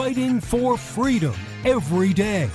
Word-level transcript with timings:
fighting 0.00 0.40
for 0.40 0.78
freedom 0.78 1.34
every 1.66 2.14
day. 2.14 2.48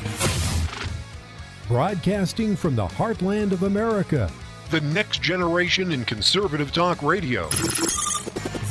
Broadcasting 1.68 2.56
from 2.56 2.76
the 2.76 2.88
heartland 2.88 3.52
of 3.52 3.62
America. 3.62 4.32
The 4.72 4.82
next 4.82 5.22
generation 5.22 5.92
in 5.92 6.06
conservative 6.06 6.72
talk 6.72 7.04
radio. 7.04 7.48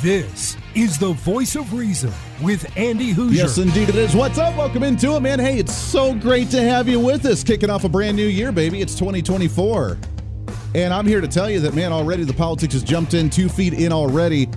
This 0.01 0.57
is 0.75 0.97
the 0.97 1.13
voice 1.13 1.55
of 1.55 1.71
reason 1.71 2.11
with 2.41 2.69
Andy 2.75 3.13
Hooser. 3.13 3.35
Yes, 3.35 3.57
indeed 3.59 3.87
it 3.87 3.95
is. 3.95 4.13
What's 4.13 4.37
up? 4.37 4.57
Welcome 4.57 4.83
into 4.83 5.15
it, 5.15 5.21
man. 5.21 5.39
Hey, 5.39 5.57
it's 5.57 5.73
so 5.73 6.13
great 6.13 6.49
to 6.49 6.61
have 6.61 6.89
you 6.89 6.99
with 6.99 7.25
us. 7.25 7.45
Kicking 7.45 7.69
off 7.69 7.85
a 7.85 7.89
brand 7.89 8.17
new 8.17 8.27
year, 8.27 8.51
baby. 8.51 8.81
It's 8.81 8.95
2024. 8.95 9.97
And 10.75 10.93
I'm 10.93 11.07
here 11.07 11.21
to 11.21 11.29
tell 11.29 11.49
you 11.49 11.61
that, 11.61 11.75
man, 11.75 11.93
already 11.93 12.25
the 12.25 12.33
politics 12.33 12.73
has 12.73 12.83
jumped 12.83 13.13
in 13.13 13.29
two 13.29 13.47
feet 13.47 13.71
in 13.71 13.93
already, 13.93 14.49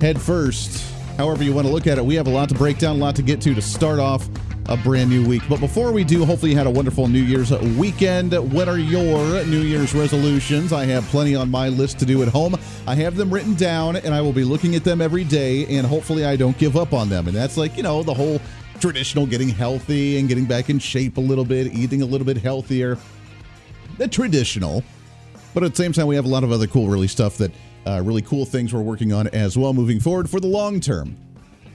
head 0.00 0.20
first. 0.20 0.91
However, 1.16 1.44
you 1.44 1.52
want 1.52 1.66
to 1.66 1.72
look 1.72 1.86
at 1.86 1.98
it, 1.98 2.04
we 2.04 2.14
have 2.14 2.26
a 2.26 2.30
lot 2.30 2.48
to 2.48 2.54
break 2.54 2.78
down, 2.78 2.96
a 2.96 2.98
lot 2.98 3.16
to 3.16 3.22
get 3.22 3.40
to 3.42 3.54
to 3.54 3.62
start 3.62 3.98
off 3.98 4.28
a 4.66 4.76
brand 4.76 5.10
new 5.10 5.26
week. 5.26 5.42
But 5.48 5.60
before 5.60 5.92
we 5.92 6.04
do, 6.04 6.24
hopefully 6.24 6.52
you 6.52 6.56
had 6.56 6.66
a 6.66 6.70
wonderful 6.70 7.08
New 7.08 7.22
Year's 7.22 7.50
weekend. 7.76 8.32
What 8.52 8.68
are 8.68 8.78
your 8.78 9.44
New 9.44 9.60
Year's 9.60 9.94
resolutions? 9.94 10.72
I 10.72 10.84
have 10.86 11.04
plenty 11.04 11.34
on 11.34 11.50
my 11.50 11.68
list 11.68 11.98
to 12.00 12.06
do 12.06 12.22
at 12.22 12.28
home. 12.28 12.56
I 12.86 12.94
have 12.94 13.16
them 13.16 13.32
written 13.32 13.54
down 13.54 13.96
and 13.96 14.14
I 14.14 14.20
will 14.20 14.32
be 14.32 14.44
looking 14.44 14.74
at 14.74 14.84
them 14.84 15.00
every 15.00 15.24
day 15.24 15.66
and 15.66 15.86
hopefully 15.86 16.24
I 16.24 16.36
don't 16.36 16.56
give 16.58 16.76
up 16.76 16.92
on 16.92 17.08
them. 17.08 17.26
And 17.26 17.36
that's 17.36 17.56
like, 17.56 17.76
you 17.76 17.82
know, 17.82 18.02
the 18.02 18.14
whole 18.14 18.40
traditional 18.80 19.26
getting 19.26 19.48
healthy 19.48 20.18
and 20.18 20.28
getting 20.28 20.44
back 20.44 20.70
in 20.70 20.78
shape 20.78 21.16
a 21.16 21.20
little 21.20 21.44
bit, 21.44 21.72
eating 21.72 22.02
a 22.02 22.06
little 22.06 22.26
bit 22.26 22.36
healthier. 22.36 22.98
The 23.98 24.08
traditional. 24.08 24.82
But 25.54 25.64
at 25.64 25.72
the 25.72 25.76
same 25.76 25.92
time, 25.92 26.06
we 26.06 26.14
have 26.14 26.24
a 26.24 26.28
lot 26.28 26.44
of 26.44 26.52
other 26.52 26.66
cool, 26.66 26.88
really 26.88 27.08
stuff 27.08 27.36
that 27.38 27.52
uh, 27.86 28.02
really 28.04 28.22
cool 28.22 28.44
things 28.44 28.72
we're 28.72 28.80
working 28.80 29.12
on 29.12 29.28
as 29.28 29.56
well 29.56 29.72
moving 29.72 30.00
forward 30.00 30.28
for 30.30 30.40
the 30.40 30.46
long 30.46 30.80
term 30.80 31.16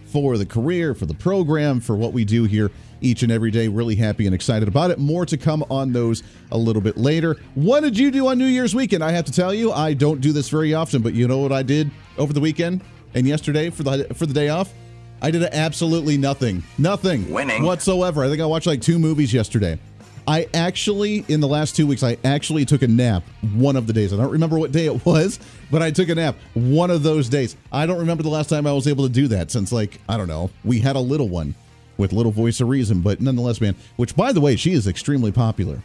for 0.07 0.37
the 0.37 0.45
career, 0.45 0.95
for 0.95 1.05
the 1.05 1.13
program, 1.13 1.79
for 1.79 1.95
what 1.95 2.13
we 2.13 2.25
do 2.25 2.45
here 2.45 2.71
each 3.01 3.23
and 3.23 3.31
every 3.31 3.51
day. 3.51 3.67
Really 3.67 3.95
happy 3.95 4.25
and 4.25 4.33
excited 4.33 4.67
about 4.67 4.89
it. 4.91 4.99
More 4.99 5.25
to 5.25 5.37
come 5.37 5.63
on 5.69 5.93
those 5.93 6.23
a 6.51 6.57
little 6.57 6.81
bit 6.81 6.97
later. 6.97 7.35
What 7.55 7.81
did 7.81 7.97
you 7.97 8.09
do 8.09 8.27
on 8.27 8.37
New 8.37 8.45
Year's 8.45 8.73
weekend? 8.73 9.03
I 9.03 9.11
have 9.11 9.25
to 9.25 9.31
tell 9.31 9.53
you, 9.53 9.71
I 9.71 9.93
don't 9.93 10.21
do 10.21 10.31
this 10.31 10.49
very 10.49 10.73
often, 10.73 11.01
but 11.01 11.13
you 11.13 11.27
know 11.27 11.39
what 11.39 11.51
I 11.51 11.63
did 11.63 11.91
over 12.17 12.33
the 12.33 12.39
weekend 12.39 12.81
and 13.13 13.27
yesterday 13.27 13.69
for 13.69 13.83
the 13.83 14.07
for 14.15 14.25
the 14.25 14.33
day 14.33 14.49
off? 14.49 14.73
I 15.21 15.31
did 15.31 15.43
absolutely 15.43 16.17
nothing. 16.17 16.63
Nothing. 16.77 17.31
Winning. 17.31 17.63
Whatsoever. 17.63 18.23
I 18.23 18.29
think 18.29 18.41
I 18.41 18.45
watched 18.45 18.67
like 18.67 18.81
two 18.81 18.99
movies 18.99 19.33
yesterday. 19.33 19.79
I 20.27 20.49
actually, 20.53 21.23
in 21.29 21.39
the 21.39 21.47
last 21.47 21.75
two 21.75 21.87
weeks, 21.87 22.03
I 22.03 22.17
actually 22.25 22.65
took 22.65 22.81
a 22.81 22.87
nap 22.87 23.23
one 23.53 23.77
of 23.77 23.87
the 23.87 23.93
days. 23.93 24.11
I 24.11 24.17
don't 24.17 24.31
remember 24.31 24.59
what 24.59 24.73
day 24.73 24.85
it 24.85 25.05
was, 25.05 25.39
but 25.71 25.81
I 25.81 25.91
took 25.91 26.09
a 26.09 26.15
nap 26.15 26.35
one 26.53 26.91
of 26.91 27.01
those 27.01 27.29
days. 27.29 27.55
I 27.71 27.85
don't 27.85 27.99
remember 27.99 28.23
the 28.23 28.29
last 28.29 28.49
time 28.49 28.67
I 28.67 28.73
was 28.73 28.87
able 28.87 29.05
to 29.05 29.09
do 29.09 29.29
that 29.29 29.51
since, 29.51 29.71
like, 29.71 30.01
I 30.09 30.17
don't 30.17 30.27
know, 30.27 30.51
we 30.65 30.79
had 30.79 30.97
a 30.97 30.99
little 30.99 31.29
one 31.29 31.55
with 31.95 32.11
Little 32.11 32.33
Voice 32.33 32.59
of 32.59 32.67
Reason, 32.67 33.01
but 33.01 33.21
nonetheless, 33.21 33.61
man, 33.61 33.75
which, 33.95 34.15
by 34.15 34.33
the 34.33 34.41
way, 34.41 34.57
she 34.57 34.73
is 34.73 34.85
extremely 34.85 35.31
popular. 35.31 35.81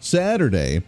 Saturday, 0.00 0.82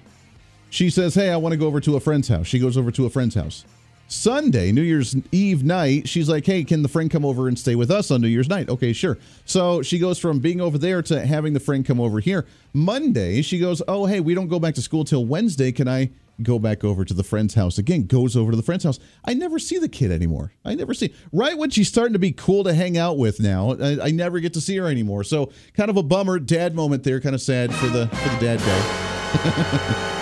she 0.71 0.89
says, 0.89 1.15
Hey, 1.15 1.31
I 1.31 1.37
want 1.37 1.53
to 1.53 1.59
go 1.59 1.67
over 1.67 1.81
to 1.81 1.97
a 1.97 2.01
friend's 2.01 2.29
house. 2.29 2.47
She 2.47 2.59
goes 2.59 2.79
over 2.79 2.91
to 2.91 3.05
a 3.05 3.11
friend's 3.11 3.35
house. 3.35 3.67
Sunday, 4.09 4.73
New 4.73 4.83
Year's 4.83 5.17
Eve 5.33 5.65
night, 5.65 6.09
she's 6.09 6.29
like, 6.29 6.45
Hey, 6.45 6.65
can 6.65 6.83
the 6.83 6.89
friend 6.89 7.11
come 7.11 7.25
over 7.25 7.49
and 7.49 7.59
stay 7.59 7.75
with 7.75 7.91
us 7.91 8.11
on 8.11 8.21
New 8.21 8.29
Year's 8.29 8.49
night? 8.49 8.69
Okay, 8.69 8.93
sure. 8.93 9.19
So 9.47 9.83
she 9.83 9.99
goes 9.99 10.19
from 10.19 10.39
being 10.39 10.61
over 10.61 10.77
there 10.77 11.03
to 11.03 11.25
having 11.25 11.55
the 11.55 11.61
friend 11.61 11.85
come 11.85 12.01
over 12.01 12.21
here. 12.21 12.47
Monday, 12.73 13.43
she 13.43 13.59
goes, 13.59 13.83
Oh, 13.89 14.07
hey, 14.07 14.21
we 14.21 14.35
don't 14.35 14.49
go 14.49 14.59
back 14.59 14.75
to 14.75 14.83
school 14.83 15.05
till 15.05 15.25
Wednesday. 15.25 15.73
Can 15.73 15.89
I 15.89 16.11
go 16.43 16.59
back 16.59 16.85
over 16.85 17.05
to 17.05 17.15
the 17.15 17.23
friend's 17.23 17.55
house 17.55 17.79
again? 17.79 18.07
Goes 18.07 18.37
over 18.37 18.51
to 18.51 18.57
the 18.57 18.63
friend's 18.63 18.85
house. 18.85 18.99
I 19.25 19.33
never 19.35 19.59
see 19.59 19.79
the 19.79 19.89
kid 19.89 20.11
anymore. 20.11 20.53
I 20.65 20.75
never 20.75 20.93
see. 20.93 21.15
Right 21.33 21.57
when 21.57 21.71
she's 21.71 21.89
starting 21.89 22.13
to 22.13 22.19
be 22.19 22.33
cool 22.33 22.65
to 22.65 22.75
hang 22.75 22.99
out 22.99 23.17
with 23.17 23.41
now, 23.41 23.73
I, 23.81 24.09
I 24.09 24.11
never 24.11 24.41
get 24.41 24.53
to 24.55 24.61
see 24.61 24.77
her 24.77 24.89
anymore. 24.89 25.25
So 25.25 25.51
kind 25.75 25.91
of 25.91 25.97
a 25.97 26.03
bummer 26.03 26.39
dad 26.39 26.75
moment 26.75 27.05
there. 27.05 27.21
Kind 27.21 27.35
of 27.35 27.41
sad 27.41 27.75
for 27.75 27.87
the 27.87 28.09
for 28.09 28.29
the 28.29 28.39
dad 28.41 28.59
guy. 28.59 30.19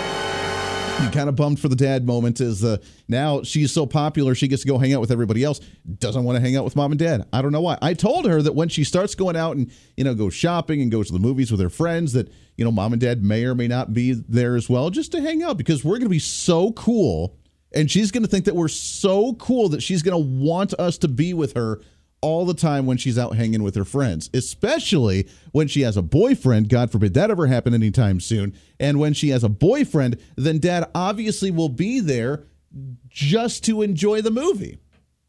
kind 1.09 1.29
of 1.29 1.35
bummed 1.35 1.59
for 1.59 1.67
the 1.67 1.75
dad 1.75 2.05
moment 2.05 2.39
is 2.41 2.63
uh, 2.63 2.77
now 3.07 3.43
she's 3.43 3.71
so 3.71 3.85
popular 3.85 4.35
she 4.35 4.47
gets 4.47 4.61
to 4.61 4.67
go 4.67 4.77
hang 4.77 4.93
out 4.93 5.01
with 5.01 5.11
everybody 5.11 5.43
else 5.43 5.59
doesn't 5.97 6.23
want 6.23 6.35
to 6.35 6.41
hang 6.41 6.55
out 6.55 6.63
with 6.63 6.75
mom 6.75 6.91
and 6.91 6.99
dad. 6.99 7.25
I 7.33 7.41
don't 7.41 7.51
know 7.51 7.61
why. 7.61 7.77
I 7.81 7.93
told 7.93 8.25
her 8.25 8.41
that 8.41 8.53
when 8.53 8.69
she 8.69 8.83
starts 8.83 9.15
going 9.15 9.35
out 9.35 9.55
and 9.55 9.71
you 9.97 10.03
know 10.03 10.13
go 10.13 10.29
shopping 10.29 10.81
and 10.81 10.91
goes 10.91 11.07
to 11.07 11.13
the 11.13 11.19
movies 11.19 11.51
with 11.51 11.61
her 11.61 11.69
friends 11.69 12.13
that 12.13 12.31
you 12.57 12.65
know 12.65 12.71
mom 12.71 12.93
and 12.93 13.01
dad 13.01 13.23
may 13.23 13.43
or 13.45 13.55
may 13.55 13.67
not 13.67 13.93
be 13.93 14.13
there 14.13 14.55
as 14.55 14.69
well 14.69 14.89
just 14.89 15.11
to 15.11 15.21
hang 15.21 15.43
out 15.43 15.57
because 15.57 15.83
we're 15.83 15.97
going 15.97 16.03
to 16.03 16.09
be 16.09 16.19
so 16.19 16.71
cool 16.73 17.35
and 17.73 17.89
she's 17.89 18.11
going 18.11 18.23
to 18.23 18.29
think 18.29 18.45
that 18.45 18.55
we're 18.55 18.67
so 18.67 19.33
cool 19.35 19.69
that 19.69 19.81
she's 19.81 20.01
going 20.01 20.21
to 20.21 20.29
want 20.29 20.73
us 20.75 20.97
to 20.99 21.07
be 21.07 21.33
with 21.33 21.53
her 21.53 21.81
all 22.21 22.45
the 22.45 22.53
time 22.53 22.85
when 22.85 22.97
she's 22.97 23.17
out 23.17 23.35
hanging 23.35 23.63
with 23.63 23.75
her 23.75 23.85
friends, 23.85 24.29
especially 24.33 25.27
when 25.51 25.67
she 25.67 25.81
has 25.81 25.97
a 25.97 26.01
boyfriend. 26.01 26.69
God 26.69 26.91
forbid 26.91 27.13
that 27.15 27.31
ever 27.31 27.47
happen 27.47 27.73
anytime 27.73 28.19
soon. 28.19 28.53
And 28.79 28.99
when 28.99 29.13
she 29.13 29.29
has 29.29 29.43
a 29.43 29.49
boyfriend, 29.49 30.19
then 30.35 30.59
dad 30.59 30.89
obviously 30.93 31.51
will 31.51 31.69
be 31.69 31.99
there 31.99 32.45
just 33.09 33.63
to 33.65 33.81
enjoy 33.81 34.21
the 34.21 34.31
movie. 34.31 34.79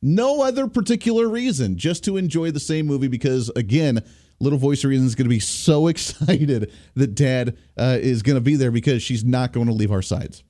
No 0.00 0.42
other 0.42 0.66
particular 0.66 1.28
reason, 1.28 1.78
just 1.78 2.04
to 2.04 2.16
enjoy 2.16 2.50
the 2.50 2.60
same 2.60 2.86
movie 2.86 3.08
because, 3.08 3.50
again, 3.54 4.02
Little 4.40 4.58
Voice 4.58 4.82
of 4.82 4.90
Reason 4.90 5.06
is 5.06 5.14
going 5.14 5.26
to 5.26 5.30
be 5.30 5.40
so 5.40 5.86
excited 5.88 6.72
that 6.94 7.14
dad 7.14 7.56
uh, 7.78 7.98
is 8.00 8.22
going 8.22 8.36
to 8.36 8.40
be 8.40 8.56
there 8.56 8.72
because 8.72 9.02
she's 9.02 9.24
not 9.24 9.52
going 9.52 9.68
to 9.68 9.72
leave 9.72 9.92
our 9.92 10.02
sides. 10.02 10.42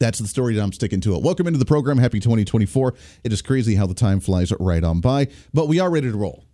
That's 0.00 0.20
the 0.20 0.28
story 0.28 0.54
that 0.54 0.62
I'm 0.62 0.72
sticking 0.72 1.00
to 1.02 1.16
it. 1.16 1.22
Welcome 1.22 1.48
into 1.48 1.58
the 1.58 1.64
program. 1.64 1.98
Happy 1.98 2.20
2024. 2.20 2.94
It 3.24 3.32
is 3.32 3.42
crazy 3.42 3.74
how 3.74 3.86
the 3.86 3.94
time 3.94 4.20
flies 4.20 4.52
right 4.60 4.84
on 4.84 5.00
by, 5.00 5.26
but 5.52 5.66
we 5.66 5.80
are 5.80 5.90
ready 5.90 6.08
to 6.08 6.16
roll. 6.16 6.44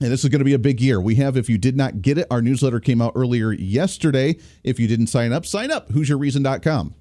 And 0.00 0.10
this 0.10 0.24
is 0.24 0.30
going 0.30 0.40
to 0.40 0.46
be 0.46 0.54
a 0.54 0.58
big 0.58 0.80
year. 0.80 0.98
We 0.98 1.16
have, 1.16 1.36
if 1.36 1.50
you 1.50 1.58
did 1.58 1.76
not 1.76 2.00
get 2.00 2.16
it, 2.16 2.26
our 2.30 2.40
newsletter 2.40 2.80
came 2.80 3.02
out 3.02 3.12
earlier 3.14 3.52
yesterday. 3.52 4.36
If 4.64 4.80
you 4.80 4.88
didn't 4.88 5.08
sign 5.08 5.32
up, 5.32 5.44
sign 5.44 5.70
up. 5.70 5.90
HooserReason.com. 5.90 6.94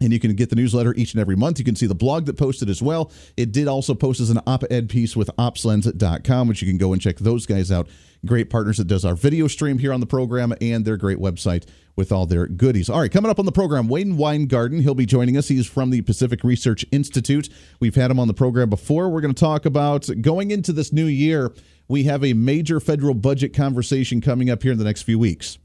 And 0.00 0.12
you 0.12 0.18
can 0.18 0.34
get 0.34 0.50
the 0.50 0.56
newsletter 0.56 0.94
each 0.94 1.12
and 1.12 1.20
every 1.20 1.36
month. 1.36 1.58
You 1.58 1.64
can 1.64 1.76
see 1.76 1.86
the 1.86 1.94
blog 1.94 2.24
that 2.26 2.36
posted 2.36 2.68
as 2.68 2.82
well. 2.82 3.12
It 3.36 3.52
did 3.52 3.68
also 3.68 3.94
post 3.94 4.20
as 4.20 4.30
an 4.30 4.40
op 4.46 4.64
ed 4.70 4.88
piece 4.88 5.14
with 5.14 5.30
opslens.com, 5.38 6.48
which 6.48 6.62
you 6.62 6.68
can 6.68 6.78
go 6.78 6.92
and 6.92 7.00
check 7.00 7.18
those 7.18 7.46
guys 7.46 7.70
out. 7.70 7.88
Great 8.24 8.50
partners 8.50 8.78
that 8.78 8.86
does 8.86 9.04
our 9.04 9.14
video 9.14 9.46
stream 9.48 9.78
here 9.78 9.92
on 9.92 10.00
the 10.00 10.06
program 10.06 10.54
and 10.60 10.84
their 10.84 10.96
great 10.96 11.18
website 11.18 11.66
with 11.96 12.10
all 12.10 12.26
their 12.26 12.46
goodies. 12.46 12.88
All 12.88 13.00
right, 13.00 13.10
coming 13.10 13.30
up 13.30 13.38
on 13.38 13.46
the 13.46 13.52
program, 13.52 13.88
Wayne 13.88 14.16
Winegarden. 14.16 14.80
He'll 14.80 14.94
be 14.94 15.06
joining 15.06 15.36
us. 15.36 15.48
He's 15.48 15.66
from 15.66 15.90
the 15.90 16.02
Pacific 16.02 16.42
Research 16.42 16.84
Institute. 16.90 17.48
We've 17.80 17.94
had 17.94 18.10
him 18.10 18.18
on 18.18 18.28
the 18.28 18.34
program 18.34 18.70
before. 18.70 19.08
We're 19.08 19.20
going 19.20 19.34
to 19.34 19.40
talk 19.40 19.66
about 19.66 20.08
going 20.20 20.50
into 20.50 20.72
this 20.72 20.92
new 20.92 21.06
year. 21.06 21.52
We 21.88 22.04
have 22.04 22.24
a 22.24 22.32
major 22.32 22.80
federal 22.80 23.14
budget 23.14 23.54
conversation 23.54 24.20
coming 24.20 24.50
up 24.50 24.62
here 24.62 24.72
in 24.72 24.78
the 24.78 24.84
next 24.84 25.02
few 25.02 25.18
weeks. 25.18 25.58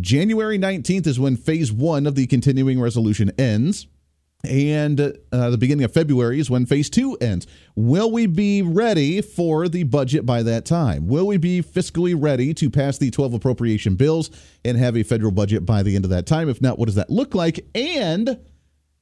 January 0.00 0.58
19th 0.58 1.06
is 1.06 1.20
when 1.20 1.36
phase 1.36 1.70
one 1.70 2.06
of 2.06 2.14
the 2.14 2.26
continuing 2.26 2.80
resolution 2.80 3.30
ends. 3.38 3.86
And 4.44 5.00
uh, 5.30 5.50
the 5.50 5.58
beginning 5.58 5.84
of 5.84 5.92
February 5.92 6.40
is 6.40 6.50
when 6.50 6.66
phase 6.66 6.90
two 6.90 7.16
ends. 7.20 7.46
Will 7.76 8.10
we 8.10 8.26
be 8.26 8.60
ready 8.60 9.20
for 9.22 9.68
the 9.68 9.84
budget 9.84 10.26
by 10.26 10.42
that 10.42 10.64
time? 10.64 11.06
Will 11.06 11.26
we 11.26 11.36
be 11.36 11.62
fiscally 11.62 12.14
ready 12.18 12.52
to 12.54 12.68
pass 12.68 12.98
the 12.98 13.10
12 13.10 13.34
appropriation 13.34 13.94
bills 13.94 14.30
and 14.64 14.76
have 14.76 14.96
a 14.96 15.04
federal 15.04 15.30
budget 15.30 15.64
by 15.64 15.84
the 15.84 15.94
end 15.94 16.04
of 16.04 16.10
that 16.10 16.26
time? 16.26 16.48
If 16.48 16.60
not, 16.60 16.76
what 16.76 16.86
does 16.86 16.96
that 16.96 17.08
look 17.08 17.36
like? 17.36 17.64
And 17.74 18.40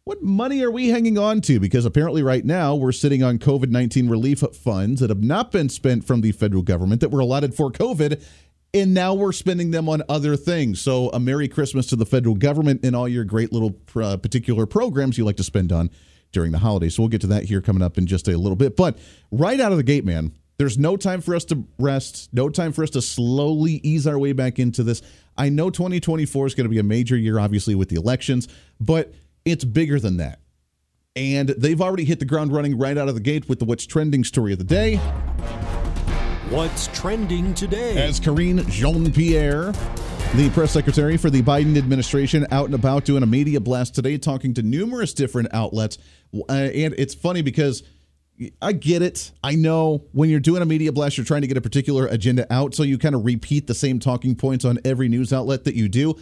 what 0.05 0.23
money 0.23 0.63
are 0.63 0.71
we 0.71 0.89
hanging 0.89 1.17
on 1.17 1.41
to? 1.43 1.61
Because 1.61 1.85
apparently, 1.85 2.23
right 2.23 2.45
now, 2.45 2.75
we're 2.75 2.93
sitting 2.93 3.23
on 3.23 3.39
COVID 3.39 3.71
19 3.71 4.09
relief 4.09 4.41
funds 4.41 5.01
that 5.01 5.09
have 5.09 5.23
not 5.23 5.53
been 5.53 5.69
spent 5.69 6.05
from 6.05 6.21
the 6.21 6.33
federal 6.33 6.63
government 6.63 7.01
that 7.01 7.11
were 7.11 7.21
allotted 7.21 7.55
for 7.55 7.71
COVID 7.71 8.23
and 8.73 8.95
now 8.95 9.15
we're 9.15 9.33
spending 9.33 9.71
them 9.71 9.89
on 9.89 10.03
other 10.09 10.37
things. 10.37 10.81
So, 10.81 11.09
a 11.11 11.21
Merry 11.21 11.49
Christmas 11.49 11.87
to 11.87 11.97
the 11.97 12.07
federal 12.07 12.35
government 12.35 12.85
and 12.85 12.95
all 12.95 13.09
your 13.09 13.25
great 13.25 13.53
little 13.53 13.77
uh, 13.97 14.17
particular 14.17 14.67
programs 14.67 15.19
you 15.19 15.25
like 15.25 15.37
to 15.37 15.45
spend 15.45 15.73
on 15.73 15.91
during 16.33 16.53
the 16.53 16.59
holidays. 16.59 16.95
So, 16.95 17.03
we'll 17.03 17.09
get 17.09 17.21
to 17.23 17.27
that 17.29 17.45
here 17.45 17.61
coming 17.61 17.83
up 17.83 17.99
in 17.99 18.07
just 18.07 18.29
a 18.29 18.37
little 18.37 18.57
bit. 18.57 18.77
But 18.77 18.99
right 19.31 19.59
out 19.61 19.73
of 19.73 19.79
the 19.79 19.85
gate, 19.85 20.05
man, 20.05 20.33
there's 20.59 20.79
no 20.79 20.97
time 20.97 21.21
for 21.21 21.35
us 21.35 21.45
to 21.47 21.65
rest, 21.79 22.29
no 22.33 22.49
time 22.49 22.73
for 22.73 22.83
us 22.83 22.91
to 22.91 23.03
slowly 23.03 23.81
ease 23.83 24.07
our 24.07 24.19
way 24.19 24.33
back 24.33 24.59
into 24.59 24.83
this. 24.83 25.03
I 25.37 25.49
know 25.49 25.71
2024 25.71 26.49
is 26.49 26.55
going 26.55 26.67
to 26.67 26.71
be 26.71 26.79
a 26.79 26.83
major 26.83 27.17
year, 27.17 27.39
obviously, 27.39 27.75
with 27.75 27.89
the 27.89 27.97
elections, 27.97 28.47
but 28.79 29.15
it's 29.45 29.65
bigger 29.65 29.99
than 29.99 30.19
that. 30.19 30.41
And 31.17 31.49
they've 31.49 31.81
already 31.81 32.05
hit 32.05 32.19
the 32.19 32.25
ground 32.27 32.53
running 32.53 32.79
right 32.79 32.97
out 32.97 33.09
of 33.09 33.15
the 33.15 33.21
gate 33.21 33.49
with 33.49 33.59
the 33.59 33.65
What's 33.65 33.87
Trending 33.87 34.23
story 34.23 34.53
of 34.53 34.59
the 34.59 34.65
day. 34.65 35.01
What's 36.51 36.89
trending 36.89 37.55
today? 37.55 37.97
As 37.97 38.19
Karine 38.19 38.69
Jean 38.69 39.13
Pierre, 39.13 39.71
the 40.35 40.51
press 40.53 40.73
secretary 40.73 41.17
for 41.17 41.31
the 41.31 41.43
Biden 41.43 41.79
administration, 41.79 42.45
out 42.51 42.65
and 42.65 42.75
about 42.75 43.05
doing 43.05 43.23
a 43.23 43.27
media 43.27 43.61
blast 43.61 43.95
today, 43.95 44.19
talking 44.19 44.53
to 44.55 44.63
numerous 44.63 45.15
different 45.15 45.55
outlets. 45.55 45.99
Uh, 46.35 46.53
and 46.53 46.93
it's 46.99 47.15
funny 47.15 47.43
because 47.43 47.85
I 48.61 48.73
get 48.73 49.01
it. 49.01 49.31
I 49.45 49.55
know 49.55 50.03
when 50.11 50.29
you're 50.29 50.41
doing 50.41 50.61
a 50.61 50.67
media 50.67 50.91
blast, 50.91 51.17
you're 51.17 51.25
trying 51.25 51.43
to 51.43 51.47
get 51.47 51.57
a 51.57 51.61
particular 51.61 52.09
agenda 52.09 52.53
out. 52.53 52.75
So 52.75 52.83
you 52.83 52.99
kind 52.99 53.15
of 53.15 53.25
repeat 53.25 53.69
the 53.69 53.75
same 53.75 54.01
talking 54.01 54.35
points 54.35 54.65
on 54.65 54.81
every 54.85 55.09
news 55.09 55.33
outlet 55.33 55.63
that 55.65 55.77
you 55.77 55.89
do. 55.89 56.17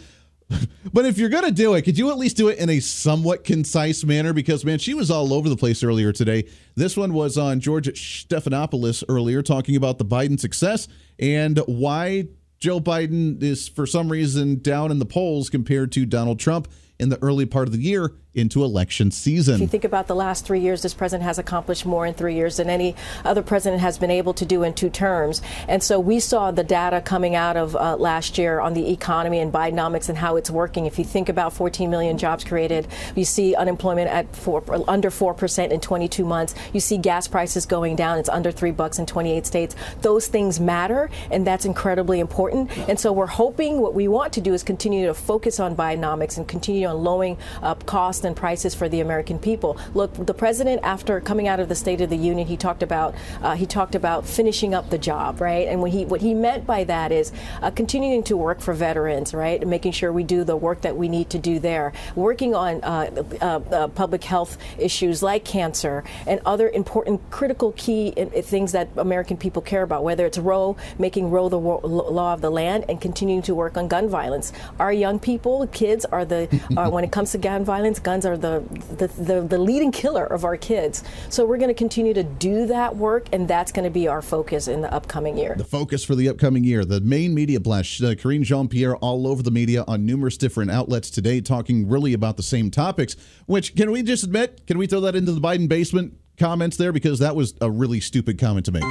but 0.93 1.05
if 1.05 1.17
you're 1.17 1.29
to 1.29 1.51
do 1.51 1.73
it, 1.73 1.83
could 1.83 1.97
you 1.97 2.09
at 2.09 2.17
least 2.17 2.37
do 2.37 2.47
it 2.47 2.57
in 2.57 2.69
a 2.69 2.79
somewhat 2.79 3.43
concise 3.43 4.03
manner? 4.03 4.33
Because, 4.33 4.65
man, 4.65 4.79
she 4.79 4.93
was 4.93 5.11
all 5.11 5.33
over 5.33 5.49
the 5.49 5.55
place 5.55 5.83
earlier 5.83 6.11
today. 6.11 6.45
This 6.75 6.97
one 6.97 7.13
was 7.13 7.37
on 7.37 7.59
George 7.59 7.87
Stephanopoulos 7.87 9.03
earlier, 9.09 9.41
talking 9.41 9.75
about 9.75 9.97
the 9.97 10.05
Biden 10.05 10.39
success 10.39 10.87
and 11.19 11.59
why 11.67 12.27
Joe 12.59 12.79
Biden 12.79 13.41
is, 13.41 13.67
for 13.67 13.85
some 13.85 14.11
reason, 14.11 14.61
down 14.61 14.91
in 14.91 14.99
the 14.99 15.05
polls 15.05 15.49
compared 15.49 15.91
to 15.93 16.05
Donald 16.05 16.39
Trump 16.39 16.67
in 16.99 17.09
the 17.09 17.21
early 17.21 17.45
part 17.45 17.67
of 17.67 17.73
the 17.73 17.79
year 17.79 18.13
into 18.39 18.63
election 18.63 19.11
season. 19.11 19.55
If 19.55 19.61
you 19.61 19.67
think 19.67 19.83
about 19.83 20.07
the 20.07 20.15
last 20.15 20.45
three 20.45 20.59
years, 20.59 20.81
this 20.81 20.93
president 20.93 21.25
has 21.25 21.37
accomplished 21.37 21.85
more 21.85 22.05
in 22.05 22.13
three 22.13 22.35
years 22.35 22.57
than 22.57 22.69
any 22.69 22.95
other 23.25 23.41
president 23.41 23.81
has 23.81 23.97
been 23.97 24.11
able 24.11 24.33
to 24.33 24.45
do 24.45 24.63
in 24.63 24.73
two 24.73 24.89
terms. 24.89 25.41
And 25.67 25.83
so 25.83 25.99
we 25.99 26.19
saw 26.19 26.51
the 26.51 26.63
data 26.63 27.01
coming 27.01 27.35
out 27.35 27.57
of 27.57 27.75
uh, 27.75 27.97
last 27.97 28.37
year 28.37 28.59
on 28.59 28.73
the 28.73 28.91
economy 28.91 29.39
and 29.39 29.51
Bidenomics 29.51 30.09
and 30.09 30.17
how 30.17 30.35
it's 30.35 30.49
working. 30.49 30.85
If 30.85 30.97
you 30.97 31.05
think 31.05 31.29
about 31.29 31.53
14 31.53 31.89
million 31.89 32.17
jobs 32.17 32.43
created, 32.43 32.87
you 33.15 33.25
see 33.25 33.55
unemployment 33.55 34.09
at 34.09 34.35
four, 34.35 34.63
under 34.87 35.09
4% 35.09 35.69
in 35.71 35.79
22 35.79 36.25
months. 36.25 36.55
You 36.73 36.79
see 36.79 36.97
gas 36.97 37.27
prices 37.27 37.65
going 37.65 37.95
down. 37.95 38.17
It's 38.17 38.29
under 38.29 38.51
three 38.51 38.71
bucks 38.71 38.99
in 38.99 39.05
28 39.05 39.45
states. 39.45 39.75
Those 40.01 40.27
things 40.27 40.59
matter, 40.59 41.09
and 41.31 41.45
that's 41.45 41.65
incredibly 41.65 42.19
important. 42.19 42.75
And 42.87 42.99
so 42.99 43.11
we're 43.11 43.27
hoping 43.27 43.81
what 43.81 43.93
we 43.93 44.07
want 44.07 44.33
to 44.33 44.41
do 44.41 44.53
is 44.53 44.63
continue 44.63 45.05
to 45.07 45.13
focus 45.13 45.59
on 45.59 45.75
Bidenomics 45.75 46.37
and 46.37 46.47
continue 46.47 46.87
on 46.87 47.03
lowering 47.03 47.37
uh, 47.61 47.75
costs 47.75 48.23
prices 48.35 48.75
for 48.75 48.89
the 48.89 49.01
American 49.01 49.39
people. 49.39 49.77
Look, 49.93 50.13
the 50.25 50.33
president, 50.33 50.81
after 50.83 51.19
coming 51.21 51.47
out 51.47 51.59
of 51.59 51.69
the 51.69 51.75
State 51.75 52.01
of 52.01 52.09
the 52.09 52.17
Union, 52.17 52.47
he 52.47 52.57
talked 52.57 52.83
about 52.83 53.15
uh, 53.41 53.55
he 53.55 53.65
talked 53.65 53.95
about 53.95 54.25
finishing 54.25 54.73
up 54.73 54.89
the 54.89 54.97
job, 54.97 55.41
right? 55.41 55.67
And 55.67 55.81
what 55.81 55.91
he 55.91 56.05
what 56.05 56.21
he 56.21 56.33
meant 56.33 56.65
by 56.65 56.83
that 56.85 57.11
is 57.11 57.31
uh, 57.61 57.71
continuing 57.71 58.23
to 58.23 58.37
work 58.37 58.61
for 58.61 58.73
veterans, 58.73 59.33
right, 59.33 59.65
making 59.65 59.93
sure 59.93 60.11
we 60.11 60.23
do 60.23 60.43
the 60.43 60.55
work 60.55 60.81
that 60.81 60.95
we 60.95 61.07
need 61.07 61.29
to 61.31 61.39
do 61.39 61.59
there, 61.59 61.93
working 62.15 62.55
on 62.55 62.83
uh, 62.83 63.23
uh, 63.41 63.45
uh, 63.45 63.87
public 63.89 64.23
health 64.23 64.57
issues 64.77 65.21
like 65.23 65.45
cancer 65.45 66.03
and 66.27 66.39
other 66.45 66.69
important, 66.69 67.21
critical, 67.31 67.73
key 67.73 68.11
things 68.41 68.71
that 68.71 68.89
American 68.97 69.37
people 69.37 69.61
care 69.61 69.83
about, 69.83 70.03
whether 70.03 70.25
it's 70.25 70.37
Roe, 70.37 70.77
making 70.97 71.31
Roe 71.31 71.49
the 71.49 71.59
law 71.59 72.33
of 72.33 72.41
the 72.41 72.49
land, 72.49 72.85
and 72.89 73.01
continuing 73.01 73.41
to 73.43 73.55
work 73.55 73.77
on 73.77 73.87
gun 73.87 74.09
violence. 74.09 74.51
Our 74.79 74.91
young 74.91 75.19
people, 75.19 75.67
kids, 75.67 76.05
are 76.05 76.25
the 76.25 76.45
when 76.89 77.03
it 77.03 77.11
comes 77.11 77.31
to 77.31 77.37
gun 77.37 77.63
violence, 77.63 77.99
guns 78.09 78.25
are 78.25 78.37
the, 78.37 78.63
the, 78.97 79.07
the, 79.21 79.41
the 79.41 79.57
leading 79.59 79.91
killer 79.91 80.25
of 80.25 80.43
our 80.43 80.57
kids. 80.57 81.03
So 81.29 81.45
we're 81.45 81.57
going 81.57 81.69
to 81.69 81.75
continue 81.75 82.15
to 82.15 82.23
do 82.23 82.65
that 82.65 82.95
work, 82.95 83.27
and 83.31 83.47
that's 83.47 83.71
going 83.71 83.83
to 83.83 83.91
be 83.91 84.07
our 84.07 84.23
focus 84.23 84.67
in 84.67 84.81
the 84.81 84.91
upcoming 84.91 85.37
year. 85.37 85.53
The 85.55 85.63
focus 85.63 86.03
for 86.03 86.15
the 86.15 86.27
upcoming 86.27 86.63
year, 86.63 86.85
the 86.85 87.01
main 87.01 87.35
media 87.35 87.59
blast, 87.59 88.01
uh, 88.01 88.15
Karine 88.15 88.41
Jean 88.41 88.67
Pierre 88.67 88.95
all 88.95 89.27
over 89.27 89.43
the 89.43 89.51
media 89.51 89.83
on 89.87 90.07
numerous 90.07 90.37
different 90.37 90.71
outlets 90.71 91.11
today, 91.11 91.39
talking 91.39 91.87
really 91.87 92.13
about 92.13 92.35
the 92.35 92.41
same 92.41 92.71
topics. 92.71 93.15
Which, 93.45 93.75
can 93.75 93.91
we 93.91 94.01
just 94.01 94.23
admit, 94.23 94.65
can 94.65 94.79
we 94.79 94.87
throw 94.87 95.01
that 95.01 95.15
into 95.15 95.31
the 95.31 95.41
Biden 95.41 95.69
basement 95.69 96.17
comments 96.39 96.77
there? 96.77 96.91
Because 96.91 97.19
that 97.19 97.35
was 97.35 97.53
a 97.61 97.69
really 97.69 97.99
stupid 97.99 98.39
comment 98.39 98.65
to 98.65 98.71
make. 98.71 98.83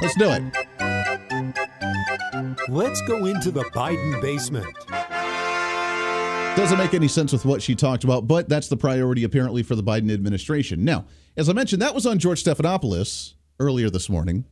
Let's 0.00 0.14
do 0.16 0.30
it. 0.30 0.42
Let's 2.68 3.02
go 3.08 3.26
into 3.26 3.50
the 3.50 3.64
Biden 3.74 4.22
basement. 4.22 4.66
Doesn't 6.56 6.78
make 6.78 6.94
any 6.94 7.08
sense 7.08 7.32
with 7.32 7.44
what 7.44 7.60
she 7.60 7.74
talked 7.74 8.04
about, 8.04 8.28
but 8.28 8.48
that's 8.48 8.68
the 8.68 8.76
priority 8.76 9.24
apparently 9.24 9.64
for 9.64 9.74
the 9.74 9.82
Biden 9.82 10.10
administration. 10.12 10.84
Now, 10.84 11.04
as 11.36 11.48
I 11.48 11.52
mentioned, 11.52 11.82
that 11.82 11.94
was 11.94 12.06
on 12.06 12.20
George 12.20 12.42
Stephanopoulos 12.44 13.34
earlier 13.58 13.90
this 13.90 14.08
morning. 14.08 14.44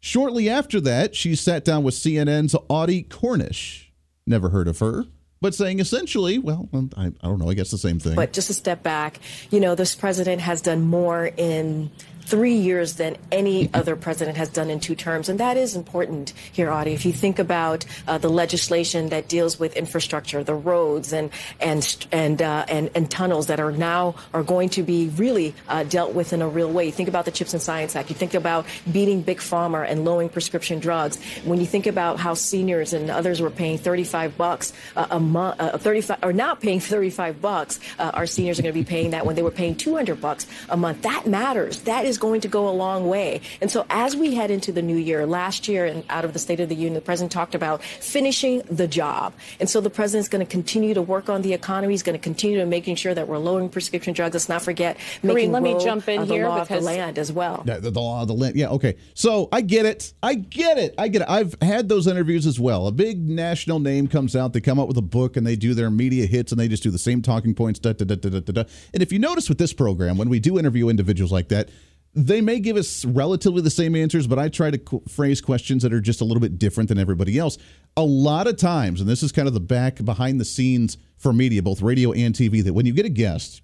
Shortly 0.00 0.48
after 0.48 0.80
that, 0.80 1.14
she 1.14 1.36
sat 1.36 1.62
down 1.64 1.84
with 1.84 1.94
CNN's 1.94 2.56
Audie 2.68 3.02
Cornish. 3.02 3.92
Never 4.26 4.48
heard 4.48 4.66
of 4.66 4.78
her 4.78 5.04
but 5.42 5.54
saying 5.54 5.80
essentially, 5.80 6.38
well, 6.38 6.68
I, 6.96 7.06
I, 7.06 7.10
don't 7.22 7.38
know, 7.40 7.50
I 7.50 7.54
guess 7.54 7.72
the 7.72 7.76
same 7.76 7.98
thing. 7.98 8.14
But 8.14 8.32
just 8.32 8.48
a 8.48 8.54
step 8.54 8.84
back, 8.84 9.18
you 9.50 9.58
know, 9.58 9.74
this 9.74 9.96
president 9.96 10.40
has 10.40 10.62
done 10.62 10.82
more 10.82 11.26
in 11.26 11.90
three 12.24 12.54
years 12.54 12.94
than 12.94 13.16
any 13.30 13.68
other 13.74 13.96
president 13.96 14.36
has 14.36 14.48
done 14.48 14.70
in 14.70 14.80
two 14.80 14.94
terms. 14.94 15.28
And 15.28 15.40
that 15.40 15.56
is 15.56 15.76
important 15.76 16.32
here, 16.52 16.70
Audie. 16.70 16.92
If 16.92 17.04
you 17.04 17.12
think 17.12 17.38
about 17.38 17.84
uh, 18.06 18.18
the 18.18 18.28
legislation 18.28 19.08
that 19.08 19.28
deals 19.28 19.58
with 19.58 19.76
infrastructure, 19.76 20.42
the 20.44 20.54
roads 20.54 21.12
and 21.12 21.30
and 21.60 22.06
and, 22.12 22.40
uh, 22.40 22.64
and 22.68 22.90
and 22.94 23.10
tunnels 23.10 23.46
that 23.48 23.60
are 23.60 23.72
now 23.72 24.14
are 24.32 24.42
going 24.42 24.68
to 24.70 24.82
be 24.82 25.08
really 25.16 25.54
uh, 25.68 25.84
dealt 25.84 26.14
with 26.14 26.32
in 26.32 26.42
a 26.42 26.48
real 26.48 26.70
way. 26.70 26.86
You 26.86 26.92
think 26.92 27.08
about 27.08 27.24
the 27.24 27.30
Chips 27.30 27.52
and 27.52 27.62
Science 27.62 27.96
Act. 27.96 28.08
You 28.08 28.16
think 28.16 28.34
about 28.34 28.66
beating 28.90 29.22
big 29.22 29.38
pharma 29.38 29.86
and 29.88 30.04
lowering 30.04 30.28
prescription 30.28 30.78
drugs. 30.78 31.22
When 31.44 31.60
you 31.60 31.66
think 31.66 31.86
about 31.86 32.18
how 32.18 32.34
seniors 32.34 32.92
and 32.92 33.10
others 33.10 33.40
were 33.40 33.50
paying 33.50 33.78
35 33.78 34.36
bucks 34.36 34.72
a 34.96 35.20
month, 35.32 35.60
uh, 35.60 35.76
35 35.76 36.18
or 36.22 36.32
not 36.32 36.60
paying 36.60 36.78
35 36.78 37.40
bucks, 37.40 37.80
uh, 37.98 38.12
our 38.14 38.26
seniors 38.26 38.60
are 38.60 38.62
going 38.62 38.72
to 38.72 38.80
be 38.80 38.84
paying 38.84 39.10
that 39.10 39.26
when 39.26 39.34
they 39.34 39.42
were 39.42 39.50
paying 39.50 39.74
200 39.74 40.20
bucks 40.20 40.46
a 40.68 40.76
month. 40.76 41.02
That 41.02 41.26
matters. 41.26 41.80
That 41.80 42.04
is 42.04 42.12
is 42.12 42.18
going 42.18 42.42
to 42.42 42.48
go 42.48 42.68
a 42.68 42.70
long 42.70 43.08
way. 43.08 43.40
And 43.60 43.70
so 43.70 43.86
as 43.88 44.14
we 44.14 44.34
head 44.34 44.50
into 44.50 44.70
the 44.70 44.82
new 44.82 44.96
year, 44.96 45.26
last 45.26 45.66
year 45.66 45.86
and 45.86 46.04
out 46.10 46.24
of 46.24 46.34
the 46.34 46.38
State 46.38 46.60
of 46.60 46.68
the 46.68 46.74
Union, 46.74 46.94
the 46.94 47.00
president 47.00 47.32
talked 47.32 47.54
about 47.54 47.82
finishing 47.82 48.62
the 48.70 48.86
job. 48.86 49.32
And 49.58 49.68
so 49.68 49.80
the 49.80 49.90
president's 49.90 50.28
going 50.28 50.44
to 50.44 50.50
continue 50.50 50.94
to 50.94 51.02
work 51.02 51.30
on 51.30 51.40
the 51.42 51.54
economy. 51.54 51.94
He's 51.94 52.02
going 52.02 52.18
to 52.18 52.22
continue 52.22 52.58
to 52.58 52.66
making 52.66 52.96
sure 52.96 53.14
that 53.14 53.26
we're 53.28 53.38
lowering 53.38 53.70
prescription 53.70 54.12
drugs. 54.12 54.34
Let's 54.34 54.48
not 54.48 54.62
forget 54.62 54.98
making 55.22 55.52
let 55.52 55.62
me 55.62 55.76
jump 55.82 56.06
in 56.08 56.26
here 56.26 56.46
law 56.46 56.60
because 56.60 56.78
of 56.78 56.84
the 56.84 56.86
land 56.86 57.18
as 57.18 57.32
well. 57.32 57.62
Yeah, 57.66 57.78
the, 57.78 57.90
the 57.90 58.00
law 58.00 58.22
of 58.22 58.28
the 58.28 58.34
land. 58.34 58.56
Yeah, 58.56 58.68
okay. 58.70 58.96
So 59.14 59.48
I 59.50 59.62
get 59.62 59.86
it. 59.86 60.12
I 60.22 60.34
get 60.34 60.76
it. 60.76 60.94
I 60.98 61.08
get 61.08 61.22
it. 61.22 61.28
I've 61.30 61.56
had 61.62 61.88
those 61.88 62.06
interviews 62.06 62.46
as 62.46 62.60
well. 62.60 62.86
A 62.86 62.92
big 62.92 63.26
national 63.26 63.80
name 63.80 64.06
comes 64.06 64.36
out. 64.36 64.52
They 64.52 64.60
come 64.60 64.78
out 64.78 64.88
with 64.88 64.98
a 64.98 65.02
book 65.02 65.21
and 65.36 65.46
they 65.46 65.56
do 65.56 65.74
their 65.74 65.90
media 65.90 66.26
hits 66.26 66.52
and 66.52 66.60
they 66.60 66.68
just 66.68 66.82
do 66.82 66.90
the 66.90 66.98
same 66.98 67.22
talking 67.22 67.54
points. 67.54 67.78
Da, 67.78 67.92
da, 67.92 68.04
da, 68.04 68.14
da, 68.16 68.40
da, 68.40 68.52
da. 68.52 68.64
And 68.92 69.02
if 69.02 69.12
you 69.12 69.18
notice 69.18 69.48
with 69.48 69.58
this 69.58 69.72
program, 69.72 70.18
when 70.18 70.28
we 70.28 70.40
do 70.40 70.58
interview 70.58 70.88
individuals 70.88 71.32
like 71.32 71.48
that, 71.48 71.68
they 72.14 72.40
may 72.40 72.60
give 72.60 72.76
us 72.76 73.04
relatively 73.04 73.62
the 73.62 73.70
same 73.70 73.96
answers, 73.96 74.26
but 74.26 74.38
I 74.38 74.48
try 74.48 74.70
to 74.70 74.78
qu- 74.78 75.02
phrase 75.08 75.40
questions 75.40 75.82
that 75.82 75.92
are 75.92 76.00
just 76.00 76.20
a 76.20 76.24
little 76.24 76.40
bit 76.40 76.58
different 76.58 76.88
than 76.88 76.98
everybody 76.98 77.38
else. 77.38 77.56
A 77.96 78.02
lot 78.02 78.46
of 78.46 78.56
times, 78.58 79.00
and 79.00 79.08
this 79.08 79.22
is 79.22 79.32
kind 79.32 79.48
of 79.48 79.54
the 79.54 79.60
back 79.60 80.04
behind 80.04 80.38
the 80.38 80.44
scenes 80.44 80.98
for 81.16 81.32
media, 81.32 81.62
both 81.62 81.80
radio 81.80 82.12
and 82.12 82.34
TV, 82.34 82.62
that 82.64 82.74
when 82.74 82.84
you 82.84 82.92
get 82.92 83.06
a 83.06 83.10
guest 83.10 83.62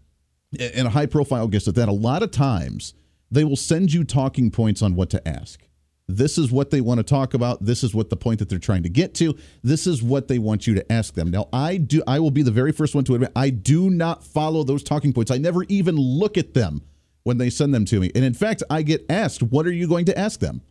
and 0.58 0.87
a 0.87 0.90
high 0.90 1.06
profile 1.06 1.46
guest 1.46 1.69
at 1.69 1.75
that, 1.75 1.88
a 1.88 1.93
lot 1.93 2.22
of 2.22 2.31
times 2.31 2.94
they 3.31 3.44
will 3.44 3.56
send 3.56 3.93
you 3.93 4.02
talking 4.02 4.50
points 4.50 4.81
on 4.81 4.94
what 4.94 5.10
to 5.10 5.28
ask. 5.28 5.60
This 6.08 6.38
is 6.38 6.50
what 6.50 6.70
they 6.70 6.81
want 6.81 6.99
to 6.99 7.05
talk 7.05 7.34
about. 7.34 7.62
This 7.62 7.84
is 7.84 7.94
what 7.94 8.08
the 8.08 8.16
point 8.16 8.38
that 8.38 8.49
they're 8.49 8.58
trying 8.58 8.82
to 8.84 8.88
get 8.88 9.14
to. 9.16 9.37
This 9.62 9.87
is 9.87 10.02
what 10.02 10.26
they 10.26 10.38
want 10.38 10.66
you 10.66 10.75
to 10.75 10.93
ask 10.93 11.14
them. 11.14 11.31
Now, 11.31 11.49
I 11.52 11.76
do 11.76 12.02
I 12.06 12.19
will 12.19 12.31
be 12.31 12.43
the 12.43 12.50
very 12.50 12.72
first 12.72 12.94
one 12.94 13.05
to 13.05 13.14
admit 13.14 13.31
I 13.37 13.50
do 13.50 13.90
not 13.90 14.24
follow 14.24 14.65
those 14.65 14.82
talking 14.82 15.12
points. 15.12 15.31
I 15.31 15.36
never 15.36 15.65
even 15.65 15.96
look 15.96 16.38
at 16.38 16.55
them 16.55 16.82
when 17.24 17.36
they 17.36 17.50
send 17.50 17.74
them 17.74 17.84
to 17.84 18.00
me. 18.00 18.10
And 18.15 18.24
in 18.24 18.32
fact, 18.32 18.62
I 18.70 18.81
get 18.81 19.05
asked, 19.10 19.43
What 19.43 19.67
are 19.67 19.72
you 19.72 19.86
going 19.86 20.06
to 20.06 20.19
ask 20.19 20.41
them? 20.41 20.62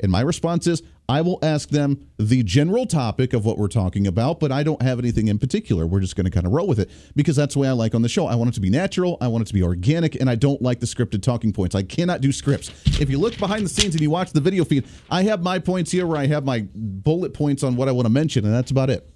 And 0.00 0.10
my 0.10 0.20
response 0.20 0.66
is, 0.66 0.82
I 1.12 1.20
will 1.20 1.38
ask 1.42 1.68
them 1.68 2.08
the 2.16 2.42
general 2.42 2.86
topic 2.86 3.34
of 3.34 3.44
what 3.44 3.58
we're 3.58 3.68
talking 3.68 4.06
about, 4.06 4.40
but 4.40 4.50
I 4.50 4.62
don't 4.62 4.80
have 4.80 4.98
anything 4.98 5.28
in 5.28 5.38
particular. 5.38 5.86
We're 5.86 6.00
just 6.00 6.16
going 6.16 6.24
to 6.24 6.30
kind 6.30 6.46
of 6.46 6.52
roll 6.52 6.66
with 6.66 6.78
it 6.78 6.90
because 7.14 7.36
that's 7.36 7.52
the 7.52 7.60
way 7.60 7.68
I 7.68 7.72
like 7.72 7.94
on 7.94 8.00
the 8.00 8.08
show. 8.08 8.26
I 8.26 8.34
want 8.34 8.48
it 8.48 8.54
to 8.54 8.62
be 8.62 8.70
natural, 8.70 9.18
I 9.20 9.28
want 9.28 9.42
it 9.42 9.48
to 9.48 9.52
be 9.52 9.62
organic, 9.62 10.14
and 10.14 10.30
I 10.30 10.36
don't 10.36 10.62
like 10.62 10.80
the 10.80 10.86
scripted 10.86 11.22
talking 11.22 11.52
points. 11.52 11.74
I 11.74 11.82
cannot 11.82 12.22
do 12.22 12.32
scripts. 12.32 12.70
If 12.98 13.10
you 13.10 13.18
look 13.18 13.36
behind 13.36 13.62
the 13.62 13.68
scenes 13.68 13.94
and 13.94 14.00
you 14.00 14.08
watch 14.08 14.32
the 14.32 14.40
video 14.40 14.64
feed, 14.64 14.86
I 15.10 15.24
have 15.24 15.42
my 15.42 15.58
points 15.58 15.90
here 15.90 16.06
where 16.06 16.16
I 16.16 16.28
have 16.28 16.46
my 16.46 16.66
bullet 16.74 17.34
points 17.34 17.62
on 17.62 17.76
what 17.76 17.90
I 17.90 17.92
want 17.92 18.06
to 18.06 18.10
mention, 18.10 18.46
and 18.46 18.54
that's 18.54 18.70
about 18.70 18.88
it. 18.88 19.06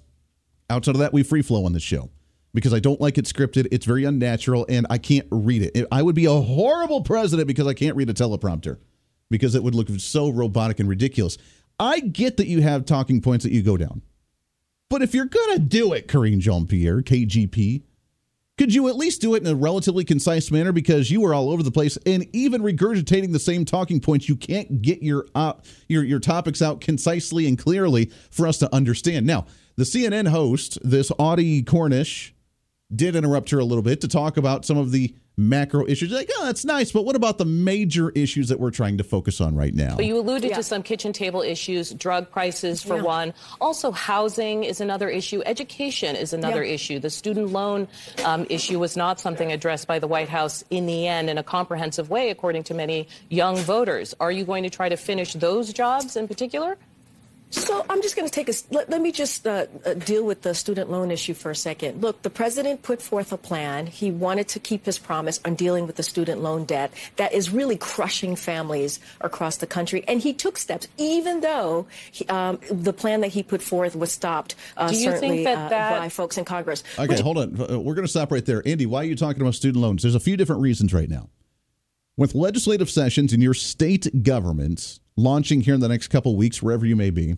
Outside 0.69 0.93
of 0.93 0.99
that, 0.99 1.13
we 1.13 1.23
free 1.23 1.41
flow 1.41 1.65
on 1.65 1.73
this 1.73 1.81
show 1.81 2.11
because 2.53 2.75
I 2.75 2.79
don't 2.79 3.01
like 3.01 3.17
it 3.17 3.25
scripted. 3.25 3.69
It's 3.71 3.87
very 3.87 4.03
unnatural 4.03 4.67
and 4.69 4.85
I 4.91 4.99
can't 4.99 5.27
read 5.31 5.63
it. 5.63 5.87
I 5.91 6.03
would 6.03 6.15
be 6.15 6.25
a 6.25 6.41
horrible 6.41 7.01
president 7.01 7.47
because 7.47 7.65
I 7.65 7.73
can't 7.73 7.95
read 7.95 8.11
a 8.11 8.13
teleprompter 8.13 8.77
because 9.31 9.55
it 9.55 9.63
would 9.63 9.73
look 9.73 9.87
so 9.97 10.29
robotic 10.29 10.79
and 10.79 10.87
ridiculous. 10.87 11.39
I 11.79 11.99
get 11.99 12.37
that 12.37 12.47
you 12.47 12.61
have 12.61 12.85
talking 12.85 13.21
points 13.21 13.43
that 13.43 13.51
you 13.51 13.61
go 13.61 13.77
down. 13.77 14.01
But 14.89 15.01
if 15.01 15.13
you're 15.13 15.25
going 15.25 15.55
to 15.55 15.59
do 15.59 15.93
it, 15.93 16.07
Karine 16.07 16.39
Jean 16.39 16.65
Pierre, 16.65 17.01
KJP, 17.01 17.83
could 18.57 18.73
you 18.73 18.87
at 18.87 18.95
least 18.95 19.21
do 19.21 19.35
it 19.35 19.43
in 19.43 19.47
a 19.47 19.55
relatively 19.55 20.03
concise 20.03 20.49
manner 20.49 20.71
because 20.71 21.11
you 21.11 21.21
were 21.21 21.33
all 21.33 21.51
over 21.51 21.61
the 21.61 21.69
place 21.69 21.97
and 22.07 22.25
even 22.33 22.63
regurgitating 22.63 23.31
the 23.31 23.39
same 23.39 23.65
talking 23.65 23.99
points 23.99 24.27
you 24.27 24.35
can't 24.35 24.81
get 24.81 25.03
your 25.03 25.27
uh, 25.35 25.53
your 25.87 26.03
your 26.03 26.19
topics 26.19 26.61
out 26.61 26.81
concisely 26.81 27.47
and 27.47 27.59
clearly 27.59 28.11
for 28.31 28.47
us 28.47 28.57
to 28.57 28.73
understand. 28.73 29.27
Now, 29.27 29.45
the 29.75 29.83
CNN 29.83 30.29
host, 30.29 30.79
this 30.83 31.11
Audie 31.19 31.61
Cornish, 31.61 32.33
did 32.95 33.15
interrupt 33.15 33.49
her 33.49 33.59
a 33.59 33.65
little 33.65 33.81
bit 33.81 34.01
to 34.01 34.07
talk 34.07 34.37
about 34.37 34.65
some 34.65 34.77
of 34.77 34.91
the 34.91 35.13
macro 35.37 35.85
issues. 35.85 36.11
Like, 36.11 36.29
oh, 36.37 36.45
that's 36.45 36.65
nice, 36.65 36.91
but 36.91 37.05
what 37.05 37.15
about 37.15 37.37
the 37.37 37.45
major 37.45 38.09
issues 38.11 38.49
that 38.49 38.59
we're 38.59 38.71
trying 38.71 38.97
to 38.97 39.03
focus 39.03 39.39
on 39.39 39.55
right 39.55 39.73
now? 39.73 39.95
But 39.95 40.05
you 40.05 40.17
alluded 40.17 40.49
yeah. 40.49 40.57
to 40.57 40.63
some 40.63 40.81
kitchen 40.81 41.13
table 41.13 41.41
issues, 41.41 41.91
drug 41.91 42.31
prices 42.31 42.81
for 42.81 42.95
yeah. 42.97 43.03
one. 43.03 43.33
Also, 43.61 43.91
housing 43.91 44.63
is 44.63 44.81
another 44.81 45.09
issue. 45.09 45.43
Education 45.45 46.15
is 46.15 46.33
another 46.33 46.63
yeah. 46.63 46.73
issue. 46.73 46.99
The 46.99 47.09
student 47.09 47.51
loan 47.51 47.87
um, 48.25 48.47
issue 48.49 48.79
was 48.79 48.97
not 48.97 49.19
something 49.19 49.51
addressed 49.51 49.87
by 49.87 49.99
the 49.99 50.07
White 50.07 50.29
House 50.29 50.63
in 50.69 50.87
the 50.87 51.07
end 51.07 51.29
in 51.29 51.37
a 51.37 51.43
comprehensive 51.43 52.09
way, 52.09 52.29
according 52.29 52.63
to 52.63 52.73
many 52.73 53.07
young 53.29 53.57
voters. 53.57 54.15
Are 54.19 54.31
you 54.31 54.43
going 54.43 54.63
to 54.63 54.69
try 54.69 54.89
to 54.89 54.97
finish 54.97 55.33
those 55.33 55.71
jobs 55.71 56.15
in 56.15 56.27
particular? 56.27 56.77
So 57.49 57.85
I'm 57.89 58.01
just 58.01 58.15
going 58.15 58.27
to 58.27 58.33
take 58.33 58.49
a. 58.49 58.53
Let, 58.71 58.89
let 58.89 59.01
me 59.01 59.11
just 59.11 59.47
uh, 59.47 59.67
uh, 59.85 59.93
deal 59.93 60.25
with 60.25 60.41
the 60.41 60.53
student 60.53 60.91
loan 60.91 61.11
issue 61.11 61.33
for 61.33 61.49
a 61.49 61.55
second. 61.55 62.01
Look, 62.01 62.21
the 62.21 62.29
president 62.29 62.81
put 62.81 63.01
forth 63.01 63.31
a 63.31 63.37
plan. 63.37 63.87
He 63.87 64.11
wanted 64.11 64.49
to 64.49 64.59
keep 64.59 64.85
his 64.85 64.99
promise 64.99 65.39
on 65.45 65.55
dealing 65.55 65.87
with 65.87 65.95
the 65.95 66.03
student 66.03 66.41
loan 66.41 66.65
debt 66.65 66.91
that 67.15 67.33
is 67.33 67.49
really 67.49 67.77
crushing 67.77 68.35
families 68.35 68.99
across 69.21 69.57
the 69.57 69.67
country, 69.67 70.03
and 70.07 70.21
he 70.21 70.33
took 70.33 70.57
steps, 70.57 70.87
even 70.97 71.39
though 71.39 71.87
he, 72.11 72.25
um, 72.27 72.59
the 72.69 72.93
plan 72.93 73.21
that 73.21 73.29
he 73.29 73.43
put 73.43 73.61
forth 73.61 73.95
was 73.95 74.11
stopped 74.11 74.55
uh, 74.75 74.91
certainly 74.91 75.45
that 75.45 75.69
that... 75.69 75.93
Uh, 75.93 75.99
by 75.99 76.09
folks 76.09 76.37
in 76.37 76.43
Congress. 76.43 76.83
Okay, 76.99 77.07
Which... 77.07 77.19
hold 77.21 77.37
on. 77.37 77.59
Uh, 77.59 77.79
we're 77.79 77.95
going 77.95 78.05
to 78.05 78.11
stop 78.11 78.31
right 78.31 78.45
there, 78.45 78.61
Andy. 78.65 78.85
Why 78.85 79.01
are 79.01 79.05
you 79.05 79.15
talking 79.15 79.41
about 79.41 79.55
student 79.55 79.81
loans? 79.81 80.01
There's 80.01 80.15
a 80.15 80.19
few 80.19 80.35
different 80.35 80.61
reasons 80.61 80.93
right 80.93 81.09
now. 81.09 81.29
With 82.17 82.35
legislative 82.35 82.89
sessions 82.89 83.31
in 83.31 83.41
your 83.41 83.53
state 83.53 84.23
governments 84.23 84.99
launching 85.17 85.61
here 85.61 85.73
in 85.73 85.81
the 85.81 85.89
next 85.89 86.07
couple 86.07 86.35
weeks, 86.37 86.61
wherever 86.61 86.85
you 86.85 86.95
may 86.95 87.09
be, 87.09 87.35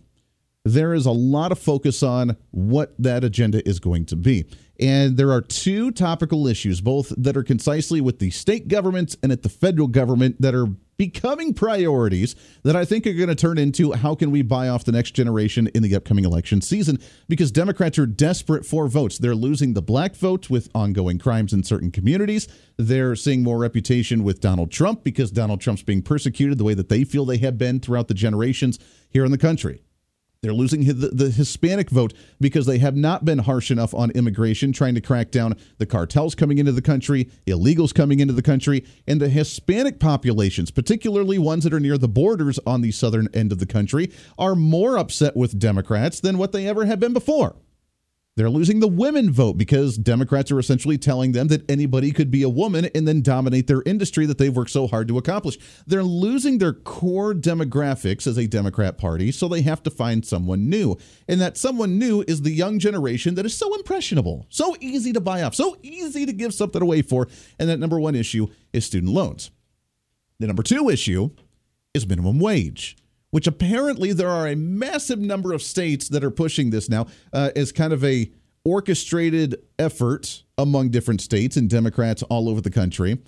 there 0.64 0.92
is 0.92 1.06
a 1.06 1.10
lot 1.10 1.52
of 1.52 1.58
focus 1.58 2.02
on 2.02 2.36
what 2.50 2.94
that 2.98 3.24
agenda 3.24 3.66
is 3.66 3.80
going 3.80 4.04
to 4.06 4.16
be. 4.16 4.44
And 4.78 5.16
there 5.16 5.32
are 5.32 5.40
two 5.40 5.90
topical 5.90 6.46
issues, 6.46 6.80
both 6.80 7.12
that 7.16 7.36
are 7.36 7.42
concisely 7.42 8.00
with 8.00 8.18
the 8.18 8.30
state 8.30 8.68
governments 8.68 9.16
and 9.22 9.32
at 9.32 9.42
the 9.42 9.48
federal 9.48 9.88
government, 9.88 10.40
that 10.40 10.54
are 10.54 10.68
becoming 11.00 11.54
priorities 11.54 12.36
that 12.62 12.76
I 12.76 12.84
think 12.84 13.06
are 13.06 13.14
going 13.14 13.30
to 13.30 13.34
turn 13.34 13.56
into 13.56 13.92
how 13.92 14.14
can 14.14 14.30
we 14.30 14.42
buy 14.42 14.68
off 14.68 14.84
the 14.84 14.92
next 14.92 15.12
generation 15.12 15.66
in 15.68 15.82
the 15.82 15.96
upcoming 15.96 16.26
election 16.26 16.60
season 16.60 16.98
because 17.26 17.50
Democrats 17.50 17.98
are 17.98 18.04
desperate 18.04 18.66
for 18.66 18.86
votes. 18.86 19.16
They're 19.16 19.34
losing 19.34 19.72
the 19.72 19.80
black 19.80 20.14
vote 20.14 20.50
with 20.50 20.68
ongoing 20.74 21.18
crimes 21.18 21.54
in 21.54 21.64
certain 21.64 21.90
communities. 21.90 22.48
They're 22.76 23.16
seeing 23.16 23.42
more 23.42 23.56
reputation 23.56 24.24
with 24.24 24.42
Donald 24.42 24.70
Trump 24.70 25.02
because 25.02 25.30
Donald 25.30 25.62
Trump's 25.62 25.82
being 25.82 26.02
persecuted 26.02 26.58
the 26.58 26.64
way 26.64 26.74
that 26.74 26.90
they 26.90 27.04
feel 27.04 27.24
they 27.24 27.38
have 27.38 27.56
been 27.56 27.80
throughout 27.80 28.08
the 28.08 28.12
generations 28.12 28.78
here 29.08 29.24
in 29.24 29.30
the 29.30 29.38
country. 29.38 29.82
They're 30.42 30.54
losing 30.54 30.86
the, 30.86 31.08
the, 31.12 31.30
Hispanic 31.30 31.90
vote 31.90 32.14
because 32.40 32.64
they 32.64 32.78
have 32.78 32.96
not 32.96 33.26
been 33.26 33.40
harsh 33.40 33.70
enough 33.70 33.92
on 33.92 34.10
immigration, 34.12 34.72
trying 34.72 34.94
to 34.94 35.00
crack 35.02 35.30
down 35.30 35.54
the 35.76 35.84
cartels 35.84 36.34
coming 36.34 36.56
into 36.56 36.72
the 36.72 36.80
country, 36.80 37.28
illegals 37.46 37.94
coming 37.94 38.20
into 38.20 38.32
the 38.32 38.40
country, 38.40 38.82
and 39.06 39.20
the 39.20 39.28
Hispanic 39.28 40.00
populations, 40.00 40.70
particularly 40.70 41.36
ones 41.38 41.64
that 41.64 41.74
are 41.74 41.80
near 41.80 41.98
the 41.98 42.08
borders 42.08 42.58
on 42.66 42.80
the 42.80 42.90
southern 42.90 43.28
end 43.34 43.52
of 43.52 43.58
the 43.58 43.66
country, 43.66 44.10
are 44.38 44.54
more 44.54 44.96
upset 44.96 45.36
with 45.36 45.58
Democrats 45.58 46.20
than 46.20 46.38
what 46.38 46.52
they 46.52 46.66
ever 46.66 46.86
have 46.86 47.00
been 47.00 47.12
before. 47.12 47.56
They're 48.40 48.48
losing 48.48 48.80
the 48.80 48.88
women 48.88 49.30
vote 49.30 49.58
because 49.58 49.98
Democrats 49.98 50.50
are 50.50 50.58
essentially 50.58 50.96
telling 50.96 51.32
them 51.32 51.48
that 51.48 51.70
anybody 51.70 52.10
could 52.10 52.30
be 52.30 52.42
a 52.42 52.48
woman 52.48 52.88
and 52.94 53.06
then 53.06 53.20
dominate 53.20 53.66
their 53.66 53.82
industry 53.84 54.24
that 54.24 54.38
they've 54.38 54.56
worked 54.56 54.70
so 54.70 54.86
hard 54.86 55.08
to 55.08 55.18
accomplish. 55.18 55.58
They're 55.86 56.02
losing 56.02 56.56
their 56.56 56.72
core 56.72 57.34
demographics 57.34 58.26
as 58.26 58.38
a 58.38 58.46
Democrat 58.46 58.96
party, 58.96 59.30
so 59.30 59.46
they 59.46 59.60
have 59.60 59.82
to 59.82 59.90
find 59.90 60.24
someone 60.24 60.70
new. 60.70 60.96
And 61.28 61.38
that 61.42 61.58
someone 61.58 61.98
new 61.98 62.24
is 62.26 62.40
the 62.40 62.50
young 62.50 62.78
generation 62.78 63.34
that 63.34 63.44
is 63.44 63.54
so 63.54 63.74
impressionable, 63.74 64.46
so 64.48 64.74
easy 64.80 65.12
to 65.12 65.20
buy 65.20 65.42
off, 65.42 65.54
so 65.54 65.76
easy 65.82 66.24
to 66.24 66.32
give 66.32 66.54
something 66.54 66.80
away 66.80 67.02
for. 67.02 67.28
And 67.58 67.68
that 67.68 67.78
number 67.78 68.00
one 68.00 68.14
issue 68.14 68.46
is 68.72 68.86
student 68.86 69.12
loans. 69.12 69.50
The 70.38 70.46
number 70.46 70.62
two 70.62 70.88
issue 70.88 71.28
is 71.92 72.08
minimum 72.08 72.40
wage 72.40 72.96
which 73.30 73.46
apparently 73.46 74.12
there 74.12 74.28
are 74.28 74.48
a 74.48 74.56
massive 74.56 75.18
number 75.18 75.52
of 75.52 75.62
states 75.62 76.08
that 76.08 76.24
are 76.24 76.30
pushing 76.30 76.70
this 76.70 76.88
now 76.88 77.06
uh, 77.32 77.50
as 77.56 77.72
kind 77.72 77.92
of 77.92 78.04
a 78.04 78.30
orchestrated 78.64 79.56
effort 79.78 80.42
among 80.58 80.90
different 80.90 81.20
states 81.20 81.56
and 81.56 81.70
Democrats 81.70 82.22
all 82.24 82.48
over 82.48 82.60
the 82.60 82.70
country 82.70 83.18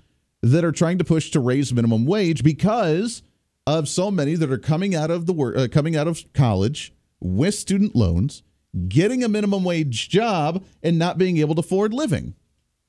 that 0.43 0.65
are 0.65 0.73
trying 0.73 0.99
to 0.99 1.05
push 1.05 1.31
to 1.31 1.41
raise 1.41 1.73
minimum 1.73 2.05
wage 2.05 2.43
because 2.43 3.23
of 3.67 3.89
so 3.89 4.11
many 4.11 4.35
that 4.35 4.51
are 4.51 4.59
coming 4.59 4.95
out 4.95 5.11
of 5.11 5.27
the 5.27 5.33
work, 5.33 5.57
uh, 5.57 5.69
coming 5.69 5.97
out 5.97 6.09
of 6.09 6.25
college 6.33 6.93
with 7.21 7.55
student 7.55 7.95
loans, 7.95 8.43
getting 8.89 9.23
a 9.23 9.29
minimum 9.29 9.63
wage 9.63 10.09
job, 10.09 10.65
and 10.83 10.99
not 10.99 11.17
being 11.17 11.39
able 11.39 11.55
to 11.55 11.61
afford 11.61 11.95
living 11.95 12.35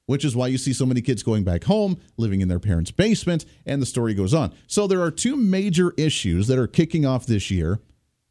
which 0.05 0.25
is 0.25 0.35
why 0.35 0.47
you 0.47 0.57
see 0.57 0.73
so 0.73 0.85
many 0.85 1.01
kids 1.01 1.23
going 1.23 1.43
back 1.43 1.63
home, 1.65 1.97
living 2.17 2.41
in 2.41 2.47
their 2.47 2.59
parents' 2.59 2.91
basement, 2.91 3.45
and 3.65 3.81
the 3.81 3.85
story 3.85 4.13
goes 4.13 4.33
on. 4.33 4.53
So 4.67 4.87
there 4.87 5.01
are 5.01 5.11
two 5.11 5.35
major 5.35 5.93
issues 5.97 6.47
that 6.47 6.59
are 6.59 6.67
kicking 6.67 7.05
off 7.05 7.25
this 7.25 7.49
year 7.49 7.79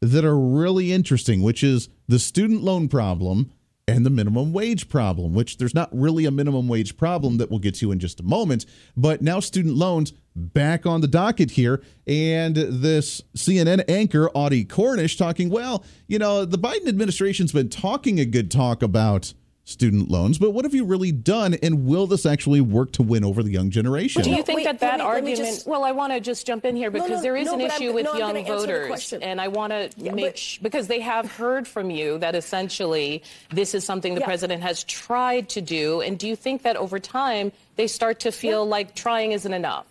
that 0.01 0.25
are 0.25 0.37
really 0.37 0.91
interesting, 0.91 1.41
which 1.41 1.63
is 1.63 1.89
the 2.07 2.19
student 2.19 2.61
loan 2.61 2.87
problem 2.87 3.51
and 3.87 4.05
the 4.05 4.09
minimum 4.09 4.53
wage 4.53 4.87
problem, 4.87 5.33
which 5.33 5.57
there's 5.57 5.75
not 5.75 5.89
really 5.91 6.25
a 6.25 6.31
minimum 6.31 6.67
wage 6.67 6.95
problem 6.95 7.37
that 7.37 7.49
we'll 7.49 7.59
get 7.59 7.75
to 7.75 7.91
in 7.91 7.99
just 7.99 8.19
a 8.19 8.23
moment. 8.23 8.65
But 8.95 9.21
now 9.21 9.39
student 9.39 9.75
loans 9.75 10.13
back 10.35 10.85
on 10.85 11.01
the 11.01 11.07
docket 11.07 11.51
here. 11.51 11.81
And 12.07 12.55
this 12.55 13.21
CNN 13.35 13.83
anchor, 13.87 14.29
Audie 14.29 14.65
Cornish, 14.65 15.17
talking, 15.17 15.49
well, 15.49 15.83
you 16.07 16.17
know, 16.17 16.45
the 16.45 16.57
Biden 16.57 16.87
administration's 16.87 17.51
been 17.51 17.69
talking 17.69 18.19
a 18.19 18.25
good 18.25 18.49
talk 18.49 18.81
about 18.81 19.33
student 19.65 20.09
loans, 20.09 20.37
but 20.37 20.51
what 20.51 20.65
have 20.65 20.73
you 20.73 20.83
really 20.83 21.11
done, 21.11 21.53
and 21.55 21.85
will 21.85 22.05
this 22.05 22.25
actually 22.25 22.61
work 22.61 22.91
to 22.93 23.03
win 23.03 23.23
over 23.23 23.41
the 23.41 23.51
young 23.51 23.69
generation? 23.69 24.21
do 24.21 24.29
you 24.29 24.43
think 24.43 24.57
Wait, 24.57 24.65
that 24.65 24.79
that 24.79 24.99
me, 24.99 25.05
argument? 25.05 25.37
Just, 25.37 25.65
well, 25.65 25.83
I 25.83 25.91
want 25.91 26.11
to 26.13 26.19
just 26.19 26.45
jump 26.45 26.65
in 26.65 26.75
here 26.75 26.91
because 26.91 27.09
no, 27.09 27.15
no, 27.15 27.21
there 27.21 27.35
is 27.37 27.47
no, 27.47 27.53
an 27.53 27.61
issue 27.61 27.89
I'm, 27.89 27.95
with 27.95 28.05
young 28.17 28.45
voters, 28.45 29.13
and 29.13 29.39
I 29.39 29.47
want 29.47 29.71
to 29.71 29.89
yeah, 29.97 30.13
make 30.13 30.37
sh- 30.37 30.57
because 30.57 30.87
they 30.87 30.99
have 30.99 31.31
heard 31.31 31.67
from 31.67 31.89
you 31.89 32.17
that 32.19 32.35
essentially 32.35 33.23
this 33.51 33.73
is 33.73 33.85
something 33.85 34.15
the 34.15 34.21
yeah. 34.21 34.25
president 34.25 34.63
has 34.63 34.83
tried 34.83 35.49
to 35.49 35.61
do, 35.61 36.01
and 36.01 36.19
do 36.19 36.27
you 36.27 36.35
think 36.35 36.63
that 36.63 36.75
over 36.75 36.99
time 36.99 37.51
they 37.75 37.87
start 37.87 38.19
to 38.21 38.31
feel 38.31 38.65
yeah. 38.65 38.71
like 38.71 38.95
trying 38.95 39.31
isn't 39.31 39.53
enough? 39.53 39.85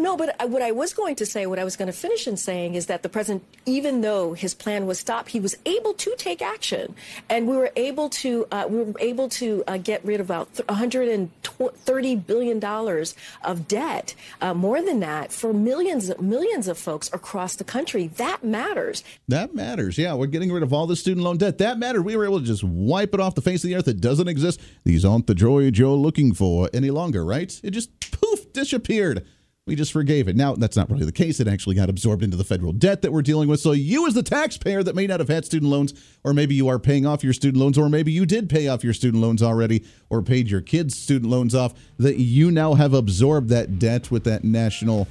No, 0.00 0.16
but 0.16 0.34
what 0.48 0.62
I 0.62 0.72
was 0.72 0.94
going 0.94 1.14
to 1.16 1.26
say, 1.26 1.44
what 1.46 1.58
I 1.58 1.64
was 1.64 1.76
going 1.76 1.86
to 1.86 1.92
finish 1.92 2.26
in 2.26 2.38
saying 2.38 2.74
is 2.74 2.86
that 2.86 3.02
the 3.02 3.10
president, 3.10 3.44
even 3.66 4.00
though 4.00 4.32
his 4.32 4.54
plan 4.54 4.86
was 4.86 4.98
stopped, 4.98 5.28
he 5.28 5.40
was 5.40 5.56
able 5.66 5.92
to 5.92 6.14
take 6.16 6.40
action, 6.40 6.94
and 7.28 7.46
we 7.46 7.54
were 7.54 7.70
able 7.76 8.08
to 8.08 8.46
uh, 8.50 8.66
we 8.68 8.82
were 8.82 8.94
able 8.98 9.28
to 9.28 9.62
uh, 9.68 9.76
get 9.76 10.02
rid 10.02 10.18
of 10.20 10.26
about 10.26 10.48
130 10.68 12.16
billion 12.16 12.58
dollars 12.58 13.14
of 13.44 13.68
debt, 13.68 14.14
uh, 14.40 14.54
more 14.54 14.80
than 14.80 15.00
that, 15.00 15.32
for 15.32 15.52
millions 15.52 16.10
millions 16.18 16.66
of 16.66 16.78
folks 16.78 17.10
across 17.12 17.56
the 17.56 17.64
country. 17.64 18.06
That 18.06 18.42
matters. 18.42 19.04
That 19.28 19.54
matters. 19.54 19.98
Yeah, 19.98 20.14
we're 20.14 20.28
getting 20.28 20.50
rid 20.50 20.62
of 20.62 20.72
all 20.72 20.86
the 20.86 20.96
student 20.96 21.24
loan 21.24 21.36
debt. 21.36 21.58
That 21.58 21.78
mattered. 21.78 22.02
We 22.02 22.16
were 22.16 22.24
able 22.24 22.40
to 22.40 22.46
just 22.46 22.64
wipe 22.64 23.12
it 23.12 23.20
off 23.20 23.34
the 23.34 23.42
face 23.42 23.62
of 23.64 23.68
the 23.68 23.76
earth. 23.76 23.86
It 23.86 24.00
doesn't 24.00 24.28
exist. 24.28 24.60
These 24.84 25.04
aren't 25.04 25.26
the 25.26 25.34
joy 25.34 25.70
you're 25.74 25.90
looking 25.90 26.32
for 26.32 26.70
any 26.72 26.90
longer, 26.90 27.22
right? 27.22 27.60
It 27.62 27.72
just 27.72 27.90
poof 28.10 28.50
disappeared 28.54 29.26
we 29.66 29.76
just 29.76 29.92
forgave 29.92 30.26
it. 30.26 30.36
Now, 30.36 30.54
that's 30.54 30.76
not 30.76 30.90
really 30.90 31.04
the 31.04 31.12
case. 31.12 31.38
It 31.38 31.46
actually 31.46 31.76
got 31.76 31.90
absorbed 31.90 32.22
into 32.22 32.36
the 32.36 32.44
federal 32.44 32.72
debt 32.72 33.02
that 33.02 33.12
we're 33.12 33.22
dealing 33.22 33.48
with. 33.48 33.60
So, 33.60 33.72
you, 33.72 34.06
as 34.06 34.14
the 34.14 34.22
taxpayer 34.22 34.82
that 34.82 34.94
may 34.94 35.06
not 35.06 35.20
have 35.20 35.28
had 35.28 35.44
student 35.44 35.70
loans, 35.70 35.92
or 36.24 36.32
maybe 36.32 36.54
you 36.54 36.68
are 36.68 36.78
paying 36.78 37.06
off 37.06 37.22
your 37.22 37.32
student 37.32 37.60
loans, 37.60 37.76
or 37.76 37.88
maybe 37.88 38.10
you 38.10 38.24
did 38.24 38.48
pay 38.48 38.68
off 38.68 38.82
your 38.82 38.94
student 38.94 39.22
loans 39.22 39.42
already, 39.42 39.84
or 40.08 40.22
paid 40.22 40.50
your 40.50 40.60
kids' 40.62 40.96
student 40.96 41.30
loans 41.30 41.54
off, 41.54 41.74
that 41.98 42.16
you 42.16 42.50
now 42.50 42.74
have 42.74 42.94
absorbed 42.94 43.50
that 43.50 43.78
debt 43.78 44.10
with 44.10 44.24
that 44.24 44.44
national 44.44 45.06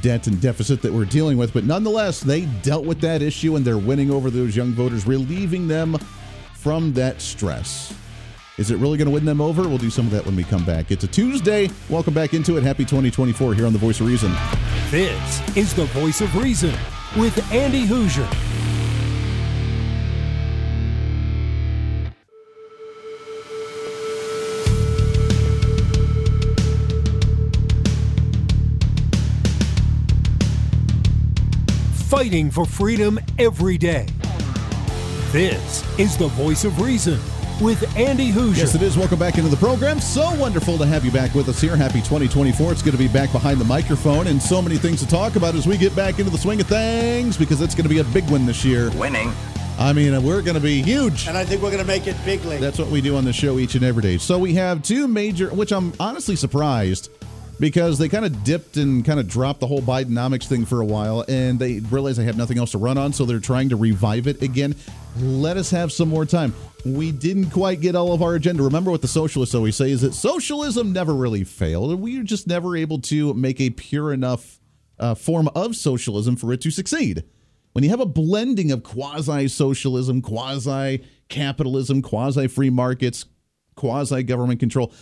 debt 0.00 0.26
and 0.26 0.40
deficit 0.40 0.82
that 0.82 0.92
we're 0.92 1.04
dealing 1.04 1.36
with. 1.36 1.52
But 1.52 1.64
nonetheless, 1.64 2.20
they 2.20 2.46
dealt 2.62 2.86
with 2.86 3.00
that 3.02 3.22
issue 3.22 3.56
and 3.56 3.64
they're 3.64 3.78
winning 3.78 4.10
over 4.10 4.30
those 4.30 4.56
young 4.56 4.72
voters, 4.72 5.06
relieving 5.06 5.68
them 5.68 5.98
from 6.54 6.92
that 6.94 7.20
stress. 7.20 7.94
Is 8.60 8.70
it 8.70 8.76
really 8.76 8.98
going 8.98 9.06
to 9.06 9.14
win 9.14 9.24
them 9.24 9.40
over? 9.40 9.66
We'll 9.66 9.78
do 9.78 9.88
some 9.88 10.04
of 10.04 10.12
that 10.12 10.26
when 10.26 10.36
we 10.36 10.44
come 10.44 10.66
back. 10.66 10.90
It's 10.90 11.02
a 11.02 11.06
Tuesday. 11.06 11.70
Welcome 11.88 12.12
back 12.12 12.34
into 12.34 12.58
it. 12.58 12.62
Happy 12.62 12.84
2024 12.84 13.54
here 13.54 13.64
on 13.64 13.72
The 13.72 13.78
Voice 13.78 14.00
of 14.00 14.06
Reason. 14.06 14.30
This 14.90 15.56
is 15.56 15.72
The 15.72 15.86
Voice 15.86 16.20
of 16.20 16.36
Reason 16.36 16.74
with 17.16 17.50
Andy 17.50 17.86
Hooser. 17.86 18.28
Fighting 32.10 32.50
for 32.50 32.66
freedom 32.66 33.18
every 33.38 33.78
day. 33.78 34.06
This 35.32 35.98
is 35.98 36.18
The 36.18 36.28
Voice 36.28 36.66
of 36.66 36.78
Reason 36.78 37.18
with 37.60 37.96
Andy 37.96 38.30
Hooser. 38.30 38.56
Yes, 38.56 38.74
it 38.74 38.82
is. 38.82 38.96
Welcome 38.96 39.18
back 39.18 39.36
into 39.36 39.50
the 39.50 39.56
program. 39.56 40.00
So 40.00 40.34
wonderful 40.36 40.78
to 40.78 40.86
have 40.86 41.04
you 41.04 41.10
back 41.10 41.34
with 41.34 41.48
us 41.48 41.60
here. 41.60 41.76
Happy 41.76 41.98
2024. 41.98 42.72
It's 42.72 42.82
going 42.82 42.92
to 42.92 42.98
be 42.98 43.08
back 43.08 43.30
behind 43.32 43.60
the 43.60 43.64
microphone 43.64 44.28
and 44.28 44.42
so 44.42 44.62
many 44.62 44.76
things 44.76 45.00
to 45.00 45.06
talk 45.06 45.36
about 45.36 45.54
as 45.54 45.66
we 45.66 45.76
get 45.76 45.94
back 45.94 46.18
into 46.18 46.30
the 46.30 46.38
swing 46.38 46.60
of 46.60 46.66
things 46.66 47.36
because 47.36 47.60
it's 47.60 47.74
going 47.74 47.84
to 47.84 47.90
be 47.90 47.98
a 47.98 48.04
big 48.04 48.28
one 48.30 48.46
this 48.46 48.64
year. 48.64 48.90
Winning. 48.92 49.32
I 49.78 49.92
mean, 49.92 50.14
uh, 50.14 50.20
we're 50.20 50.42
going 50.42 50.54
to 50.54 50.60
be 50.60 50.82
huge. 50.82 51.28
And 51.28 51.36
I 51.36 51.44
think 51.44 51.62
we're 51.62 51.70
going 51.70 51.82
to 51.82 51.86
make 51.86 52.06
it 52.06 52.16
bigly. 52.24 52.58
That's 52.58 52.78
what 52.78 52.88
we 52.88 53.00
do 53.00 53.16
on 53.16 53.24
the 53.24 53.32
show 53.32 53.58
each 53.58 53.74
and 53.74 53.84
every 53.84 54.02
day. 54.02 54.18
So 54.18 54.38
we 54.38 54.54
have 54.54 54.82
two 54.82 55.06
major, 55.06 55.48
which 55.50 55.72
I'm 55.72 55.92
honestly 56.00 56.36
surprised 56.36 57.10
because 57.58 57.98
they 57.98 58.08
kind 58.08 58.24
of 58.24 58.42
dipped 58.42 58.78
and 58.78 59.04
kind 59.04 59.20
of 59.20 59.28
dropped 59.28 59.60
the 59.60 59.66
whole 59.66 59.82
Bidenomics 59.82 60.46
thing 60.46 60.64
for 60.64 60.80
a 60.80 60.84
while 60.84 61.26
and 61.28 61.58
they 61.58 61.80
realized 61.80 62.18
they 62.18 62.24
have 62.24 62.36
nothing 62.36 62.58
else 62.58 62.70
to 62.72 62.78
run 62.78 62.96
on. 62.96 63.12
So 63.12 63.26
they're 63.26 63.38
trying 63.38 63.68
to 63.68 63.76
revive 63.76 64.26
it 64.26 64.40
again. 64.42 64.74
Let 65.18 65.56
us 65.56 65.70
have 65.70 65.92
some 65.92 66.08
more 66.08 66.24
time 66.24 66.54
we 66.84 67.12
didn't 67.12 67.50
quite 67.50 67.80
get 67.80 67.94
all 67.94 68.12
of 68.12 68.22
our 68.22 68.34
agenda. 68.34 68.62
Remember 68.62 68.90
what 68.90 69.02
the 69.02 69.08
socialists 69.08 69.54
always 69.54 69.76
say 69.76 69.90
is 69.90 70.00
that 70.00 70.14
socialism 70.14 70.92
never 70.92 71.14
really 71.14 71.44
failed. 71.44 72.00
We 72.00 72.18
were 72.18 72.24
just 72.24 72.46
never 72.46 72.76
able 72.76 73.00
to 73.02 73.34
make 73.34 73.60
a 73.60 73.70
pure 73.70 74.12
enough 74.12 74.60
uh, 74.98 75.14
form 75.14 75.48
of 75.54 75.76
socialism 75.76 76.36
for 76.36 76.52
it 76.52 76.60
to 76.62 76.70
succeed. 76.70 77.24
when 77.72 77.84
you 77.84 77.90
have 77.90 78.00
a 78.00 78.06
blending 78.06 78.72
of 78.72 78.82
quasi 78.82 79.48
socialism, 79.48 80.20
quasi 80.22 81.04
capitalism, 81.28 82.02
quasi 82.02 82.46
free 82.46 82.70
markets, 82.70 83.26
quasi 83.76 84.22
government 84.22 84.60
control, 84.60 84.92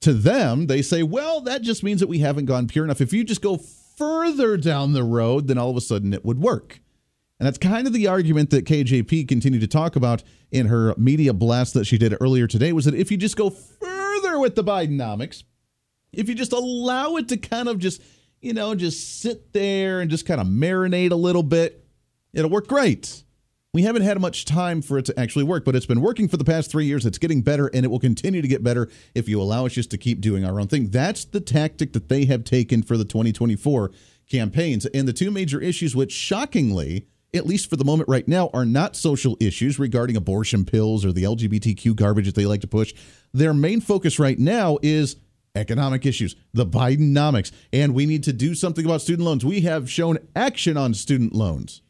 to 0.00 0.12
them, 0.12 0.66
they 0.66 0.82
say, 0.82 1.02
well, 1.02 1.40
that 1.42 1.62
just 1.62 1.82
means 1.82 2.00
that 2.00 2.08
we 2.08 2.18
haven't 2.18 2.46
gone 2.46 2.66
pure 2.66 2.84
enough. 2.84 3.00
If 3.00 3.12
you 3.12 3.24
just 3.24 3.42
go 3.42 3.56
further 3.56 4.56
down 4.56 4.92
the 4.92 5.04
road, 5.04 5.46
then 5.46 5.58
all 5.58 5.70
of 5.70 5.76
a 5.76 5.80
sudden 5.80 6.12
it 6.12 6.24
would 6.24 6.40
work. 6.40 6.80
And 7.38 7.46
that's 7.46 7.58
kind 7.58 7.86
of 7.86 7.92
the 7.92 8.06
argument 8.06 8.50
that 8.50 8.64
KJP 8.64 9.28
continued 9.28 9.60
to 9.60 9.66
talk 9.66 9.94
about 9.94 10.22
in 10.50 10.66
her 10.66 10.94
media 10.96 11.34
blast 11.34 11.74
that 11.74 11.84
she 11.84 11.98
did 11.98 12.16
earlier 12.20 12.46
today 12.46 12.72
was 12.72 12.86
that 12.86 12.94
if 12.94 13.10
you 13.10 13.16
just 13.16 13.36
go 13.36 13.50
further 13.50 14.38
with 14.38 14.54
the 14.54 14.64
Bidenomics, 14.64 15.44
if 16.12 16.28
you 16.28 16.34
just 16.34 16.52
allow 16.52 17.16
it 17.16 17.28
to 17.28 17.36
kind 17.36 17.68
of 17.68 17.78
just, 17.78 18.00
you 18.40 18.54
know, 18.54 18.74
just 18.74 19.20
sit 19.20 19.52
there 19.52 20.00
and 20.00 20.10
just 20.10 20.24
kind 20.24 20.40
of 20.40 20.46
marinate 20.46 21.10
a 21.10 21.16
little 21.16 21.42
bit, 21.42 21.84
it'll 22.32 22.50
work 22.50 22.68
great. 22.68 23.22
We 23.74 23.82
haven't 23.82 24.02
had 24.02 24.18
much 24.18 24.46
time 24.46 24.80
for 24.80 24.96
it 24.96 25.04
to 25.04 25.20
actually 25.20 25.44
work, 25.44 25.66
but 25.66 25.76
it's 25.76 25.84
been 25.84 26.00
working 26.00 26.28
for 26.28 26.38
the 26.38 26.44
past 26.44 26.70
three 26.70 26.86
years. 26.86 27.04
It's 27.04 27.18
getting 27.18 27.42
better, 27.42 27.66
and 27.66 27.84
it 27.84 27.88
will 27.88 27.98
continue 27.98 28.40
to 28.40 28.48
get 28.48 28.64
better 28.64 28.88
if 29.14 29.28
you 29.28 29.38
allow 29.42 29.66
us 29.66 29.74
just 29.74 29.90
to 29.90 29.98
keep 29.98 30.22
doing 30.22 30.46
our 30.46 30.58
own 30.58 30.68
thing. 30.68 30.88
That's 30.88 31.26
the 31.26 31.40
tactic 31.40 31.92
that 31.92 32.08
they 32.08 32.24
have 32.24 32.44
taken 32.44 32.82
for 32.82 32.96
the 32.96 33.04
2024 33.04 33.90
campaigns. 34.30 34.86
And 34.86 35.06
the 35.06 35.12
two 35.12 35.30
major 35.30 35.60
issues, 35.60 35.94
which 35.94 36.10
shockingly, 36.10 37.06
at 37.36 37.46
least 37.46 37.70
for 37.70 37.76
the 37.76 37.84
moment 37.84 38.08
right 38.08 38.26
now, 38.26 38.50
are 38.52 38.64
not 38.64 38.96
social 38.96 39.36
issues 39.40 39.78
regarding 39.78 40.16
abortion 40.16 40.64
pills 40.64 41.04
or 41.04 41.12
the 41.12 41.24
LGBTQ 41.24 41.94
garbage 41.96 42.26
that 42.26 42.34
they 42.34 42.46
like 42.46 42.60
to 42.62 42.66
push. 42.66 42.94
Their 43.32 43.54
main 43.54 43.80
focus 43.80 44.18
right 44.18 44.38
now 44.38 44.78
is 44.82 45.16
economic 45.54 46.06
issues, 46.06 46.36
the 46.52 46.66
Bidenomics, 46.66 47.50
and 47.72 47.94
we 47.94 48.06
need 48.06 48.24
to 48.24 48.32
do 48.32 48.54
something 48.54 48.84
about 48.84 49.00
student 49.00 49.26
loans. 49.26 49.44
We 49.44 49.62
have 49.62 49.90
shown 49.90 50.18
action 50.34 50.76
on 50.76 50.94
student 50.94 51.34
loans. 51.34 51.82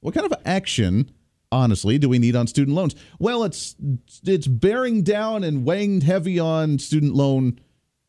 What 0.00 0.14
kind 0.14 0.30
of 0.30 0.38
action, 0.44 1.10
honestly, 1.50 1.98
do 1.98 2.08
we 2.08 2.18
need 2.18 2.36
on 2.36 2.46
student 2.46 2.76
loans? 2.76 2.94
Well, 3.18 3.44
it's 3.44 3.76
it's 4.24 4.46
bearing 4.46 5.02
down 5.02 5.44
and 5.44 5.64
weighing 5.64 6.02
heavy 6.02 6.38
on 6.38 6.78
student 6.78 7.14
loan 7.14 7.58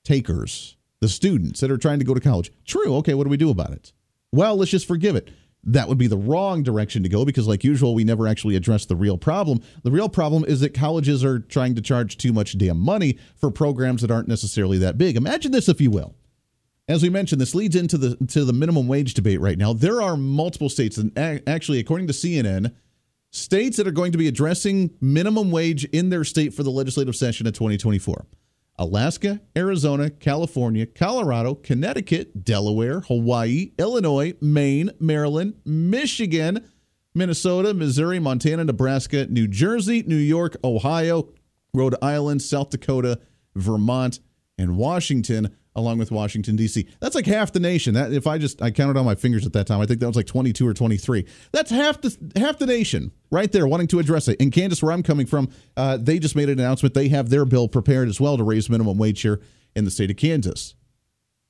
takers, 0.04 0.78
the 1.00 1.10
students 1.10 1.60
that 1.60 1.72
are 1.72 1.78
trying 1.78 2.00
to 2.00 2.06
go 2.06 2.14
to 2.14 2.20
college. 2.20 2.52
True. 2.66 2.96
Okay, 2.98 3.14
what 3.14 3.24
do 3.24 3.30
we 3.30 3.38
do 3.38 3.50
about 3.50 3.72
it? 3.72 3.92
Well, 4.32 4.56
let's 4.56 4.72
just 4.72 4.88
forgive 4.88 5.16
it. 5.16 5.30
That 5.64 5.88
would 5.88 6.00
be 6.00 6.08
the 6.08 6.18
wrong 6.18 6.64
direction 6.64 7.04
to 7.04 7.10
go 7.10 7.24
because, 7.24 7.48
like 7.48 7.64
usual, 7.64 7.94
we 7.94 8.04
never 8.04 8.28
actually 8.28 8.56
address 8.56 8.86
the 8.86 8.96
real 8.96 9.18
problem. 9.18 9.62
The 9.84 9.92
real 9.92 10.10
problem 10.10 10.44
is 10.46 10.60
that 10.62 10.74
colleges 10.74 11.24
are 11.24 11.40
trying 11.40 11.76
to 11.76 11.82
charge 11.82 12.18
too 12.18 12.34
much 12.34 12.58
damn 12.58 12.80
money 12.80 13.20
for 13.36 13.52
programs 13.52 14.02
that 14.02 14.10
aren't 14.10 14.28
necessarily 14.28 14.80
that 14.80 14.98
big. 14.98 15.16
Imagine 15.16 15.52
this, 15.52 15.70
if 15.70 15.80
you 15.80 15.92
will. 15.92 16.16
As 16.88 17.04
we 17.04 17.10
mentioned, 17.10 17.40
this 17.40 17.54
leads 17.54 17.76
into 17.76 17.98
the 17.98 18.16
to 18.28 18.44
the 18.44 18.54
minimum 18.54 18.88
wage 18.88 19.14
debate 19.14 19.40
right 19.40 19.58
now. 19.58 19.72
There 19.72 20.02
are 20.02 20.18
multiple 20.18 20.68
states, 20.68 20.98
and 20.98 21.18
actually, 21.48 21.80
according 21.80 22.08
to 22.08 22.14
CNN, 22.14 22.74
states 23.30 23.78
that 23.78 23.88
are 23.88 23.92
going 23.92 24.12
to 24.12 24.18
be 24.18 24.28
addressing 24.28 24.92
minimum 25.00 25.52
wage 25.52 25.86
in 25.86 26.10
their 26.10 26.24
state 26.24 26.54
for 26.54 26.64
the 26.64 26.72
legislative 26.72 27.16
session 27.16 27.48
of 27.48 27.54
2024. 27.54 28.26
Alaska, 28.82 29.40
Arizona, 29.56 30.10
California, 30.10 30.88
Colorado, 30.88 31.54
Connecticut, 31.54 32.44
Delaware, 32.44 33.02
Hawaii, 33.02 33.74
Illinois, 33.78 34.34
Maine, 34.42 34.90
Maryland, 35.00 35.54
Michigan, 35.64 36.68
Minnesota, 37.14 37.76
Missouri, 37.76 38.18
Montana, 38.18 38.64
Nebraska, 38.64 39.28
New 39.28 39.48
Jersey, 39.48 40.04
New 40.08 40.16
York, 40.16 40.58
Ohio, 40.64 41.30
Rhode 41.76 41.94
Island, 42.02 42.42
South 42.42 42.72
Dakota, 42.72 43.20
Vermont, 43.56 44.20
and 44.58 44.78
Washington 44.78 45.56
along 45.76 45.98
with 45.98 46.12
Washington 46.12 46.56
D.C. 46.56 46.88
That's 47.00 47.16
like 47.16 47.26
half 47.26 47.52
the 47.52 47.60
nation. 47.60 47.94
That 47.94 48.12
if 48.12 48.28
I 48.28 48.38
just 48.38 48.62
I 48.62 48.72
counted 48.72 48.98
on 48.98 49.06
my 49.06 49.16
fingers 49.16 49.46
at 49.46 49.54
that 49.54 49.68
time, 49.68 49.80
I 49.80 49.86
think 49.86 50.00
that 50.00 50.08
was 50.08 50.16
like 50.16 50.28
22 50.28 50.68
or 50.68 50.74
23. 50.74 51.26
That's 51.52 51.72
half 51.72 52.02
the 52.02 52.16
half 52.36 52.58
the 52.58 52.66
nation 52.66 53.12
right 53.32 53.52
there 53.52 53.68
wanting 53.68 53.88
to 53.88 54.00
address 54.00 54.28
it. 54.28 54.40
In 54.42 54.52
Kansas, 54.52 54.84
where 54.84 54.92
I'm 54.92 55.04
coming 55.04 55.26
from, 55.26 55.50
uh, 55.78 55.98
they 55.98 56.20
just 56.20 56.36
made 56.36 56.50
an 56.50 56.60
announcement. 56.60 56.94
They 56.94 57.10
have 57.10 57.30
their 57.30 57.46
bill 57.46 57.68
prepared 57.68 58.10
as 58.10 58.20
well 58.20 58.38
to 58.38 58.44
raise 58.44 58.70
minimum 58.70 58.98
wage 58.98 59.22
here 59.22 59.42
in 59.76 59.86
the 59.86 59.92
state 59.92 60.12
of 60.12 60.18
Kansas. 60.18 60.76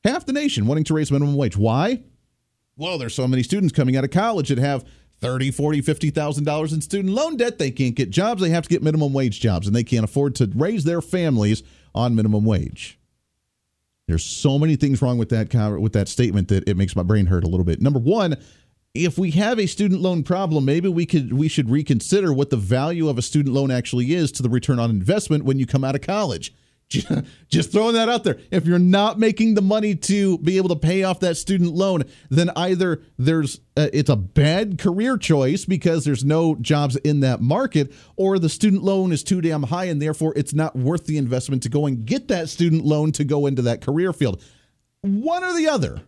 Half 0.03 0.25
the 0.25 0.33
nation 0.33 0.65
wanting 0.65 0.83
to 0.85 0.93
raise 0.93 1.11
minimum 1.11 1.35
wage. 1.35 1.57
Why? 1.57 2.03
Well, 2.75 2.97
there's 2.97 3.13
so 3.13 3.27
many 3.27 3.43
students 3.43 3.73
coming 3.73 3.95
out 3.95 4.03
of 4.03 4.11
college 4.11 4.49
that 4.49 4.57
have 4.57 4.85
30, 5.19 5.51
40, 5.51 5.81
50,000 5.81 6.43
dollars 6.43 6.73
in 6.73 6.81
student 6.81 7.13
loan 7.13 7.37
debt. 7.37 7.59
They 7.59 7.69
can't 7.69 7.95
get 7.95 8.09
jobs. 8.09 8.41
They 8.41 8.49
have 8.49 8.63
to 8.63 8.69
get 8.69 8.81
minimum 8.81 9.13
wage 9.13 9.39
jobs 9.39 9.67
and 9.67 9.75
they 9.75 9.83
can't 9.83 10.03
afford 10.03 10.35
to 10.35 10.51
raise 10.55 10.83
their 10.83 11.01
families 11.01 11.61
on 11.93 12.15
minimum 12.15 12.43
wage. 12.43 12.97
There's 14.11 14.25
so 14.25 14.59
many 14.59 14.75
things 14.75 15.01
wrong 15.01 15.17
with 15.17 15.29
that 15.29 15.53
with 15.79 15.93
that 15.93 16.09
statement 16.09 16.49
that 16.49 16.67
it 16.67 16.75
makes 16.75 16.97
my 16.97 17.03
brain 17.03 17.27
hurt 17.27 17.45
a 17.45 17.47
little 17.47 17.63
bit. 17.63 17.81
Number 17.81 17.97
one, 17.97 18.35
if 18.93 19.17
we 19.17 19.31
have 19.31 19.57
a 19.57 19.67
student 19.67 20.01
loan 20.01 20.23
problem, 20.23 20.65
maybe 20.65 20.89
we 20.89 21.05
could 21.05 21.31
we 21.31 21.47
should 21.47 21.69
reconsider 21.69 22.33
what 22.33 22.49
the 22.49 22.57
value 22.57 23.07
of 23.07 23.17
a 23.17 23.21
student 23.21 23.55
loan 23.55 23.71
actually 23.71 24.13
is 24.13 24.29
to 24.33 24.43
the 24.43 24.49
return 24.49 24.79
on 24.79 24.89
investment 24.89 25.45
when 25.45 25.59
you 25.59 25.65
come 25.65 25.85
out 25.85 25.95
of 25.95 26.01
college. 26.01 26.53
Just 27.47 27.71
throwing 27.71 27.93
that 27.93 28.09
out 28.09 28.23
there. 28.23 28.39
If 28.51 28.65
you're 28.65 28.79
not 28.79 29.17
making 29.17 29.55
the 29.55 29.61
money 29.61 29.95
to 29.95 30.37
be 30.39 30.57
able 30.57 30.69
to 30.69 30.75
pay 30.75 31.03
off 31.03 31.21
that 31.21 31.37
student 31.37 31.73
loan, 31.73 32.03
then 32.29 32.49
either 32.55 33.01
there's 33.17 33.59
uh, 33.77 33.87
it's 33.93 34.09
a 34.09 34.15
bad 34.15 34.77
career 34.77 35.17
choice 35.17 35.65
because 35.65 36.03
there's 36.03 36.25
no 36.25 36.55
jobs 36.55 36.97
in 36.97 37.21
that 37.21 37.41
market, 37.41 37.93
or 38.17 38.39
the 38.39 38.49
student 38.49 38.83
loan 38.83 39.11
is 39.11 39.23
too 39.23 39.41
damn 39.41 39.63
high 39.63 39.85
and 39.85 40.01
therefore 40.01 40.33
it's 40.35 40.53
not 40.53 40.75
worth 40.75 41.05
the 41.05 41.17
investment 41.17 41.63
to 41.63 41.69
go 41.69 41.85
and 41.85 42.05
get 42.05 42.27
that 42.27 42.49
student 42.49 42.83
loan 42.83 43.11
to 43.13 43.23
go 43.23 43.45
into 43.45 43.61
that 43.61 43.81
career 43.81 44.11
field. 44.11 44.43
One 45.01 45.43
or 45.43 45.55
the 45.55 45.67
other. 45.67 46.01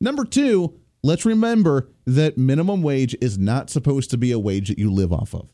Number 0.00 0.24
two, 0.24 0.78
let's 1.02 1.26
remember 1.26 1.88
that 2.06 2.38
minimum 2.38 2.82
wage 2.82 3.16
is 3.20 3.36
not 3.36 3.68
supposed 3.68 4.10
to 4.10 4.16
be 4.16 4.32
a 4.32 4.38
wage 4.38 4.68
that 4.68 4.78
you 4.78 4.90
live 4.90 5.12
off 5.12 5.34
of. 5.34 5.52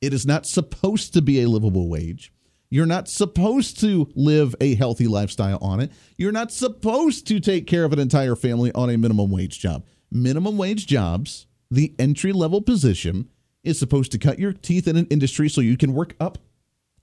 It 0.00 0.12
is 0.12 0.26
not 0.26 0.46
supposed 0.46 1.14
to 1.14 1.22
be 1.22 1.42
a 1.42 1.48
livable 1.48 1.88
wage. 1.88 2.32
You're 2.70 2.86
not 2.86 3.08
supposed 3.08 3.80
to 3.80 4.10
live 4.14 4.54
a 4.60 4.74
healthy 4.74 5.06
lifestyle 5.06 5.58
on 5.62 5.80
it. 5.80 5.90
You're 6.18 6.32
not 6.32 6.52
supposed 6.52 7.26
to 7.28 7.40
take 7.40 7.66
care 7.66 7.84
of 7.84 7.92
an 7.94 7.98
entire 7.98 8.36
family 8.36 8.70
on 8.72 8.90
a 8.90 8.98
minimum 8.98 9.30
wage 9.30 9.58
job. 9.58 9.86
Minimum 10.10 10.58
wage 10.58 10.86
jobs, 10.86 11.46
the 11.70 11.94
entry 11.98 12.32
level 12.32 12.60
position, 12.60 13.28
is 13.64 13.78
supposed 13.78 14.12
to 14.12 14.18
cut 14.18 14.38
your 14.38 14.52
teeth 14.52 14.86
in 14.86 14.96
an 14.96 15.06
industry 15.06 15.48
so 15.48 15.62
you 15.62 15.78
can 15.78 15.94
work 15.94 16.14
up. 16.20 16.38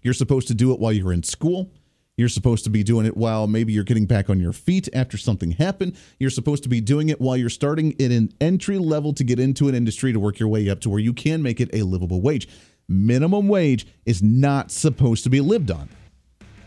You're 0.04 0.14
supposed 0.14 0.48
to 0.50 0.54
do 0.54 0.72
it 0.72 0.80
while 0.80 0.92
you're 0.92 1.14
in 1.14 1.24
school. 1.24 1.72
You're 2.16 2.30
supposed 2.30 2.64
to 2.64 2.70
be 2.70 2.84
doing 2.84 3.06
it 3.06 3.18
while 3.18 3.46
maybe 3.46 3.74
you're 3.74 3.84
getting 3.84 4.06
back 4.06 4.30
on 4.30 4.40
your 4.40 4.54
feet 4.54 4.88
after 4.94 5.18
something 5.18 5.52
happened. 5.52 5.98
You're 6.20 6.30
supposed 6.30 6.64
to 6.64 6.70
be 6.70 6.80
doing 6.80 7.10
it 7.10 7.20
while 7.20 7.36
you're 7.36 7.50
starting 7.50 7.92
in 7.94 8.12
an 8.12 8.32
entry 8.40 8.78
level 8.78 9.14
to 9.14 9.24
get 9.24 9.40
into 9.40 9.68
an 9.68 9.76
industry 9.76 10.14
to 10.14 10.20
work 10.20 10.40
your 10.40 10.48
way 10.48 10.70
up 10.70 10.80
to 10.82 10.90
where 10.90 11.00
you 11.00 11.12
can 11.12 11.42
make 11.42 11.60
it 11.60 11.70
a 11.74 11.82
livable 11.82 12.22
wage 12.22 12.48
minimum 12.88 13.48
wage 13.48 13.88
is 14.06 14.22
not 14.22 14.72
supposed 14.72 15.24
to 15.24 15.30
be 15.30 15.42
lived 15.42 15.72
on. 15.72 15.90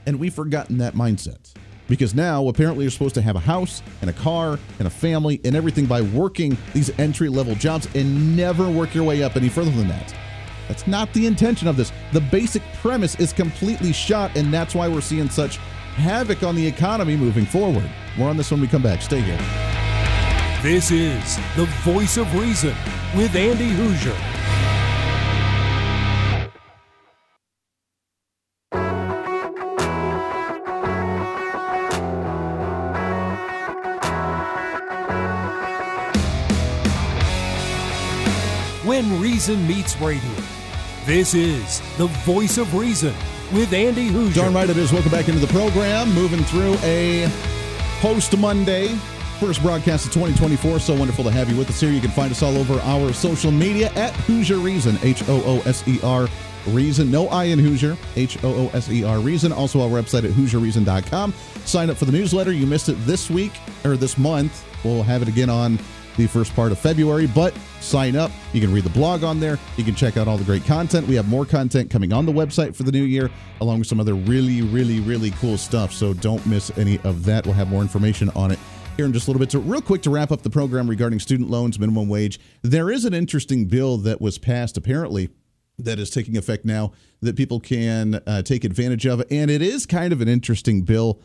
And 0.07 0.19
we've 0.19 0.35
forgotten 0.35 0.79
that 0.79 0.95
mindset. 0.95 1.53
Because 1.89 2.15
now, 2.15 2.49
apparently, 2.49 2.85
you're 2.85 2.91
supposed 2.91 3.15
to 3.15 3.23
have 3.23 3.37
a 3.37 3.41
house 3.41 3.83
and 4.03 4.11
a 4.11 4.13
car 4.13 4.59
and 4.79 4.87
a 4.87 4.91
family 4.91 5.41
and 5.45 5.57
everything 5.57 5.87
by 5.87 6.03
working 6.03 6.57
these 6.75 6.91
entry 6.99 7.29
level 7.29 7.55
jobs 7.55 7.89
and 7.95 8.37
never 8.37 8.71
work 8.71 8.95
your 8.95 9.05
way 9.05 9.23
up 9.23 9.37
any 9.37 9.49
further 9.49 9.71
than 9.71 9.89
that. 9.89 10.15
That's 10.69 10.87
not 10.87 11.11
the 11.15 11.27
intention 11.27 11.67
of 11.67 11.79
this. 11.79 11.93
The 12.13 12.21
basic 12.21 12.63
premise 12.75 13.15
is 13.15 13.33
completely 13.33 13.93
shot, 13.93 14.37
and 14.37 14.53
that's 14.53 14.75
why 14.75 14.87
we're 14.87 15.01
seeing 15.01 15.31
such 15.31 15.57
havoc 15.97 16.43
on 16.43 16.55
the 16.55 16.67
economy 16.67 17.17
moving 17.17 17.47
forward. 17.47 17.91
More 18.19 18.29
on 18.29 18.37
this 18.37 18.51
when 18.51 18.61
we 18.61 18.69
come 18.69 18.83
back. 18.83 19.01
Stay 19.01 19.21
here. 19.21 19.39
This 20.63 20.91
is 20.91 21.37
the 21.57 21.65
voice 21.83 22.19
of 22.19 22.33
reason 22.35 22.75
with 23.17 23.35
Andy 23.35 23.71
Hooser. 23.71 24.38
When 38.99 39.21
reason 39.21 39.65
meets 39.65 39.97
radio. 40.01 40.29
This 41.05 41.33
is 41.33 41.81
the 41.99 42.09
voice 42.27 42.59
of 42.59 42.75
reason 42.75 43.15
with 43.53 43.73
Andy 43.73 44.11
Hooser. 44.11 44.35
Darn 44.35 44.55
right 44.55 44.69
it 44.69 44.77
is. 44.77 44.93
Welcome 44.93 45.13
back 45.13 45.29
into 45.29 45.39
the 45.39 45.53
program. 45.53 46.13
Moving 46.15 46.43
through 46.43 46.75
a 46.83 47.31
post 48.01 48.37
Monday. 48.37 48.89
First 49.39 49.63
broadcast 49.63 50.07
of 50.07 50.13
2024. 50.15 50.81
So 50.81 50.97
wonderful 50.97 51.23
to 51.23 51.31
have 51.31 51.49
you 51.49 51.57
with 51.57 51.71
us 51.71 51.81
here. 51.81 51.93
You 51.93 52.01
can 52.01 52.11
find 52.11 52.33
us 52.33 52.43
all 52.43 52.57
over 52.57 52.75
our 52.81 53.13
social 53.13 53.53
media 53.53 53.93
at 53.95 54.15
Hooser 54.15 54.61
Reason, 54.61 54.99
H 55.05 55.23
O 55.29 55.45
O 55.47 55.61
S 55.61 55.87
E 55.87 56.01
R 56.03 56.27
Reason. 56.67 57.09
No 57.09 57.29
I 57.29 57.45
in 57.45 57.61
Hooser, 57.61 57.97
H 58.17 58.43
O 58.43 58.53
O 58.53 58.69
S 58.75 58.91
E 58.91 59.05
R 59.05 59.21
Reason. 59.21 59.53
Also, 59.53 59.81
our 59.81 59.89
website 59.89 60.25
at 60.25 60.33
HooserReason.com. 60.33 61.33
Sign 61.65 61.89
up 61.89 61.97
for 61.97 62.05
the 62.05 62.11
newsletter. 62.11 62.51
You 62.51 62.67
missed 62.67 62.89
it 62.89 62.97
this 63.07 63.31
week 63.31 63.53
or 63.85 63.97
this 63.97 64.19
month. 64.19 64.65
We'll 64.85 65.05
have 65.05 65.23
it 65.23 65.29
again 65.29 65.51
on 65.51 65.79
the 66.19 66.27
first 66.27 66.55
part 66.55 66.73
of 66.73 66.79
February, 66.79 67.27
but 67.27 67.55
sign 67.81 68.17
up. 68.17 68.31
You 68.53 68.61
can 68.61 68.73
read 68.73 68.85
the 68.85 68.91
blog 68.91 69.25
on 69.25 69.41
there. 69.41 69.59
You 69.79 69.85
can 69.85 69.95
check 69.95 70.19
out 70.19 70.29
all 70.29 70.37
the 70.37 70.45
great 70.45 70.67
content. 70.67 71.07
We 71.07 71.15
have 71.15 71.29
more 71.29 71.47
content 71.47 71.89
coming 71.89 72.13
on 72.13 72.27
the 72.27 72.33
website 72.33 72.77
for 72.77 72.83
the 72.83 72.93
new 72.93 73.05
year, 73.05 73.31
along 73.61 73.79
with 73.79 73.89
some 73.89 74.01
other 74.01 74.15
really, 74.15 74.61
really, 74.61 75.01
really 75.01 75.31
cool 75.33 75.57
stuff. 75.57 75.93
So 75.93 76.13
don't 76.13 76.45
miss 76.45 76.77
any 76.77 76.99
of 77.05 77.25
that. 77.25 77.47
We'll 77.47 77.55
have 77.55 77.71
more 77.71 77.83
information 77.83 78.29
on 78.31 78.51
it 78.51 78.59
here 78.99 79.07
in 79.07 79.13
just 79.13 79.29
a 79.29 79.31
little 79.31 79.39
bit. 79.39 79.53
So, 79.53 79.61
real 79.61 79.81
quick 79.81 80.03
to 80.03 80.11
wrap 80.11 80.33
up 80.33 80.43
the 80.43 80.51
program 80.51 80.91
regarding 80.91 81.21
student 81.21 81.49
loans, 81.49 81.79
minimum 81.79 82.09
wage, 82.09 82.41
there 82.63 82.91
is 82.91 83.05
an 83.05 83.15
interesting 83.15 83.67
bill 83.67 83.97
that 83.99 84.21
was 84.21 84.39
passed 84.39 84.77
apparently 84.77 85.31
that 85.79 86.01
is 86.01 86.11
taking 86.11 86.37
effect 86.37 86.65
now 86.65 86.93
that 87.23 87.37
people 87.37 87.61
can 87.61 88.21
uh, 88.27 88.43
take 88.43 88.65
advantage 88.65 89.07
of. 89.07 89.23
And 89.31 89.51
it 89.51 89.63
is 89.63 89.87
kind 89.87 90.13
of 90.13 90.21
an 90.21 90.29
interesting 90.29 90.83
bill. 90.83 91.21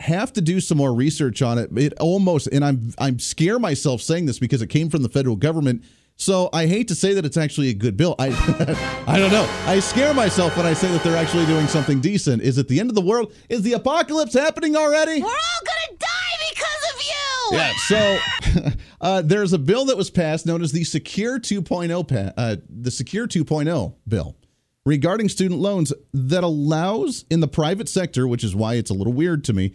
Have 0.00 0.32
to 0.34 0.40
do 0.40 0.60
some 0.60 0.78
more 0.78 0.94
research 0.94 1.40
on 1.40 1.58
it. 1.58 1.70
It 1.76 1.94
almost, 1.98 2.48
and 2.48 2.64
I'm 2.64 2.92
I'm 2.98 3.18
scare 3.18 3.58
myself 3.58 4.02
saying 4.02 4.26
this 4.26 4.38
because 4.38 4.60
it 4.60 4.68
came 4.68 4.90
from 4.90 5.02
the 5.02 5.08
federal 5.08 5.36
government. 5.36 5.84
So 6.16 6.48
I 6.52 6.66
hate 6.66 6.88
to 6.88 6.94
say 6.94 7.12
that 7.14 7.24
it's 7.26 7.36
actually 7.36 7.68
a 7.68 7.74
good 7.74 7.96
bill. 7.96 8.14
I 8.18 8.28
I 9.06 9.18
don't 9.18 9.32
know. 9.32 9.46
I 9.66 9.80
scare 9.80 10.12
myself 10.14 10.56
when 10.56 10.66
I 10.66 10.74
say 10.74 10.88
that 10.88 11.02
they're 11.02 11.16
actually 11.16 11.46
doing 11.46 11.66
something 11.66 12.00
decent. 12.00 12.42
Is 12.42 12.58
it 12.58 12.68
the 12.68 12.78
end 12.78 12.90
of 12.90 12.94
the 12.94 13.02
world? 13.02 13.32
Is 13.48 13.62
the 13.62 13.72
apocalypse 13.72 14.34
happening 14.34 14.76
already? 14.76 15.22
We're 15.22 15.28
all 15.28 15.64
gonna 15.64 15.98
die 15.98 16.50
because 16.50 16.94
of 16.94 17.02
you. 17.02 17.58
Yeah. 17.58 17.72
So 17.86 18.72
uh, 19.00 19.22
there's 19.22 19.52
a 19.52 19.58
bill 19.58 19.86
that 19.86 19.96
was 19.96 20.10
passed 20.10 20.46
known 20.46 20.62
as 20.62 20.72
the 20.72 20.84
Secure 20.84 21.38
2.0 21.38 22.08
pa- 22.08 22.32
uh, 22.40 22.56
the 22.68 22.90
Secure 22.90 23.26
2.0 23.26 23.94
bill 24.06 24.36
regarding 24.84 25.28
student 25.28 25.60
loans 25.60 25.92
that 26.14 26.44
allows 26.44 27.24
in 27.30 27.40
the 27.40 27.48
private 27.48 27.88
sector, 27.88 28.26
which 28.26 28.44
is 28.44 28.54
why 28.54 28.74
it's 28.74 28.90
a 28.90 28.94
little 28.94 29.12
weird 29.12 29.44
to 29.44 29.52
me, 29.52 29.74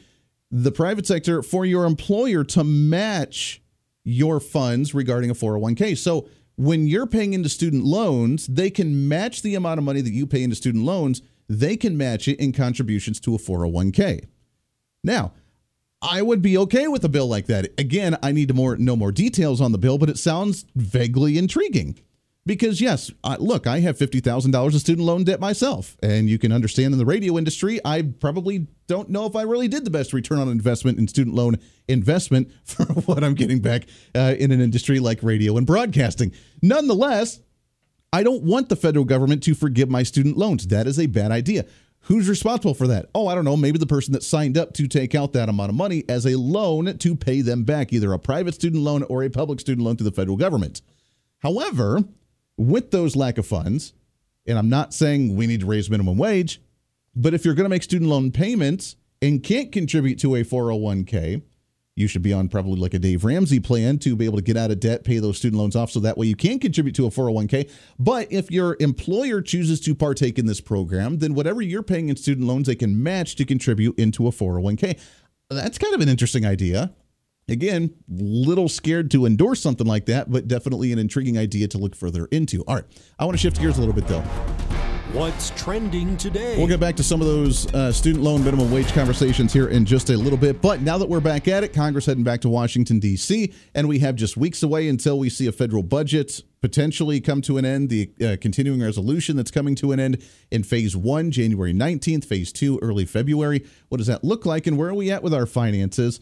the 0.51 0.71
private 0.71 1.07
sector 1.07 1.41
for 1.41 1.65
your 1.65 1.85
employer 1.85 2.43
to 2.43 2.63
match 2.63 3.61
your 4.03 4.39
funds 4.39 4.93
regarding 4.93 5.29
a 5.29 5.33
401k. 5.33 5.97
So 5.97 6.27
when 6.57 6.87
you're 6.87 7.07
paying 7.07 7.33
into 7.33 7.49
student 7.49 7.85
loans, 7.85 8.47
they 8.47 8.69
can 8.69 9.07
match 9.07 9.41
the 9.41 9.55
amount 9.55 9.77
of 9.77 9.83
money 9.83 10.01
that 10.01 10.11
you 10.11 10.27
pay 10.27 10.43
into 10.43 10.55
student 10.55 10.83
loans. 10.83 11.21
They 11.47 11.77
can 11.77 11.97
match 11.97 12.27
it 12.27 12.39
in 12.39 12.51
contributions 12.51 13.19
to 13.21 13.35
a 13.35 13.37
401k. 13.37 14.25
Now, 15.03 15.33
I 16.01 16.21
would 16.21 16.41
be 16.41 16.57
okay 16.57 16.87
with 16.87 17.03
a 17.03 17.09
bill 17.09 17.27
like 17.27 17.45
that. 17.47 17.67
Again, 17.77 18.17
I 18.23 18.31
need 18.31 18.47
to 18.47 18.53
more 18.53 18.75
know 18.75 18.95
more 18.95 19.11
details 19.11 19.61
on 19.61 19.71
the 19.71 19.77
bill, 19.77 19.97
but 19.97 20.09
it 20.09 20.17
sounds 20.17 20.65
vaguely 20.75 21.37
intriguing. 21.37 21.99
Because 22.45 22.81
yes, 22.81 23.11
I, 23.23 23.35
look, 23.35 23.67
I 23.67 23.81
have 23.81 23.97
fifty 23.97 24.19
thousand 24.19 24.51
dollars 24.51 24.73
of 24.73 24.81
student 24.81 25.05
loan 25.05 25.23
debt 25.23 25.39
myself, 25.39 25.95
and 26.01 26.27
you 26.27 26.39
can 26.39 26.51
understand 26.51 26.91
in 26.91 26.97
the 26.97 27.05
radio 27.05 27.37
industry, 27.37 27.79
I 27.85 28.01
probably 28.01 28.67
don't 28.87 29.09
know 29.09 29.27
if 29.27 29.35
I 29.35 29.43
really 29.43 29.67
did 29.67 29.85
the 29.85 29.91
best 29.91 30.11
return 30.11 30.39
on 30.39 30.49
investment 30.49 30.97
in 30.97 31.07
student 31.07 31.35
loan 31.35 31.57
investment 31.87 32.51
for 32.63 32.85
what 32.85 33.23
I'm 33.23 33.35
getting 33.35 33.59
back 33.59 33.83
uh, 34.15 34.35
in 34.39 34.51
an 34.51 34.59
industry 34.59 34.99
like 34.99 35.21
radio 35.21 35.55
and 35.57 35.67
broadcasting. 35.67 36.33
Nonetheless, 36.63 37.41
I 38.11 38.23
don't 38.23 38.43
want 38.43 38.69
the 38.69 38.75
federal 38.75 39.05
government 39.05 39.43
to 39.43 39.53
forgive 39.53 39.89
my 39.89 40.01
student 40.03 40.35
loans. 40.35 40.67
That 40.67 40.87
is 40.87 40.99
a 40.99 41.05
bad 41.05 41.31
idea. 41.31 41.65
Who's 42.05 42.27
responsible 42.27 42.73
for 42.73 42.87
that? 42.87 43.05
Oh, 43.13 43.27
I 43.27 43.35
don't 43.35 43.45
know. 43.45 43.55
Maybe 43.55 43.77
the 43.77 43.85
person 43.85 44.13
that 44.13 44.23
signed 44.23 44.57
up 44.57 44.73
to 44.73 44.87
take 44.87 45.13
out 45.13 45.33
that 45.33 45.49
amount 45.49 45.69
of 45.69 45.75
money 45.75 46.03
as 46.09 46.25
a 46.25 46.35
loan 46.35 46.97
to 46.97 47.15
pay 47.15 47.41
them 47.41 47.63
back, 47.63 47.93
either 47.93 48.11
a 48.11 48.17
private 48.17 48.55
student 48.55 48.81
loan 48.81 49.03
or 49.03 49.23
a 49.23 49.29
public 49.29 49.59
student 49.59 49.85
loan 49.85 49.97
to 49.97 50.03
the 50.03 50.11
federal 50.11 50.35
government. 50.35 50.81
However, 51.39 51.99
with 52.61 52.91
those 52.91 53.15
lack 53.15 53.37
of 53.37 53.45
funds, 53.45 53.93
and 54.47 54.57
I'm 54.57 54.69
not 54.69 54.93
saying 54.93 55.35
we 55.35 55.47
need 55.47 55.61
to 55.61 55.65
raise 55.65 55.89
minimum 55.89 56.17
wage, 56.17 56.61
but 57.15 57.33
if 57.33 57.43
you're 57.45 57.55
going 57.55 57.65
to 57.65 57.69
make 57.69 57.83
student 57.83 58.09
loan 58.09 58.31
payments 58.31 58.95
and 59.21 59.43
can't 59.43 59.71
contribute 59.71 60.19
to 60.19 60.35
a 60.35 60.43
401k, 60.43 61.41
you 61.95 62.07
should 62.07 62.21
be 62.21 62.31
on 62.31 62.47
probably 62.47 62.79
like 62.79 62.93
a 62.93 62.99
Dave 62.99 63.25
Ramsey 63.25 63.59
plan 63.59 63.99
to 63.99 64.15
be 64.15 64.25
able 64.25 64.37
to 64.37 64.43
get 64.43 64.55
out 64.55 64.71
of 64.71 64.79
debt, 64.79 65.03
pay 65.03 65.19
those 65.19 65.37
student 65.37 65.59
loans 65.59 65.75
off 65.75 65.91
so 65.91 65.99
that 65.99 66.17
way 66.17 66.25
you 66.25 66.35
can 66.35 66.57
contribute 66.57 66.95
to 66.95 67.05
a 67.05 67.09
401k. 67.09 67.69
But 67.99 68.31
if 68.31 68.49
your 68.49 68.77
employer 68.79 69.41
chooses 69.41 69.81
to 69.81 69.93
partake 69.93 70.39
in 70.39 70.45
this 70.45 70.61
program, 70.61 71.19
then 71.19 71.33
whatever 71.33 71.61
you're 71.61 71.83
paying 71.83 72.09
in 72.09 72.15
student 72.15 72.47
loans, 72.47 72.67
they 72.67 72.75
can 72.75 73.01
match 73.03 73.35
to 73.35 73.45
contribute 73.45 73.99
into 73.99 74.27
a 74.27 74.31
401k. 74.31 74.97
That's 75.49 75.77
kind 75.77 75.93
of 75.93 76.01
an 76.01 76.07
interesting 76.09 76.45
idea. 76.45 76.93
Again, 77.51 77.93
little 78.07 78.69
scared 78.69 79.11
to 79.11 79.25
endorse 79.25 79.61
something 79.61 79.85
like 79.85 80.05
that, 80.05 80.31
but 80.31 80.47
definitely 80.47 80.93
an 80.93 80.99
intriguing 80.99 81.37
idea 81.37 81.67
to 81.67 81.77
look 81.77 81.95
further 81.95 82.27
into. 82.31 82.63
All 82.63 82.75
right, 82.75 82.85
I 83.19 83.25
want 83.25 83.37
to 83.37 83.41
shift 83.41 83.59
gears 83.59 83.77
a 83.77 83.81
little 83.81 83.93
bit 83.93 84.07
though. 84.07 84.23
What's 85.11 85.49
trending 85.57 86.15
today? 86.15 86.57
We'll 86.57 86.67
get 86.67 86.79
back 86.79 86.95
to 86.95 87.03
some 87.03 87.19
of 87.19 87.27
those 87.27 87.71
uh, 87.73 87.91
student 87.91 88.23
loan 88.23 88.45
minimum 88.45 88.71
wage 88.71 88.93
conversations 88.93 89.51
here 89.51 89.67
in 89.67 89.83
just 89.83 90.09
a 90.09 90.15
little 90.15 90.37
bit. 90.37 90.61
But 90.61 90.79
now 90.79 90.97
that 90.97 91.09
we're 91.09 91.19
back 91.19 91.49
at 91.49 91.65
it, 91.65 91.73
Congress 91.73 92.05
heading 92.05 92.23
back 92.23 92.39
to 92.41 92.49
Washington, 92.49 92.99
D.C., 92.99 93.53
and 93.75 93.89
we 93.89 93.99
have 93.99 94.15
just 94.15 94.37
weeks 94.37 94.63
away 94.63 94.87
until 94.87 95.19
we 95.19 95.27
see 95.27 95.47
a 95.47 95.51
federal 95.51 95.83
budget 95.83 96.39
potentially 96.61 97.19
come 97.19 97.41
to 97.41 97.57
an 97.57 97.65
end. 97.65 97.89
The 97.89 98.09
uh, 98.23 98.37
continuing 98.39 98.81
resolution 98.81 99.35
that's 99.35 99.51
coming 99.51 99.75
to 99.75 99.91
an 99.91 99.99
end 99.99 100.23
in 100.49 100.63
phase 100.63 100.95
one, 100.95 101.29
January 101.29 101.73
19th, 101.73 102.23
phase 102.23 102.53
two, 102.53 102.79
early 102.81 103.03
February. 103.03 103.65
What 103.89 103.97
does 103.97 104.07
that 104.07 104.23
look 104.23 104.45
like, 104.45 104.65
and 104.65 104.77
where 104.77 104.87
are 104.87 104.93
we 104.93 105.11
at 105.11 105.23
with 105.23 105.33
our 105.33 105.45
finances? 105.45 106.21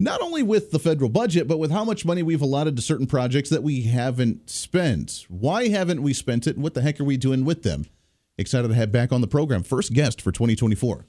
Not 0.00 0.22
only 0.22 0.44
with 0.44 0.70
the 0.70 0.78
federal 0.78 1.10
budget, 1.10 1.48
but 1.48 1.58
with 1.58 1.72
how 1.72 1.84
much 1.84 2.04
money 2.04 2.22
we've 2.22 2.40
allotted 2.40 2.76
to 2.76 2.82
certain 2.82 3.08
projects 3.08 3.50
that 3.50 3.64
we 3.64 3.82
haven't 3.82 4.48
spent. 4.48 5.26
Why 5.28 5.68
haven't 5.68 6.04
we 6.04 6.12
spent 6.12 6.46
it, 6.46 6.54
and 6.54 6.62
what 6.62 6.74
the 6.74 6.82
heck 6.82 7.00
are 7.00 7.04
we 7.04 7.16
doing 7.16 7.44
with 7.44 7.64
them? 7.64 7.86
Excited 8.36 8.68
to 8.68 8.74
have 8.74 8.92
back 8.92 9.10
on 9.10 9.22
the 9.22 9.26
program. 9.26 9.64
First 9.64 9.92
guest 9.92 10.22
for 10.22 10.30
2024. 10.30 11.04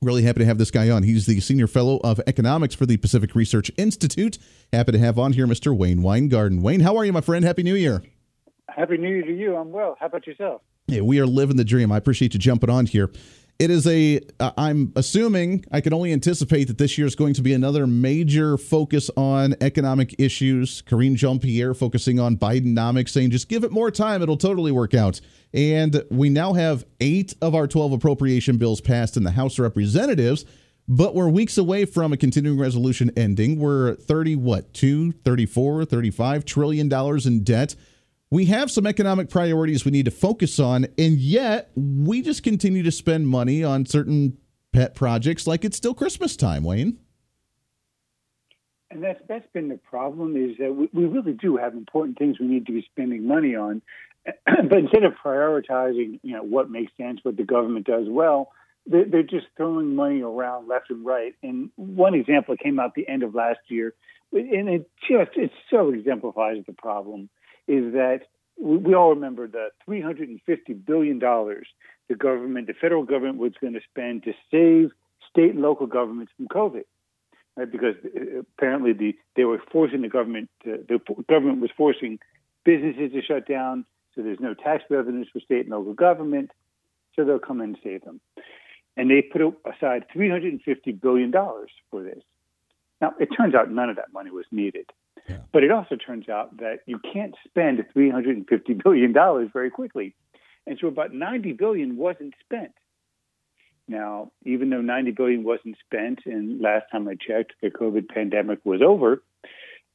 Really 0.00 0.24
happy 0.24 0.40
to 0.40 0.44
have 0.44 0.58
this 0.58 0.72
guy 0.72 0.90
on. 0.90 1.04
He's 1.04 1.26
the 1.26 1.38
Senior 1.38 1.68
Fellow 1.68 2.00
of 2.02 2.20
Economics 2.26 2.74
for 2.74 2.84
the 2.84 2.96
Pacific 2.96 3.36
Research 3.36 3.70
Institute. 3.76 4.38
Happy 4.72 4.90
to 4.90 4.98
have 4.98 5.20
on 5.20 5.34
here 5.34 5.46
Mr. 5.46 5.76
Wayne 5.76 6.00
Winegarden. 6.00 6.62
Wayne, 6.62 6.80
how 6.80 6.96
are 6.96 7.04
you, 7.04 7.12
my 7.12 7.20
friend? 7.20 7.44
Happy 7.44 7.62
New 7.62 7.76
Year. 7.76 8.02
Happy 8.68 8.96
New 8.96 9.08
Year 9.08 9.22
to 9.22 9.32
you. 9.32 9.54
I'm 9.54 9.70
well. 9.70 9.96
How 10.00 10.06
about 10.06 10.26
yourself? 10.26 10.62
Yeah, 10.88 11.02
we 11.02 11.20
are 11.20 11.26
living 11.26 11.56
the 11.56 11.64
dream. 11.64 11.92
I 11.92 11.96
appreciate 11.96 12.34
you 12.34 12.40
jumping 12.40 12.70
on 12.70 12.86
here. 12.86 13.12
It 13.62 13.70
is 13.70 13.86
a. 13.86 14.20
Uh, 14.40 14.50
am 14.56 14.92
assuming 14.96 15.64
I 15.70 15.80
can 15.80 15.94
only 15.94 16.12
anticipate 16.12 16.64
that 16.64 16.78
this 16.78 16.98
year 16.98 17.06
is 17.06 17.14
going 17.14 17.34
to 17.34 17.42
be 17.42 17.52
another 17.52 17.86
major 17.86 18.58
focus 18.58 19.08
on 19.16 19.54
economic 19.60 20.16
issues. 20.18 20.82
Karine 20.82 21.14
Jean 21.14 21.38
Pierre 21.38 21.72
focusing 21.72 22.18
on 22.18 22.36
Bidenomics, 22.36 23.10
saying 23.10 23.30
just 23.30 23.48
give 23.48 23.62
it 23.62 23.70
more 23.70 23.92
time, 23.92 24.20
it'll 24.20 24.36
totally 24.36 24.72
work 24.72 24.94
out. 24.94 25.20
And 25.54 26.02
we 26.10 26.28
now 26.28 26.54
have 26.54 26.84
eight 27.00 27.36
of 27.40 27.54
our 27.54 27.68
12 27.68 27.92
appropriation 27.92 28.56
bills 28.56 28.80
passed 28.80 29.16
in 29.16 29.22
the 29.22 29.30
House 29.30 29.60
of 29.60 29.62
Representatives, 29.62 30.44
but 30.88 31.14
we're 31.14 31.28
weeks 31.28 31.56
away 31.56 31.84
from 31.84 32.12
a 32.12 32.16
continuing 32.16 32.58
resolution 32.58 33.12
ending. 33.16 33.60
We're 33.60 33.94
30, 33.94 34.34
what, 34.34 34.74
2, 34.74 35.12
34, 35.12 35.84
35 35.84 36.44
trillion 36.44 36.88
dollars 36.88 37.26
in 37.26 37.44
debt. 37.44 37.76
We 38.32 38.46
have 38.46 38.70
some 38.70 38.86
economic 38.86 39.28
priorities 39.28 39.84
we 39.84 39.90
need 39.90 40.06
to 40.06 40.10
focus 40.10 40.58
on, 40.58 40.86
and 40.96 41.18
yet 41.18 41.70
we 41.76 42.22
just 42.22 42.42
continue 42.42 42.82
to 42.82 42.90
spend 42.90 43.28
money 43.28 43.62
on 43.62 43.84
certain 43.84 44.38
pet 44.72 44.94
projects 44.94 45.46
like 45.46 45.66
it's 45.66 45.76
still 45.76 45.92
Christmas 45.92 46.34
time, 46.34 46.64
Wayne. 46.64 46.96
And 48.90 49.04
that's 49.04 49.20
that's 49.28 49.46
been 49.52 49.68
the 49.68 49.76
problem 49.76 50.34
is 50.34 50.56
that 50.56 50.74
we, 50.74 50.88
we 50.94 51.04
really 51.04 51.34
do 51.34 51.58
have 51.58 51.74
important 51.74 52.16
things 52.16 52.40
we 52.40 52.46
need 52.46 52.64
to 52.64 52.72
be 52.72 52.80
spending 52.90 53.28
money 53.28 53.54
on, 53.54 53.82
but 54.46 54.78
instead 54.78 55.04
of 55.04 55.12
prioritizing, 55.22 56.18
you 56.22 56.32
know, 56.32 56.42
what 56.42 56.70
makes 56.70 56.92
sense, 56.96 57.20
what 57.24 57.36
the 57.36 57.44
government 57.44 57.84
does 57.84 58.06
well, 58.08 58.50
they're, 58.86 59.04
they're 59.04 59.22
just 59.22 59.48
throwing 59.58 59.94
money 59.94 60.22
around 60.22 60.68
left 60.68 60.88
and 60.88 61.04
right. 61.04 61.34
And 61.42 61.68
one 61.76 62.14
example 62.14 62.56
came 62.56 62.80
out 62.80 62.94
the 62.94 63.06
end 63.06 63.24
of 63.24 63.34
last 63.34 63.60
year, 63.68 63.92
and 64.32 64.70
it 64.70 64.90
just 65.06 65.32
it 65.36 65.50
so 65.68 65.90
exemplifies 65.90 66.64
the 66.66 66.72
problem 66.72 67.28
is 67.68 67.92
that 67.92 68.20
we, 68.60 68.94
all 68.94 69.10
remember 69.10 69.46
the 69.48 69.68
350 69.84 70.72
billion 70.74 71.18
dollars 71.18 71.66
the 72.08 72.14
government, 72.14 72.66
the 72.66 72.74
federal 72.74 73.04
government, 73.04 73.38
was 73.38 73.52
going 73.60 73.72
to 73.72 73.80
spend 73.88 74.24
to 74.24 74.32
save 74.50 74.90
state 75.30 75.52
and 75.54 75.62
local 75.62 75.86
governments 75.86 76.32
from 76.36 76.48
COVID. 76.48 76.84
Right, 77.56 77.70
because 77.70 77.94
uh, 78.04 78.40
apparently 78.40 78.92
the 78.92 79.14
they 79.36 79.44
were 79.44 79.60
forcing 79.70 80.02
the 80.02 80.08
government, 80.08 80.48
to, 80.64 80.84
the 80.88 80.98
government 81.28 81.60
was 81.60 81.70
forcing 81.76 82.18
businesses 82.64 83.12
to 83.12 83.22
shut 83.22 83.46
down, 83.46 83.84
so 84.14 84.22
there's 84.22 84.40
no 84.40 84.54
tax 84.54 84.84
revenues 84.88 85.28
for 85.32 85.40
state 85.40 85.60
and 85.66 85.70
local 85.70 85.94
government, 85.94 86.50
so 87.14 87.24
they'll 87.24 87.38
come 87.38 87.60
in 87.60 87.70
and 87.70 87.78
save 87.82 88.04
them. 88.04 88.20
And 88.96 89.10
they 89.10 89.22
put 89.22 89.42
aside 89.66 90.04
$350 90.14 91.00
billion 91.00 91.32
for 91.90 92.02
this. 92.02 92.22
Now, 93.00 93.14
it 93.18 93.28
turns 93.36 93.54
out 93.54 93.70
none 93.70 93.90
of 93.90 93.96
that 93.96 94.12
money 94.12 94.30
was 94.30 94.44
needed. 94.50 94.90
Yeah. 95.28 95.38
But 95.52 95.64
it 95.64 95.70
also 95.70 95.96
turns 95.96 96.28
out 96.28 96.56
that 96.58 96.80
you 96.86 96.98
can't 97.12 97.34
spend 97.46 97.84
$350 97.94 98.82
billion 98.82 99.12
very 99.52 99.70
quickly. 99.70 100.14
And 100.66 100.78
so 100.80 100.88
about 100.88 101.12
90 101.12 101.52
billion 101.52 101.96
wasn't 101.96 102.34
spent. 102.44 102.72
Now, 103.88 104.30
even 104.44 104.70
though 104.70 104.80
90 104.80 105.10
billion 105.12 105.44
wasn't 105.44 105.76
spent, 105.84 106.20
and 106.24 106.60
last 106.60 106.84
time 106.90 107.08
I 107.08 107.14
checked, 107.14 107.54
the 107.60 107.70
COVID 107.70 108.08
pandemic 108.08 108.60
was 108.64 108.80
over, 108.80 109.22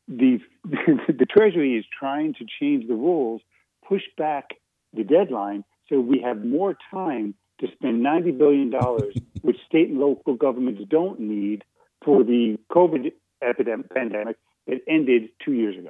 the 0.08 0.40
the 0.64 1.26
Treasury 1.30 1.78
is 1.78 1.86
trying 1.98 2.34
to 2.36 2.46
change 2.60 2.88
the 2.88 2.96
rules 2.96 3.42
push 3.88 4.04
back 4.18 4.50
the 4.94 5.04
deadline 5.04 5.64
so 5.90 6.00
we 6.00 6.22
have 6.22 6.44
more 6.44 6.78
time 6.92 7.34
to 7.60 7.68
spend 7.74 8.06
$90 8.06 8.38
billion, 8.38 8.72
which 9.42 9.58
state 9.68 9.90
and 9.90 10.00
local 10.00 10.36
governments 10.36 10.82
don't 10.90 11.20
need 11.20 11.64
for 12.04 12.24
the 12.24 12.58
COVID 12.72 13.12
epidemic 13.42 13.94
pandemic 13.94 14.38
that 14.68 14.82
ended 14.88 15.30
two 15.44 15.54
years 15.54 15.78
ago. 15.78 15.90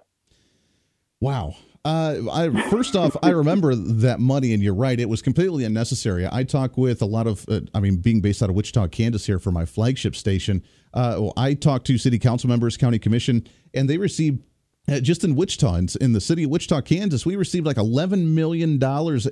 Wow. 1.20 1.56
Uh, 1.84 2.16
I, 2.32 2.70
first 2.70 2.96
off, 2.96 3.16
I 3.24 3.30
remember 3.30 3.74
that 3.74 4.20
money, 4.20 4.54
and 4.54 4.62
you're 4.62 4.74
right; 4.74 5.00
it 5.00 5.08
was 5.08 5.22
completely 5.22 5.64
unnecessary. 5.64 6.28
I 6.30 6.44
talk 6.44 6.78
with 6.78 7.02
a 7.02 7.06
lot 7.06 7.28
of, 7.28 7.46
uh, 7.48 7.62
I 7.74 7.80
mean, 7.80 7.98
being 7.98 8.20
based 8.20 8.44
out 8.44 8.50
of 8.50 8.56
Wichita, 8.56 8.88
Kansas, 8.90 9.26
here 9.26 9.40
for 9.40 9.52
my 9.52 9.64
flagship 9.66 10.16
station. 10.16 10.64
Uh, 10.94 11.16
well, 11.20 11.34
I 11.38 11.54
talked 11.54 11.88
to 11.88 11.98
city 11.98 12.20
council 12.20 12.50
members, 12.50 12.76
county 12.76 13.00
commission, 13.00 13.48
and 13.74 13.90
they 13.90 13.98
received 13.98 14.44
uh, 14.90 15.02
just 15.02 15.26
in 15.26 15.36
Wichita, 15.36 15.80
in 16.00 16.14
the 16.14 16.22
city 16.22 16.44
of 16.44 16.50
Wichita, 16.50 16.80
Kansas, 16.82 17.26
we 17.26 17.36
received 17.36 17.66
like 17.66 17.76
$11 17.76 18.28
million 18.28 18.82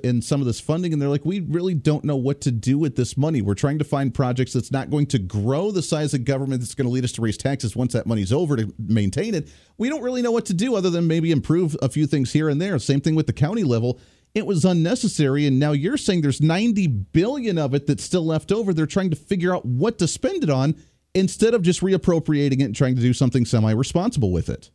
in 0.04 0.20
some 0.20 0.40
of 0.40 0.46
this 0.46 0.60
funding. 0.60 0.92
And 0.92 1.00
they're 1.00 1.08
like, 1.08 1.24
we 1.24 1.40
really 1.40 1.72
don't 1.72 2.04
know 2.04 2.16
what 2.16 2.42
to 2.42 2.50
do 2.50 2.78
with 2.78 2.96
this 2.96 3.16
money. 3.16 3.40
We're 3.40 3.54
trying 3.54 3.78
to 3.78 3.84
find 3.84 4.12
projects 4.12 4.52
that's 4.52 4.70
not 4.70 4.90
going 4.90 5.06
to 5.06 5.18
grow 5.18 5.70
the 5.70 5.80
size 5.80 6.12
of 6.12 6.24
government 6.26 6.60
that's 6.60 6.74
going 6.74 6.86
to 6.86 6.92
lead 6.92 7.04
us 7.04 7.12
to 7.12 7.22
raise 7.22 7.38
taxes 7.38 7.74
once 7.74 7.94
that 7.94 8.06
money's 8.06 8.34
over 8.34 8.56
to 8.56 8.72
maintain 8.78 9.34
it. 9.34 9.48
We 9.78 9.88
don't 9.88 10.02
really 10.02 10.20
know 10.20 10.30
what 10.30 10.44
to 10.46 10.54
do 10.54 10.76
other 10.76 10.90
than 10.90 11.06
maybe 11.06 11.30
improve 11.30 11.74
a 11.80 11.88
few 11.88 12.06
things 12.06 12.32
here 12.32 12.50
and 12.50 12.60
there. 12.60 12.78
Same 12.78 13.00
thing 13.00 13.14
with 13.14 13.26
the 13.26 13.32
county 13.32 13.64
level. 13.64 13.98
It 14.34 14.44
was 14.44 14.66
unnecessary. 14.66 15.46
And 15.46 15.58
now 15.58 15.72
you're 15.72 15.96
saying 15.96 16.20
there's 16.20 16.42
90 16.42 16.86
billion 16.86 17.56
of 17.56 17.72
it 17.72 17.86
that's 17.86 18.04
still 18.04 18.26
left 18.26 18.52
over. 18.52 18.74
They're 18.74 18.84
trying 18.84 19.08
to 19.08 19.16
figure 19.16 19.54
out 19.54 19.64
what 19.64 19.98
to 20.00 20.06
spend 20.06 20.42
it 20.42 20.50
on 20.50 20.76
instead 21.14 21.54
of 21.54 21.62
just 21.62 21.80
reappropriating 21.80 22.60
it 22.60 22.64
and 22.64 22.76
trying 22.76 22.96
to 22.96 23.00
do 23.00 23.14
something 23.14 23.46
semi 23.46 23.72
responsible 23.72 24.32
with 24.32 24.50
it 24.50 24.70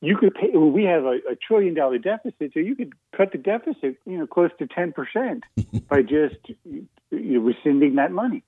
you 0.00 0.16
could 0.16 0.34
pay. 0.34 0.50
Well, 0.52 0.70
we 0.70 0.84
have 0.84 1.04
a, 1.04 1.18
a 1.30 1.36
trillion 1.36 1.74
dollar 1.74 1.98
deficit, 1.98 2.52
so 2.54 2.60
you 2.60 2.76
could 2.76 2.92
cut 3.16 3.32
the 3.32 3.38
deficit, 3.38 3.96
you 4.06 4.18
know, 4.18 4.26
close 4.26 4.50
to 4.58 4.66
ten 4.66 4.92
percent 4.92 5.44
by 5.88 6.02
just 6.02 6.36
you 6.64 6.86
know, 7.10 7.40
rescinding 7.40 7.96
that 7.96 8.12
money. 8.12 8.42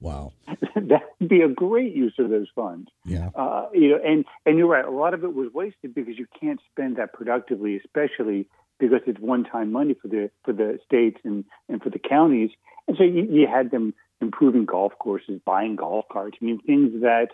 Wow, 0.00 0.32
that 0.46 1.02
would 1.18 1.28
be 1.28 1.42
a 1.42 1.48
great 1.48 1.94
use 1.94 2.14
of 2.18 2.30
those 2.30 2.48
funds. 2.54 2.88
Yeah, 3.04 3.30
uh, 3.34 3.68
you 3.72 3.90
know, 3.90 3.98
and 4.04 4.24
and 4.46 4.58
you're 4.58 4.68
right. 4.68 4.84
A 4.84 4.90
lot 4.90 5.14
of 5.14 5.24
it 5.24 5.34
was 5.34 5.52
wasted 5.52 5.94
because 5.94 6.18
you 6.18 6.26
can't 6.38 6.60
spend 6.72 6.96
that 6.96 7.12
productively, 7.12 7.76
especially 7.76 8.48
because 8.78 9.00
it's 9.06 9.20
one 9.20 9.44
time 9.44 9.72
money 9.72 9.94
for 9.94 10.08
the 10.08 10.30
for 10.44 10.52
the 10.52 10.78
states 10.84 11.18
and 11.24 11.44
and 11.68 11.82
for 11.82 11.90
the 11.90 11.98
counties. 11.98 12.50
And 12.88 12.96
so 12.96 13.04
you, 13.04 13.26
you 13.30 13.46
had 13.46 13.70
them 13.70 13.94
improving 14.20 14.64
golf 14.64 14.92
courses, 14.98 15.40
buying 15.44 15.76
golf 15.76 16.06
carts. 16.10 16.36
I 16.40 16.44
mean, 16.44 16.60
things 16.60 17.02
that 17.02 17.28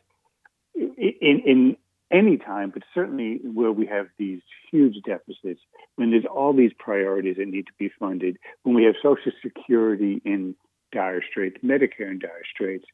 in 0.74 1.40
in 1.44 1.76
any 2.10 2.36
time, 2.36 2.70
but 2.70 2.82
certainly 2.94 3.40
where 3.42 3.72
we 3.72 3.86
have 3.86 4.06
these 4.18 4.40
huge 4.70 4.96
deficits, 5.04 5.60
when 5.96 6.10
there's 6.10 6.24
all 6.24 6.52
these 6.52 6.72
priorities 6.78 7.36
that 7.36 7.48
need 7.48 7.66
to 7.66 7.72
be 7.78 7.90
funded, 7.98 8.36
when 8.62 8.74
we 8.74 8.84
have 8.84 8.94
Social 9.02 9.32
Security 9.42 10.20
in 10.24 10.54
dire 10.92 11.22
straits, 11.28 11.56
Medicare 11.64 12.10
in 12.10 12.18
dire 12.18 12.44
straits, 12.52 12.84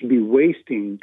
to 0.00 0.08
be 0.08 0.20
wasting 0.20 1.00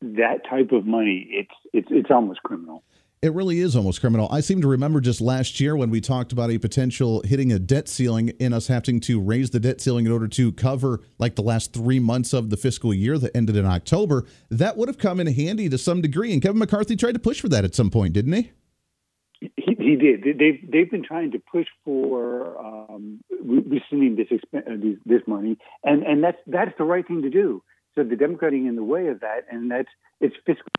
that 0.00 0.48
type 0.48 0.72
of 0.72 0.86
money, 0.86 1.26
it's 1.30 1.54
it's 1.72 1.88
it's 1.90 2.10
almost 2.10 2.42
criminal. 2.42 2.82
It 3.20 3.32
really 3.32 3.58
is 3.58 3.74
almost 3.74 4.00
criminal. 4.00 4.28
I 4.30 4.40
seem 4.40 4.60
to 4.60 4.68
remember 4.68 5.00
just 5.00 5.20
last 5.20 5.58
year 5.58 5.74
when 5.76 5.90
we 5.90 6.00
talked 6.00 6.30
about 6.30 6.50
a 6.50 6.58
potential 6.58 7.20
hitting 7.24 7.50
a 7.52 7.58
debt 7.58 7.88
ceiling 7.88 8.32
and 8.38 8.54
us 8.54 8.68
having 8.68 9.00
to 9.00 9.20
raise 9.20 9.50
the 9.50 9.58
debt 9.58 9.80
ceiling 9.80 10.06
in 10.06 10.12
order 10.12 10.28
to 10.28 10.52
cover 10.52 11.00
like 11.18 11.34
the 11.34 11.42
last 11.42 11.72
three 11.72 11.98
months 11.98 12.32
of 12.32 12.50
the 12.50 12.56
fiscal 12.56 12.94
year 12.94 13.18
that 13.18 13.36
ended 13.36 13.56
in 13.56 13.66
October. 13.66 14.24
That 14.50 14.76
would 14.76 14.88
have 14.88 14.98
come 14.98 15.18
in 15.18 15.26
handy 15.26 15.68
to 15.68 15.78
some 15.78 16.00
degree. 16.00 16.32
And 16.32 16.40
Kevin 16.40 16.60
McCarthy 16.60 16.94
tried 16.94 17.12
to 17.12 17.18
push 17.18 17.40
for 17.40 17.48
that 17.48 17.64
at 17.64 17.74
some 17.74 17.90
point, 17.90 18.12
didn't 18.12 18.34
he? 18.34 18.52
He, 19.40 19.50
he 19.78 19.96
did. 19.96 20.22
They've 20.38 20.70
they've 20.70 20.90
been 20.90 21.04
trying 21.04 21.32
to 21.32 21.40
push 21.40 21.66
for 21.84 22.56
um, 22.58 23.20
rescinding 23.30 24.16
this 24.16 24.28
uh, 24.54 24.60
this 25.06 25.22
money, 25.26 25.58
and 25.82 26.02
and 26.04 26.22
that's 26.22 26.38
that's 26.46 26.72
the 26.76 26.84
right 26.84 27.06
thing 27.06 27.22
to 27.22 27.30
do. 27.30 27.62
So 27.94 28.04
the 28.04 28.16
Democrats 28.16 28.54
are 28.54 28.56
in 28.56 28.76
the 28.76 28.84
way 28.84 29.08
of 29.08 29.20
that, 29.20 29.44
and 29.50 29.70
that's 29.70 29.88
it's 30.20 30.34
fiscal. 30.44 30.70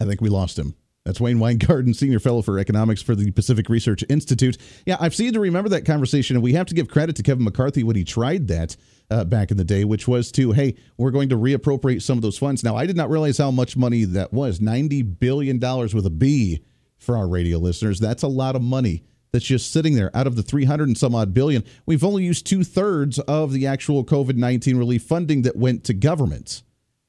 I 0.00 0.04
think 0.04 0.20
we 0.20 0.28
lost 0.28 0.56
him. 0.58 0.74
That's 1.06 1.20
Wayne 1.20 1.38
Winegarden, 1.38 1.94
Senior 1.94 2.18
Fellow 2.18 2.42
for 2.42 2.58
Economics 2.58 3.00
for 3.00 3.14
the 3.14 3.30
Pacific 3.30 3.68
Research 3.68 4.02
Institute. 4.08 4.58
Yeah, 4.84 4.96
I've 4.98 5.14
seen 5.14 5.32
to 5.34 5.40
remember 5.40 5.68
that 5.70 5.86
conversation, 5.86 6.34
and 6.34 6.42
we 6.42 6.54
have 6.54 6.66
to 6.66 6.74
give 6.74 6.88
credit 6.88 7.14
to 7.16 7.22
Kevin 7.22 7.44
McCarthy 7.44 7.84
when 7.84 7.94
he 7.94 8.02
tried 8.02 8.48
that 8.48 8.76
uh, 9.08 9.22
back 9.22 9.52
in 9.52 9.56
the 9.56 9.64
day, 9.64 9.84
which 9.84 10.08
was 10.08 10.32
to, 10.32 10.50
hey, 10.50 10.74
we're 10.98 11.12
going 11.12 11.28
to 11.28 11.36
reappropriate 11.36 12.02
some 12.02 12.18
of 12.18 12.22
those 12.22 12.36
funds. 12.36 12.64
Now, 12.64 12.74
I 12.74 12.86
did 12.86 12.96
not 12.96 13.08
realize 13.08 13.38
how 13.38 13.52
much 13.52 13.76
money 13.76 14.02
that 14.02 14.32
was 14.32 14.58
$90 14.58 15.20
billion 15.20 15.60
with 15.60 16.06
a 16.06 16.10
B 16.10 16.64
for 16.98 17.16
our 17.16 17.28
radio 17.28 17.58
listeners. 17.58 18.00
That's 18.00 18.24
a 18.24 18.28
lot 18.28 18.56
of 18.56 18.62
money 18.62 19.04
that's 19.30 19.44
just 19.44 19.72
sitting 19.72 19.94
there 19.94 20.10
out 20.12 20.26
of 20.26 20.34
the 20.34 20.42
300 20.42 20.88
and 20.88 20.98
some 20.98 21.14
odd 21.14 21.32
billion. 21.32 21.62
We've 21.86 22.02
only 22.02 22.24
used 22.24 22.46
two 22.46 22.64
thirds 22.64 23.20
of 23.20 23.52
the 23.52 23.68
actual 23.68 24.04
COVID 24.04 24.34
19 24.34 24.76
relief 24.76 25.04
funding 25.04 25.42
that 25.42 25.54
went 25.54 25.84
to 25.84 25.94
governments. 25.94 26.64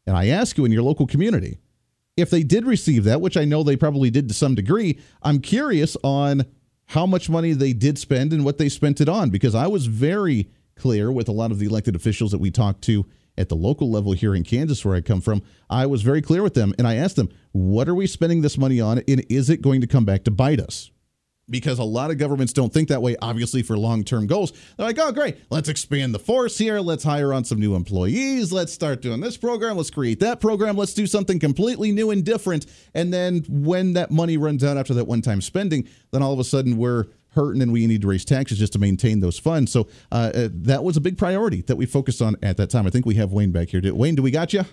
And 0.06 0.16
I 0.16 0.28
ask 0.28 0.56
you 0.56 0.66
in 0.66 0.72
your 0.72 0.84
local 0.84 1.08
community, 1.08 1.58
if 2.18 2.32
they 2.32 2.44
did 2.44 2.66
receive 2.66 3.04
that, 3.06 3.22
which 3.22 3.38
I 3.38 3.46
know 3.46 3.64
they 3.64 3.78
probably 3.78 4.10
did 4.10 4.28
to 4.28 4.34
some 4.34 4.56
degree, 4.56 5.00
I'm 5.22 5.40
curious 5.40 5.96
on 6.04 6.46
how 6.88 7.06
much 7.06 7.30
money 7.30 7.54
they 7.54 7.74
did 7.74 7.98
spend 7.98 8.34
and 8.34 8.44
what 8.44 8.58
they 8.58 8.70
spent 8.70 9.00
it 9.00 9.08
on 9.08 9.30
because 9.30 9.54
I 9.54 9.68
was 9.68 9.86
very 9.86 10.50
clear 10.76 11.12
with 11.12 11.28
a 11.28 11.34
lot 11.34 11.52
of 11.52 11.60
the 11.60 11.68
elected 11.68 11.96
officials 11.96 12.32
that 12.32 12.40
we 12.40 12.50
talked 12.50 12.82
to 12.84 13.06
at 13.38 13.50
the 13.50 13.56
local 13.56 13.92
level 13.92 14.14
here 14.14 14.34
in 14.34 14.44
Kansas, 14.44 14.84
where 14.84 14.96
I 14.96 15.02
come 15.02 15.22
from. 15.22 15.44
I 15.70 15.86
was 15.86 16.02
very 16.02 16.22
clear 16.22 16.42
with 16.42 16.56
them 16.56 16.74
and 16.80 16.88
I 16.88 16.96
asked 16.96 17.18
them, 17.18 17.30
what 17.52 17.88
are 17.88 17.96
we 17.96 18.08
spending 18.08 18.42
this 18.42 18.58
money 18.58 18.82
on 18.82 19.00
and 19.08 19.24
is 19.30 19.50
it 19.50 19.62
going 19.62 19.82
to 19.82 19.88
come 19.88 20.06
back 20.06 20.24
to 20.24 20.32
bite 20.32 20.60
us? 20.60 20.90
Because 21.50 21.80
a 21.80 21.84
lot 21.84 22.12
of 22.12 22.18
governments 22.18 22.54
don't 22.54 22.74
think 22.74 22.90
that 22.90 23.02
way, 23.02 23.16
obviously, 23.22 23.64
for 23.64 23.78
long 23.78 24.04
term 24.04 24.28
goals. 24.28 24.52
They're 24.78 24.88
like, 24.88 25.00
oh, 25.00 25.12
great, 25.12 25.38
let's 25.50 25.70
expand 25.70 26.14
the 26.14 26.20
force 26.20 26.58
here. 26.58 26.80
Let's 26.80 27.04
hire 27.04 27.34
on 27.34 27.44
some 27.44 27.60
new 27.60 27.76
employees. 27.76 28.52
Let's 28.52 28.74
start 28.74 29.02
doing 29.02 29.22
this 29.22 29.38
program. 29.38 29.78
Let's 29.78 29.90
create 29.90 30.20
that 30.20 30.40
program. 30.40 30.76
Let's 30.78 30.94
do 30.94 31.08
something 31.08 31.40
completely 31.40 31.92
new 31.92 32.12
and 32.12 32.24
different. 32.24 32.66
And 32.94 33.14
then 33.14 33.44
when 33.48 33.94
that 33.94 34.12
money 34.12 34.38
runs 34.38 34.64
out 34.64 34.78
after 34.78 34.94
that 34.96 35.06
one 35.06 35.22
time 35.22 35.42
spending, 35.42 35.88
then 36.12 36.22
all 36.22 36.34
of 36.34 36.40
a 36.40 36.44
sudden 36.44 36.78
we're 36.78 37.06
hurting 37.30 37.62
and 37.62 37.72
we 37.72 37.86
need 37.86 38.02
to 38.02 38.08
raise 38.08 38.26
taxes 38.26 38.58
just 38.58 38.74
to 38.74 38.80
maintain 38.80 39.20
those 39.20 39.38
funds. 39.38 39.72
So 39.72 39.88
uh, 40.12 40.32
uh 40.34 40.50
that 40.52 40.84
was 40.84 40.98
a 40.98 41.02
big 41.02 41.18
priority 41.18 41.62
that 41.64 41.76
we 41.76 41.86
focused 41.86 42.22
on 42.22 42.36
at 42.42 42.58
that 42.58 42.70
time. 42.70 42.88
I 42.88 42.90
think 42.90 43.06
we 43.06 43.16
have 43.16 43.32
Wayne 43.32 43.52
back 43.52 43.70
here. 43.70 43.82
Wayne, 43.94 44.16
do 44.16 44.24
we 44.24 44.32
got 44.32 44.54
you? 44.54 44.64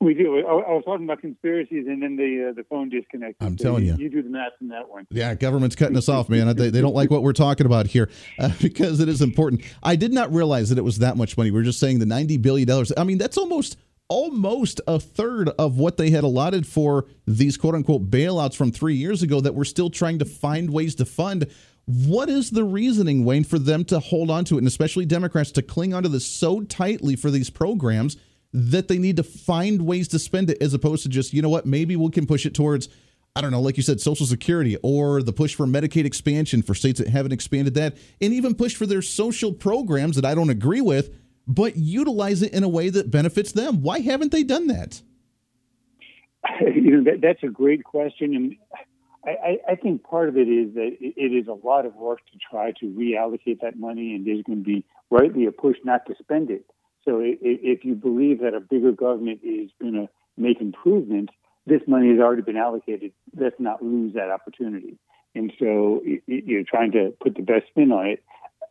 We 0.00 0.14
do. 0.14 0.38
I, 0.38 0.50
I, 0.50 0.72
was 0.72 0.82
talking 0.86 1.04
about 1.04 1.20
conspiracies, 1.20 1.86
and 1.86 2.02
then 2.02 2.16
the 2.16 2.48
uh, 2.48 2.52
the 2.54 2.64
phone 2.64 2.88
disconnected. 2.88 3.46
I'm 3.46 3.58
so 3.58 3.64
telling 3.64 3.84
you, 3.84 3.96
you, 3.98 4.08
do 4.08 4.22
the 4.22 4.30
math 4.30 4.52
in 4.62 4.68
that 4.68 4.88
one. 4.88 5.06
Yeah, 5.10 5.34
government's 5.34 5.76
cutting 5.76 5.96
us 5.96 6.08
off, 6.08 6.30
man. 6.30 6.56
They, 6.56 6.70
they 6.70 6.80
don't 6.80 6.94
like 6.94 7.10
what 7.10 7.22
we're 7.22 7.34
talking 7.34 7.66
about 7.66 7.86
here 7.86 8.08
uh, 8.38 8.50
because 8.62 9.00
it 9.00 9.10
is 9.10 9.20
important. 9.20 9.62
I 9.82 9.96
did 9.96 10.14
not 10.14 10.32
realize 10.32 10.70
that 10.70 10.78
it 10.78 10.84
was 10.84 11.00
that 11.00 11.18
much 11.18 11.36
money. 11.36 11.50
We 11.50 11.60
are 11.60 11.64
just 11.64 11.80
saying 11.80 11.98
the 11.98 12.06
90 12.06 12.38
billion 12.38 12.66
dollars. 12.66 12.92
I 12.96 13.04
mean, 13.04 13.18
that's 13.18 13.36
almost 13.36 13.76
almost 14.08 14.80
a 14.88 14.98
third 14.98 15.50
of 15.50 15.76
what 15.76 15.98
they 15.98 16.10
had 16.10 16.24
allotted 16.24 16.66
for 16.66 17.06
these 17.26 17.58
quote 17.58 17.74
unquote 17.74 18.10
bailouts 18.10 18.56
from 18.56 18.72
three 18.72 18.94
years 18.94 19.22
ago 19.22 19.40
that 19.42 19.54
we're 19.54 19.64
still 19.64 19.90
trying 19.90 20.18
to 20.18 20.24
find 20.24 20.70
ways 20.70 20.94
to 20.94 21.04
fund. 21.04 21.46
What 21.84 22.30
is 22.30 22.50
the 22.50 22.64
reasoning, 22.64 23.26
Wayne, 23.26 23.44
for 23.44 23.58
them 23.58 23.84
to 23.86 24.00
hold 24.00 24.30
on 24.30 24.46
to 24.46 24.54
it, 24.54 24.58
and 24.58 24.66
especially 24.66 25.04
Democrats 25.04 25.50
to 25.52 25.62
cling 25.62 25.92
onto 25.92 26.08
this 26.08 26.26
so 26.26 26.62
tightly 26.62 27.16
for 27.16 27.30
these 27.30 27.50
programs? 27.50 28.16
That 28.52 28.88
they 28.88 28.98
need 28.98 29.16
to 29.16 29.22
find 29.22 29.82
ways 29.82 30.08
to 30.08 30.18
spend 30.18 30.50
it 30.50 30.58
as 30.60 30.74
opposed 30.74 31.02
to 31.04 31.08
just, 31.08 31.32
you 31.32 31.42
know 31.42 31.48
what, 31.48 31.66
maybe 31.66 31.96
we 31.96 32.10
can 32.10 32.26
push 32.26 32.44
it 32.44 32.54
towards, 32.54 32.88
I 33.36 33.40
don't 33.40 33.52
know, 33.52 33.60
like 33.60 33.76
you 33.76 33.82
said, 33.82 34.00
Social 34.00 34.26
Security 34.26 34.76
or 34.82 35.22
the 35.22 35.32
push 35.32 35.54
for 35.54 35.66
Medicaid 35.66 36.04
expansion 36.04 36.62
for 36.62 36.74
states 36.74 36.98
that 36.98 37.08
haven't 37.08 37.32
expanded 37.32 37.74
that, 37.74 37.96
and 38.20 38.32
even 38.32 38.54
push 38.54 38.74
for 38.74 38.86
their 38.86 39.02
social 39.02 39.52
programs 39.52 40.16
that 40.16 40.24
I 40.24 40.34
don't 40.34 40.50
agree 40.50 40.80
with, 40.80 41.14
but 41.46 41.76
utilize 41.76 42.42
it 42.42 42.52
in 42.52 42.64
a 42.64 42.68
way 42.68 42.90
that 42.90 43.10
benefits 43.10 43.52
them. 43.52 43.82
Why 43.82 44.00
haven't 44.00 44.32
they 44.32 44.42
done 44.42 44.66
that? 44.68 45.00
You 46.60 47.02
know, 47.02 47.10
that, 47.10 47.20
that's 47.20 47.42
a 47.42 47.48
great 47.48 47.84
question. 47.84 48.34
And 48.34 48.56
I, 49.24 49.58
I, 49.68 49.74
think 49.76 50.02
part 50.02 50.28
of 50.28 50.36
it 50.36 50.48
is 50.48 50.74
that 50.74 50.96
it 51.00 51.32
is 51.32 51.46
a 51.46 51.52
lot 51.52 51.84
of 51.84 51.94
work 51.94 52.20
to 52.32 52.38
try 52.50 52.72
to 52.80 52.86
reallocate 52.86 53.60
that 53.60 53.78
money, 53.78 54.14
and 54.14 54.26
there's 54.26 54.42
going 54.42 54.58
to 54.58 54.64
be 54.64 54.84
rightly 55.10 55.46
a 55.46 55.52
push 55.52 55.76
not 55.84 56.06
to 56.06 56.14
spend 56.18 56.50
it. 56.50 56.64
So 57.04 57.20
if 57.22 57.84
you 57.84 57.94
believe 57.94 58.40
that 58.40 58.54
a 58.54 58.60
bigger 58.60 58.92
government 58.92 59.40
is 59.42 59.70
going 59.80 59.94
to 59.94 60.08
make 60.36 60.60
improvements, 60.60 61.32
this 61.66 61.80
money 61.86 62.10
has 62.10 62.18
already 62.18 62.42
been 62.42 62.56
allocated. 62.56 63.12
Let's 63.36 63.56
not 63.58 63.82
lose 63.82 64.14
that 64.14 64.30
opportunity. 64.30 64.98
And 65.34 65.52
so 65.58 66.02
you're 66.26 66.64
trying 66.64 66.92
to 66.92 67.14
put 67.22 67.36
the 67.36 67.42
best 67.42 67.66
spin 67.68 67.92
on 67.92 68.06
it. 68.06 68.22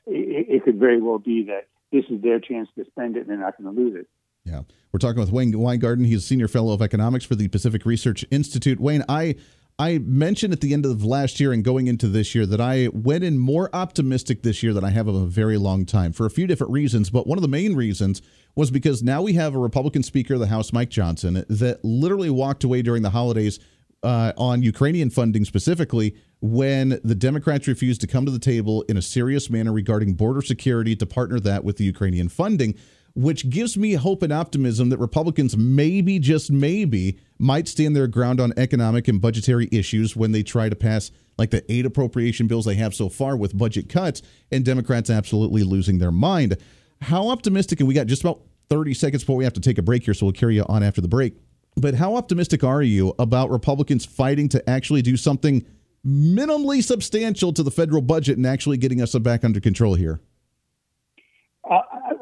It 0.05 0.63
could 0.63 0.79
very 0.79 1.01
well 1.01 1.19
be 1.19 1.43
that 1.45 1.67
this 1.91 2.05
is 2.09 2.21
their 2.21 2.39
chance 2.39 2.67
to 2.77 2.85
spend 2.85 3.15
it 3.15 3.21
and 3.21 3.29
they're 3.29 3.37
not 3.37 3.57
going 3.57 3.73
to 3.73 3.81
lose 3.81 3.95
it. 3.95 4.07
Yeah. 4.45 4.61
We're 4.91 4.99
talking 4.99 5.19
with 5.19 5.31
Wayne 5.31 5.53
Winegarden. 5.53 6.05
He's 6.05 6.23
a 6.23 6.27
senior 6.27 6.47
fellow 6.47 6.73
of 6.73 6.81
economics 6.81 7.25
for 7.25 7.35
the 7.35 7.47
Pacific 7.47 7.85
Research 7.85 8.25
Institute. 8.31 8.79
Wayne, 8.79 9.03
I 9.07 9.35
I 9.79 9.99
mentioned 9.99 10.51
at 10.51 10.59
the 10.59 10.73
end 10.73 10.85
of 10.85 11.05
last 11.05 11.39
year 11.39 11.53
and 11.53 11.63
going 11.63 11.87
into 11.87 12.09
this 12.09 12.35
year 12.35 12.45
that 12.45 12.59
I 12.59 12.89
went 12.91 13.23
in 13.23 13.37
more 13.37 13.69
optimistic 13.71 14.43
this 14.43 14.61
year 14.61 14.73
than 14.73 14.83
I 14.83 14.89
have 14.89 15.07
of 15.07 15.15
a 15.15 15.25
very 15.25 15.57
long 15.57 15.85
time 15.85 16.11
for 16.11 16.25
a 16.25 16.29
few 16.29 16.47
different 16.47 16.73
reasons. 16.73 17.09
But 17.09 17.25
one 17.25 17.37
of 17.37 17.41
the 17.41 17.47
main 17.47 17.77
reasons 17.77 18.21
was 18.57 18.71
because 18.71 19.01
now 19.01 19.21
we 19.21 19.33
have 19.33 19.55
a 19.55 19.57
Republican 19.57 20.03
Speaker 20.03 20.33
of 20.33 20.41
the 20.41 20.47
House, 20.47 20.73
Mike 20.73 20.89
Johnson, 20.89 21.45
that 21.47 21.79
literally 21.81 22.29
walked 22.29 22.65
away 22.65 22.81
during 22.81 23.03
the 23.03 23.11
holidays 23.11 23.57
uh, 24.03 24.33
on 24.37 24.63
Ukrainian 24.63 25.09
funding 25.09 25.45
specifically 25.45 26.13
when 26.41 26.99
the 27.05 27.15
Democrats 27.15 27.65
refused 27.65 28.01
to 28.01 28.07
come 28.07 28.25
to 28.25 28.31
the 28.31 28.39
table 28.39 28.81
in 28.89 28.97
a 28.97 29.01
serious 29.01 29.49
manner 29.49 29.71
regarding 29.71 30.13
border 30.13 30.41
security 30.41 30.93
to 30.97 31.05
partner 31.05 31.39
that 31.39 31.63
with 31.63 31.77
the 31.77 31.85
Ukrainian 31.85 32.27
funding 32.27 32.75
which 33.15 33.49
gives 33.49 33.77
me 33.77 33.93
hope 33.93 34.23
and 34.23 34.31
optimism 34.31 34.89
that 34.89 34.97
Republicans 34.97 35.57
maybe, 35.57 36.19
just 36.19 36.51
maybe, 36.51 37.19
might 37.39 37.67
stand 37.67 37.95
their 37.95 38.08
ground 38.08 38.39
on 38.39 38.54
economic 38.58 39.08
and 39.08 39.21
budgetary 39.21 39.69
issues 39.71 40.15
when 40.15 40.34
they 40.34 40.43
try 40.43 40.69
to 40.69 40.75
pass 40.75 41.10
like 41.38 41.52
the 41.52 41.63
eight 41.71 41.86
appropriation 41.86 42.47
bills 42.47 42.65
they 42.65 42.75
have 42.75 42.93
so 42.93 43.08
far 43.08 43.38
with 43.38 43.58
budget 43.58 43.88
cuts, 43.88 44.21
and 44.52 44.65
Democrats 44.65 45.10
absolutely 45.10 45.63
losing 45.63 45.97
their 45.97 46.12
mind. 46.12 46.58
How 47.02 47.30
optimistic, 47.30 47.80
and 47.80 47.88
we 47.88 47.93
got 47.93 48.08
just 48.08 48.23
about 48.23 48.41
30 48.69 48.93
seconds 48.93 49.23
before 49.23 49.38
we 49.38 49.45
have 49.45 49.54
to 49.54 49.62
take 49.62 49.78
a 49.78 49.82
break 49.82 50.04
here, 50.04 50.13
so 50.13 50.25
we'll 50.25 50.34
carry 50.34 50.56
you 50.56 50.65
on 50.67 50.84
after 50.84 50.99
the 50.99 51.08
break. 51.08 51.36
But 51.78 51.95
how 51.95 52.17
optimistic 52.17 52.63
are 52.63 52.82
you 52.82 53.15
about 53.17 53.49
Republicans 53.49 54.06
fighting 54.06 54.49
to 54.49 54.69
actually 54.69 55.02
do 55.02 55.15
something 55.15 55.65
minimally 56.06 56.84
substantial 56.84 57.54
to 57.54 57.63
the 57.63 57.71
federal 57.71 58.02
budget 58.02 58.36
and 58.38 58.45
actually 58.45 58.78
getting 58.78 59.02
us 59.02 59.15
back 59.15 59.45
under 59.45 59.62
control 59.62 59.95
here? 59.95 60.19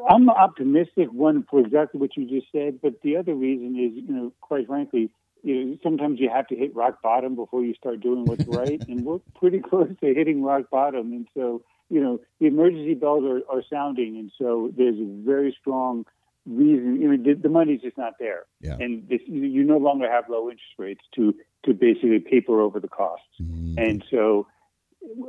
I'm 0.08 0.30
optimistic, 0.30 1.12
one, 1.12 1.44
for 1.50 1.60
exactly 1.60 2.00
what 2.00 2.16
you 2.16 2.26
just 2.26 2.50
said, 2.50 2.80
but 2.80 3.02
the 3.02 3.16
other 3.16 3.34
reason 3.34 3.76
is, 3.78 3.92
you 3.94 4.14
know, 4.14 4.32
quite 4.40 4.66
frankly, 4.66 5.10
you 5.42 5.64
know, 5.64 5.78
sometimes 5.82 6.18
you 6.18 6.30
have 6.34 6.46
to 6.48 6.56
hit 6.56 6.74
rock 6.74 7.02
bottom 7.02 7.36
before 7.36 7.62
you 7.62 7.74
start 7.74 8.00
doing 8.00 8.24
what's 8.24 8.44
right, 8.48 8.82
and 8.88 9.04
we're 9.04 9.18
pretty 9.38 9.58
close 9.70 9.90
to 10.00 10.14
hitting 10.14 10.42
rock 10.42 10.70
bottom. 10.70 11.12
And 11.12 11.28
so, 11.34 11.62
you 11.90 12.00
know, 12.00 12.20
the 12.40 12.46
emergency 12.46 12.94
bells 12.94 13.24
are, 13.24 13.42
are 13.54 13.62
sounding, 13.70 14.16
and 14.16 14.32
so 14.38 14.72
there's 14.76 14.98
a 14.98 15.24
very 15.24 15.56
strong 15.60 16.06
reason. 16.46 17.00
You 17.00 17.08
know, 17.08 17.22
the, 17.22 17.34
the 17.34 17.48
money's 17.50 17.82
just 17.82 17.98
not 17.98 18.14
there, 18.18 18.46
yeah. 18.60 18.76
and 18.80 19.06
this, 19.08 19.20
you 19.26 19.62
no 19.62 19.76
longer 19.76 20.10
have 20.10 20.24
low 20.28 20.44
interest 20.50 20.72
rates 20.78 21.02
to 21.16 21.34
to 21.64 21.74
basically 21.74 22.20
paper 22.20 22.60
over 22.60 22.80
the 22.80 22.88
costs, 22.88 23.26
mm-hmm. 23.40 23.78
and 23.78 24.04
so 24.10 24.46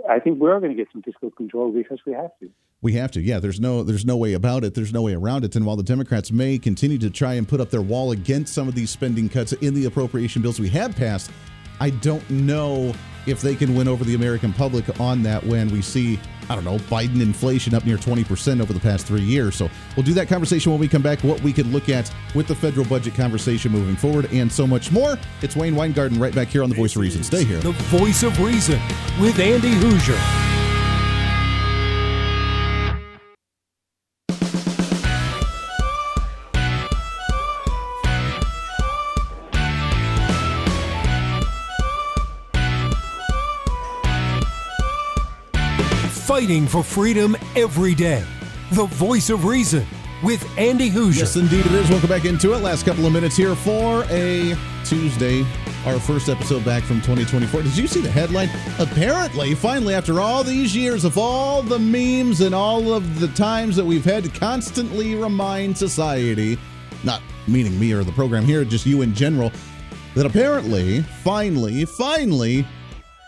I 0.10 0.20
think 0.20 0.40
we're 0.40 0.60
going 0.60 0.72
to 0.72 0.78
get 0.78 0.88
some 0.92 1.02
fiscal 1.02 1.32
control 1.32 1.72
because 1.72 2.00
we 2.06 2.14
have 2.14 2.32
to. 2.40 2.50
We 2.82 2.94
have 2.94 3.12
to. 3.12 3.22
Yeah, 3.22 3.40
there's 3.40 3.60
no 3.60 3.84
there's 3.84 4.06
no 4.06 4.18
way 4.18 4.34
about 4.34 4.64
it. 4.64 4.74
There's 4.74 4.94
no 4.94 5.02
way 5.02 5.14
around 5.14 5.44
it. 5.44 5.56
And 5.56 5.66
while 5.66 5.76
the 5.76 5.84
Democrats 5.84 6.32
may 6.32 6.58
continue 6.58 6.98
to 7.00 7.10
try 7.10 7.34
and 7.34 7.48
put 7.48 7.60
up 7.60 7.70
their 7.70 7.82
wall 7.82 8.12
against 8.12 8.54
some 8.54 8.68
of 8.68 8.76
these 8.76 8.90
spending 8.90 9.28
cuts 9.30 9.54
in 9.54 9.74
the 9.74 9.86
appropriation 9.86 10.42
bills 10.42 10.60
we 10.60 10.70
have 10.70 10.96
passed, 10.96 11.32
I 11.80 11.90
don't 11.90 12.28
know 12.30 12.94
if 13.30 13.42
they 13.42 13.56
can 13.56 13.76
win 13.76 13.88
over 13.88 14.04
the 14.04 14.16
American 14.16 14.54
public 14.54 15.00
on 15.00 15.24
that 15.24 15.44
when 15.44 15.70
we 15.70 15.82
see, 15.82 16.20
I 16.50 16.56
don't 16.56 16.64
know, 16.64 16.78
Biden 16.78 17.22
inflation 17.22 17.74
up 17.74 17.86
near 17.86 17.98
20% 17.98 18.62
over 18.62 18.74
the 18.74 18.80
past 18.80 19.06
three 19.06 19.22
years. 19.22 19.56
So 19.56 19.70
we'll 19.96 20.06
do 20.06 20.14
that 20.14 20.28
conversation 20.28 20.72
when 20.72 20.80
we 20.80 20.88
come 20.88 21.02
back, 21.02 21.24
what 21.24 21.42
we 21.42 21.54
could 21.54 21.68
look 21.68 21.90
at 21.90 22.14
with 22.36 22.48
the 22.48 22.56
federal 22.56 22.86
budget 22.86 23.16
conversation 23.16 23.72
moving 23.72 23.96
forward, 23.96 24.32
and 24.32 24.52
so 24.52 24.66
much 24.68 24.92
more. 24.92 25.18
It's 25.42 25.56
Wayne 25.56 25.76
Winegarden 25.76 26.20
right 26.20 26.34
back 26.34 26.48
here 26.48 26.64
on 26.64 26.70
The 26.70 26.76
Voice 26.76 26.96
of 26.96 27.02
Reason. 27.02 27.24
Stay 27.24 27.44
here. 27.44 27.60
The 27.60 27.72
Voice 27.72 28.24
of 28.24 28.40
Reason 28.40 28.80
with 29.20 29.40
Andy 29.40 29.74
Hooser. 29.76 30.69
Fighting 46.30 46.68
for 46.68 46.84
freedom 46.84 47.36
every 47.56 47.96
day. 47.96 48.24
The 48.74 48.86
voice 48.86 49.32
of 49.32 49.46
reason 49.46 49.84
with 50.22 50.48
Andy 50.60 50.88
Hooser. 50.88 51.22
Yes, 51.22 51.36
indeed 51.36 51.66
it 51.66 51.72
is. 51.72 51.90
Welcome 51.90 52.08
back 52.08 52.24
into 52.26 52.54
it. 52.54 52.58
Last 52.58 52.86
couple 52.86 53.08
of 53.08 53.12
minutes 53.12 53.36
here 53.36 53.56
for 53.56 54.04
a 54.12 54.56
Tuesday, 54.86 55.44
our 55.88 56.00
first 56.00 56.30
episode 56.30 56.64
back 56.64 56.84
from 56.84 56.98
2024. 56.98 57.64
Did 57.64 57.76
you 57.76 57.88
see 57.88 58.02
the 58.02 58.12
headline? 58.12 58.48
Apparently, 58.78 59.56
finally, 59.56 59.96
after 59.96 60.22
all 60.22 60.44
these 60.44 60.76
years 60.76 61.04
of 61.04 61.18
all 61.18 61.64
the 61.64 61.80
memes 61.80 62.42
and 62.42 62.54
all 62.54 62.94
of 62.94 63.20
the 63.20 63.30
times 63.30 63.76
that 63.76 63.86
we've 63.86 64.06
had 64.06 64.24
to 64.24 64.30
constantly 64.30 65.16
remind 65.16 65.76
society, 65.76 66.60
not 67.04 67.24
meaning 67.48 67.80
me 67.80 67.92
or 67.92 68.04
the 68.04 68.12
program 68.12 68.46
here, 68.46 68.64
just 68.64 68.86
you 68.86 69.02
in 69.02 69.16
general, 69.16 69.52
that 70.14 70.28
apparently, 70.28 71.02
finally, 71.24 71.86
finally, 71.86 72.68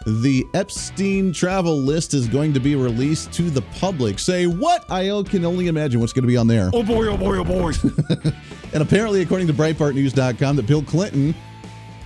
the 0.05 0.45
Epstein 0.53 1.33
travel 1.33 1.77
list 1.77 2.13
is 2.13 2.27
going 2.27 2.53
to 2.53 2.59
be 2.59 2.75
released 2.75 3.31
to 3.33 3.49
the 3.49 3.61
public. 3.79 4.19
Say 4.19 4.47
what? 4.47 4.89
I 4.89 5.05
can 5.29 5.45
only 5.45 5.67
imagine 5.67 5.99
what's 5.99 6.13
going 6.13 6.23
to 6.23 6.27
be 6.27 6.37
on 6.37 6.47
there. 6.47 6.69
Oh 6.73 6.83
boy, 6.83 7.07
oh 7.07 7.17
boy, 7.17 7.37
oh 7.37 7.43
boy. 7.43 7.73
and 8.73 8.81
apparently, 8.81 9.21
according 9.21 9.47
to 9.47 9.53
BreitbartNews.com, 9.53 10.55
that 10.55 10.67
Bill 10.67 10.83
Clinton 10.83 11.35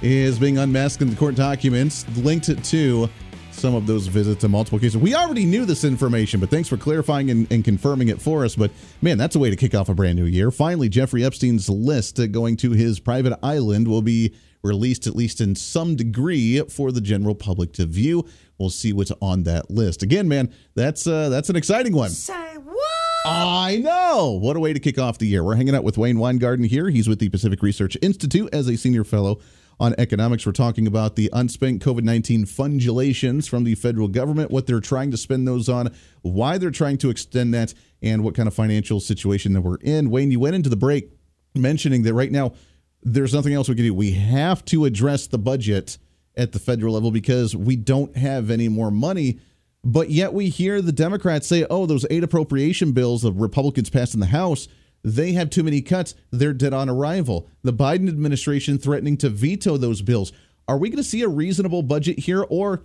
is 0.02 0.38
being 0.38 0.58
unmasked 0.58 1.02
in 1.02 1.10
the 1.10 1.16
court 1.16 1.36
documents 1.36 2.06
linked 2.18 2.64
to 2.64 3.10
some 3.56 3.76
of 3.76 3.88
those 3.88 4.08
visits 4.08 4.44
in 4.44 4.52
multiple 4.52 4.80
cases. 4.80 4.98
We 4.98 5.16
already 5.16 5.46
knew 5.46 5.66
this 5.66 5.84
information, 5.84 6.40
but 6.40 6.50
thanks 6.50 6.70
for 6.70 6.78
clarifying 6.78 7.32
and, 7.32 7.52
and, 7.52 7.64
confirming 7.64 8.10
it 8.10 8.22
for 8.22 8.46
us. 8.46 8.56
But 8.56 8.72
man, 9.02 9.18
that's 9.18 9.36
a 9.36 9.40
way 9.40 9.50
to 9.50 9.56
kick 9.56 9.74
off 9.74 9.90
a 9.90 9.96
brand 9.96 10.18
new 10.18 10.26
year. 10.26 10.52
Finally, 10.52 10.90
Jeffrey 10.90 11.24
Epstein's 11.24 11.70
list 11.70 12.20
going 12.32 12.58
to 12.58 12.72
his 12.72 13.00
private 13.00 13.38
island 13.42 13.88
will 13.88 14.02
be 14.02 14.36
released 14.64 15.08
at 15.08 15.16
least 15.16 15.42
in 15.42 15.56
some 15.56 15.96
degree 15.96 16.60
for 16.70 16.92
the 16.92 17.02
general 17.02 17.36
public 17.36 17.72
to 17.74 17.86
view. 17.86 18.28
We'll 18.58 18.70
see 18.70 18.94
what's 18.94 19.12
on 19.22 19.44
that 19.44 19.70
list. 19.70 20.04
Again, 20.04 20.28
man, 20.28 20.54
that's 20.76 21.08
uh, 21.08 21.30
that's 21.30 21.50
an 21.50 21.56
exciting 21.56 21.94
one. 21.94 22.10
Say 22.10 22.56
what? 22.58 22.78
I 23.28 23.78
know. 23.78 24.38
What 24.40 24.56
a 24.56 24.60
way 24.60 24.74
to 24.74 24.80
kick 24.80 25.00
off 25.00 25.18
the 25.18 25.28
year. 25.28 25.44
We're 25.44 25.56
hanging 25.56 25.76
out 25.76 25.84
with 25.84 25.98
Wayne 25.98 26.18
Winegarden 26.18 26.68
here. 26.68 26.90
He's 26.90 27.10
with 27.10 27.20
the 27.20 27.30
Pacific 27.30 27.62
Research 27.64 27.98
Institute 28.02 28.50
as 28.54 28.68
a 28.68 28.78
senior 28.78 29.04
fellow 29.04 29.40
on 29.80 29.96
economics. 29.98 30.46
We're 30.46 30.52
talking 30.52 30.88
about 30.88 31.16
the 31.16 31.30
unspent 31.34 31.84
COVID 31.84 32.04
19 32.04 32.46
fundulations 32.46 33.48
from 33.48 33.64
the 33.64 33.76
federal 33.76 34.08
government, 34.08 34.52
what 34.52 34.68
they're 34.68 34.80
trying 34.80 35.12
to 35.12 35.18
spend 35.18 35.48
those 35.48 35.70
on, 35.70 35.94
why 36.22 36.58
they're 36.58 36.72
trying 36.72 36.98
to 37.00 37.10
extend 37.10 37.54
that, 37.54 37.74
and 38.02 38.24
what 38.24 38.36
kind 38.36 38.48
of 38.48 38.54
financial 38.54 39.00
situation 39.00 39.54
that 39.54 39.62
we're 39.62 39.78
in. 39.78 40.10
Wayne, 40.10 40.32
you 40.32 40.40
went 40.40 40.56
into 40.56 40.70
the 40.70 40.76
break 40.76 41.12
mentioning 41.54 42.04
that 42.04 42.14
right 42.14 42.32
now 42.32 42.54
there's 43.02 43.34
nothing 43.34 43.54
else 43.54 43.70
we 43.70 43.76
can 43.76 43.86
do. 43.86 43.94
We 43.94 44.12
have 44.12 44.66
to 44.66 44.86
address 44.86 45.28
the 45.28 45.38
budget 45.38 45.98
at 46.36 46.52
the 46.52 46.60
federal 46.60 46.94
level 46.94 47.12
because 47.12 47.56
we 47.56 47.76
don't 47.76 48.16
have 48.18 48.50
any 48.50 48.68
more 48.68 48.92
money. 48.92 49.40
But 49.84 50.10
yet 50.10 50.34
we 50.34 50.50
hear 50.50 50.82
the 50.82 50.92
Democrats 50.92 51.48
say, 51.48 51.66
oh, 51.70 51.86
those 51.86 52.06
eight 52.10 52.24
appropriation 52.24 52.92
bills 52.92 53.22
the 53.22 53.32
Republicans 53.32 53.90
passed 53.90 54.16
in 54.16 54.20
the 54.20 54.26
House, 54.26 54.68
they 55.06 55.34
have 55.34 55.52
too 55.52 55.64
many 55.64 55.84
cuts. 55.84 56.16
They're 56.32 56.52
dead 56.52 56.74
on 56.74 56.90
arrival. 56.90 57.48
The 57.62 57.72
Biden 57.72 58.10
administration 58.10 58.80
threatening 58.80 59.18
to 59.18 59.30
veto 59.30 59.78
those 59.78 60.02
bills. 60.02 60.34
Are 60.68 60.80
we 60.80 60.90
going 60.90 60.98
to 60.98 61.04
see 61.04 61.22
a 61.22 61.28
reasonable 61.28 61.84
budget 61.84 62.18
here, 62.18 62.44
or 62.50 62.82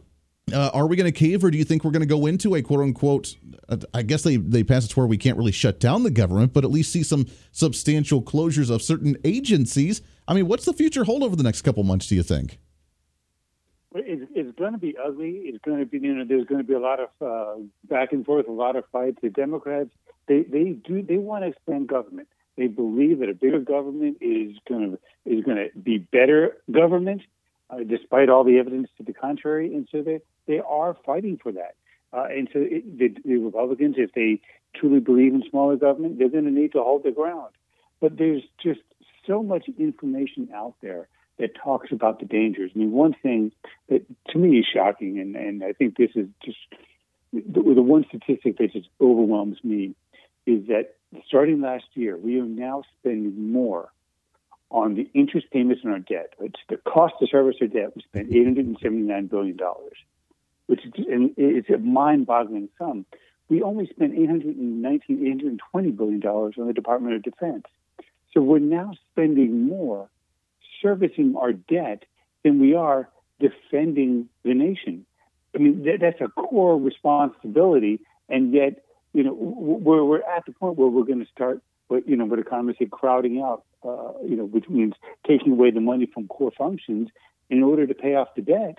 uh, 0.52 0.70
are 0.74 0.86
we 0.86 0.96
going 0.96 1.10
to 1.10 1.18
cave, 1.18 1.42
or 1.42 1.50
do 1.50 1.56
you 1.56 1.64
think 1.64 1.82
we're 1.82 1.92
going 1.92 2.02
to 2.02 2.06
go 2.06 2.26
into 2.26 2.54
a 2.54 2.62
quote 2.62 2.80
unquote? 2.80 3.36
Uh, 3.70 3.78
I 3.94 4.02
guess 4.02 4.22
they 4.22 4.36
they 4.36 4.62
pass 4.62 4.84
it 4.84 4.88
to 4.88 5.00
where 5.00 5.06
we 5.06 5.16
can't 5.16 5.38
really 5.38 5.50
shut 5.50 5.80
down 5.80 6.02
the 6.02 6.10
government, 6.10 6.52
but 6.52 6.62
at 6.62 6.70
least 6.70 6.92
see 6.92 7.02
some 7.02 7.24
substantial 7.52 8.22
closures 8.22 8.70
of 8.70 8.82
certain 8.82 9.16
agencies. 9.24 10.02
I 10.28 10.34
mean, 10.34 10.46
what's 10.46 10.66
the 10.66 10.74
future 10.74 11.04
hold 11.04 11.22
over 11.22 11.36
the 11.36 11.42
next 11.42 11.62
couple 11.62 11.82
months? 11.84 12.06
Do 12.06 12.16
you 12.16 12.22
think? 12.22 12.58
It's, 13.94 14.30
it's 14.34 14.58
going 14.58 14.72
to 14.72 14.78
be 14.78 14.94
ugly. 15.02 15.42
It's 15.46 15.58
going 15.64 15.78
to 15.78 15.86
be 15.86 15.98
you 15.98 16.14
know 16.14 16.24
there's 16.26 16.44
going 16.44 16.60
to 16.60 16.66
be 16.66 16.74
a 16.74 16.80
lot 16.80 17.00
of 17.00 17.08
uh, 17.22 17.62
back 17.88 18.12
and 18.12 18.26
forth, 18.26 18.46
a 18.46 18.52
lot 18.52 18.76
of 18.76 18.84
fights. 18.92 19.16
The 19.22 19.30
Democrats 19.30 19.90
they 20.30 20.42
they 20.42 20.70
do 20.70 21.02
they 21.02 21.18
want 21.18 21.44
to 21.44 21.48
expand 21.48 21.88
government. 21.88 22.28
They 22.56 22.68
believe 22.68 23.18
that 23.20 23.28
a 23.28 23.34
bigger 23.34 23.58
government 23.58 24.18
is 24.20 24.56
going 24.68 24.92
to 24.92 24.98
is 25.26 25.44
going 25.44 25.56
to 25.56 25.78
be 25.78 25.98
better 25.98 26.56
government 26.70 27.22
uh, 27.70 27.78
despite 27.86 28.28
all 28.28 28.44
the 28.44 28.58
evidence 28.58 28.88
to 28.98 29.02
the 29.02 29.12
contrary. 29.12 29.74
And 29.74 29.88
so 29.90 30.02
they, 30.02 30.20
they 30.46 30.60
are 30.60 30.96
fighting 31.06 31.38
for 31.42 31.52
that. 31.52 31.74
Uh, 32.12 32.26
and 32.30 32.48
so 32.52 32.58
it, 32.60 32.98
the, 32.98 33.14
the 33.24 33.36
Republicans, 33.36 33.96
if 33.98 34.12
they 34.12 34.40
truly 34.74 35.00
believe 35.00 35.34
in 35.34 35.42
smaller 35.48 35.76
government, 35.76 36.18
they're 36.18 36.28
going 36.28 36.44
to 36.44 36.50
need 36.50 36.72
to 36.72 36.82
hold 36.82 37.04
their 37.04 37.12
ground. 37.12 37.52
But 38.00 38.18
there's 38.18 38.42
just 38.62 38.80
so 39.26 39.42
much 39.42 39.66
information 39.78 40.48
out 40.54 40.74
there 40.82 41.08
that 41.38 41.54
talks 41.54 41.92
about 41.92 42.18
the 42.18 42.26
dangers. 42.26 42.72
I 42.74 42.78
mean, 42.78 42.92
one 42.92 43.14
thing 43.22 43.52
that 43.88 44.04
to 44.30 44.38
me 44.38 44.58
is 44.58 44.66
shocking, 44.72 45.18
and, 45.18 45.36
and 45.36 45.62
I 45.62 45.72
think 45.72 45.96
this 45.96 46.10
is 46.14 46.26
just 46.44 46.58
the, 47.32 47.62
the 47.62 47.82
one 47.82 48.04
statistic 48.08 48.58
that 48.58 48.72
just 48.72 48.88
overwhelms 49.00 49.58
me, 49.62 49.94
is 50.46 50.66
that 50.68 50.94
starting 51.26 51.60
last 51.60 51.84
year, 51.94 52.16
we 52.16 52.40
are 52.40 52.44
now 52.44 52.82
spending 52.98 53.52
more 53.52 53.90
on 54.70 54.94
the 54.94 55.08
interest 55.14 55.48
payments 55.50 55.82
on 55.84 55.90
our 55.92 55.98
debt. 55.98 56.34
It's 56.40 56.60
the 56.68 56.76
cost 56.76 57.14
to 57.20 57.26
service 57.26 57.56
our 57.60 57.66
debt. 57.66 57.92
We 57.96 58.02
spent 58.02 58.30
$879 58.30 59.28
billion, 59.28 59.58
which 60.66 60.80
is, 60.84 60.92
and 61.08 61.32
it's 61.36 61.68
a 61.70 61.78
mind-boggling 61.78 62.68
sum. 62.78 63.04
We 63.48 63.62
only 63.62 63.86
spent 63.88 64.14
$819, 64.14 64.84
820 64.84 65.90
billion 65.90 66.20
dollars 66.20 66.54
on 66.56 66.68
the 66.68 66.72
Department 66.72 67.16
of 67.16 67.22
Defense. 67.22 67.64
So 68.32 68.40
we're 68.40 68.60
now 68.60 68.92
spending 69.10 69.66
more 69.66 70.08
servicing 70.80 71.34
our 71.36 71.52
debt 71.52 72.04
than 72.44 72.60
we 72.60 72.74
are 72.74 73.08
defending 73.40 74.28
the 74.44 74.54
nation. 74.54 75.04
I 75.54 75.58
mean, 75.58 75.82
that, 75.84 75.98
that's 76.00 76.20
a 76.20 76.28
core 76.28 76.78
responsibility, 76.78 78.00
and 78.28 78.52
yet, 78.52 78.84
you 79.12 79.22
know, 79.24 79.32
we're, 79.34 80.04
we're 80.04 80.22
at 80.22 80.44
the 80.46 80.52
point 80.52 80.76
where 80.76 80.88
we're 80.88 81.04
going 81.04 81.20
to 81.20 81.30
start, 81.30 81.60
what 81.88 82.08
you 82.08 82.16
know, 82.16 82.24
what 82.24 82.38
economists 82.38 82.78
say, 82.78 82.86
crowding 82.86 83.40
out 83.40 83.64
uh, 83.82 84.12
you 84.24 84.36
know, 84.36 84.44
which 84.44 84.68
means 84.68 84.94
taking 85.26 85.52
away 85.52 85.70
the 85.70 85.80
money 85.80 86.06
from 86.12 86.28
core 86.28 86.52
functions 86.56 87.08
in 87.48 87.62
order 87.62 87.86
to 87.86 87.94
pay 87.94 88.14
off 88.14 88.28
the 88.36 88.42
debt, 88.42 88.78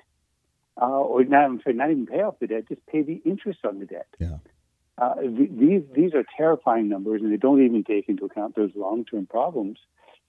uh, 0.82 0.86
or 0.86 1.24
not, 1.24 1.46
I'm 1.46 1.62
sorry, 1.62 1.76
not 1.76 1.92
even 1.92 2.06
pay 2.06 2.22
off 2.22 2.36
the 2.40 2.48
debt, 2.48 2.68
just 2.68 2.86
pay 2.86 3.02
the 3.02 3.22
interest 3.26 3.60
on 3.66 3.80
the 3.80 3.86
debt. 3.86 4.08
Yeah. 4.20 4.38
Uh, 4.98 5.16
these 5.24 5.82
these 5.96 6.14
are 6.14 6.24
terrifying 6.38 6.88
numbers, 6.88 7.22
and 7.22 7.32
they 7.32 7.38
don't 7.38 7.64
even 7.66 7.84
take 7.84 8.08
into 8.08 8.26
account 8.26 8.56
those 8.56 8.72
long 8.76 9.06
term 9.06 9.26
problems. 9.26 9.80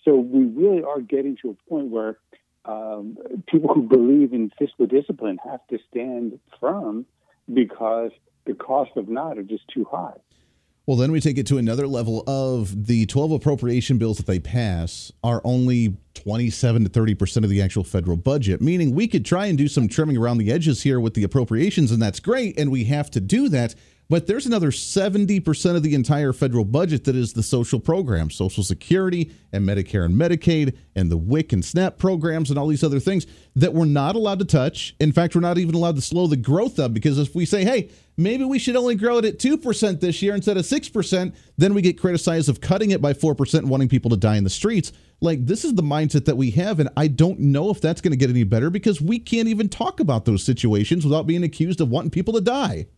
So 0.05 0.17
we 0.17 0.45
really 0.45 0.83
are 0.83 1.01
getting 1.01 1.37
to 1.43 1.51
a 1.51 1.69
point 1.69 1.89
where 1.89 2.19
um, 2.65 3.19
people 3.47 3.75
who 3.75 3.83
believe 3.83 4.33
in 4.33 4.51
fiscal 4.59 4.87
discipline 4.87 5.39
have 5.45 5.61
to 5.69 5.79
stand 5.91 6.39
firm 6.61 7.05
because 7.53 8.13
the 8.47 8.55
cost 8.55 8.90
of 8.97 9.09
not 9.09 9.38
are 9.38 9.43
just 9.43 9.66
too 9.68 9.86
high. 9.90 10.16
Well, 10.84 10.97
then 10.97 11.12
we 11.12 11.20
take 11.20 11.38
it 11.38 11.47
to 11.47 11.59
another 11.59 11.86
level 11.86 12.24
of 12.26 12.86
the 12.86 13.07
12 13.07 13.32
appropriation 13.32 13.99
bills 13.99 14.16
that 14.16 14.26
they 14.26 14.40
pass 14.40 15.12
are 15.22 15.40
only 15.45 15.97
27 16.14 16.84
to 16.84 16.90
30% 16.90 17.45
of 17.45 17.51
the 17.51 17.62
actual 17.62 17.84
federal 17.84 18.16
budget, 18.16 18.61
meaning 18.61 18.93
we 18.93 19.07
could 19.07 19.24
try 19.24 19.47
and 19.47 19.57
do 19.57 19.68
some 19.68 19.86
trimming 19.86 20.16
around 20.16 20.38
the 20.38 20.51
edges 20.51 20.82
here 20.82 20.99
with 20.99 21.14
the 21.14 21.22
appropriations, 21.22 21.93
and 21.93 22.03
that's 22.03 22.18
great, 22.18 22.59
and 22.59 22.72
we 22.72 22.84
have 22.84 23.12
to 23.12 23.20
do 23.20 23.49
that. 23.51 23.76
But 24.13 24.27
there's 24.27 24.45
another 24.45 24.71
70% 24.71 25.75
of 25.75 25.83
the 25.83 25.95
entire 25.95 26.35
federal 26.35 26.67
budget 26.67 27.05
that 27.05 27.17
is 27.17 27.33
the 27.33 27.43
social 27.43 27.81
programs, 27.81 28.35
Social 28.35 28.63
Security 28.63 29.33
and 29.53 29.67
Medicare 29.67 30.05
and 30.05 30.15
Medicaid 30.15 30.77
and 30.95 31.11
the 31.11 31.17
WIC 31.17 31.55
and 31.55 31.65
SNAP 31.65 31.97
programs 31.97 32.51
and 32.51 32.59
all 32.59 32.67
these 32.67 32.85
other 32.85 33.01
things 33.01 33.27
that 33.57 33.73
we're 33.73 33.87
not 33.87 34.15
allowed 34.15 34.41
to 34.41 34.45
touch. 34.45 34.95
In 35.01 35.13
fact, 35.13 35.35
we're 35.35 35.41
not 35.41 35.57
even 35.57 35.75
allowed 35.75 35.97
to 35.97 36.03
slow 36.03 36.27
the 36.27 36.37
growth 36.37 36.79
of 36.79 36.93
because 36.93 37.19
if 37.19 37.35
we 37.35 37.47
say, 37.47 37.65
hey, 37.65 37.89
maybe 38.19 38.45
we 38.45 38.59
should 38.59 38.77
only 38.77 38.97
grow 38.97 39.17
it 39.17 39.25
at 39.25 39.39
2% 39.39 40.01
this 40.01 40.21
year 40.21 40.35
instead 40.35 40.59
of 40.59 40.67
6%, 40.67 41.35
then 41.57 41.73
we 41.73 41.81
get 41.81 41.99
criticized 41.99 42.51
of 42.51 42.61
cutting 42.61 42.91
it 42.91 43.01
by 43.01 43.15
4% 43.15 43.61
and 43.61 43.71
wanting 43.71 43.89
people 43.89 44.11
to 44.11 44.19
die 44.19 44.37
in 44.37 44.45
the 44.45 44.51
streets. 44.51 44.93
Like, 45.23 45.47
this 45.47 45.65
is 45.65 45.73
the 45.73 45.83
mindset 45.83 46.27
that 46.27 46.37
we 46.37 46.51
have. 46.51 46.81
And 46.81 46.91
I 46.99 47.09
don't 47.09 47.41
know 47.41 47.71
if 47.71 47.81
that's 47.81 48.03
going 48.03 48.13
to 48.13 48.19
get 48.19 48.29
any 48.29 48.45
better 48.45 48.69
because 48.69 49.01
we 49.01 49.19
can't 49.19 49.49
even 49.49 49.71
talk 49.71 50.01
about 50.01 50.27
those 50.27 50.45
situations 50.45 51.07
without 51.07 51.27
being 51.27 51.45
accused 51.45 51.81
of 51.81 51.89
wanting 51.89 52.11
people 52.11 52.35
to 52.35 52.43
die. 52.43 52.89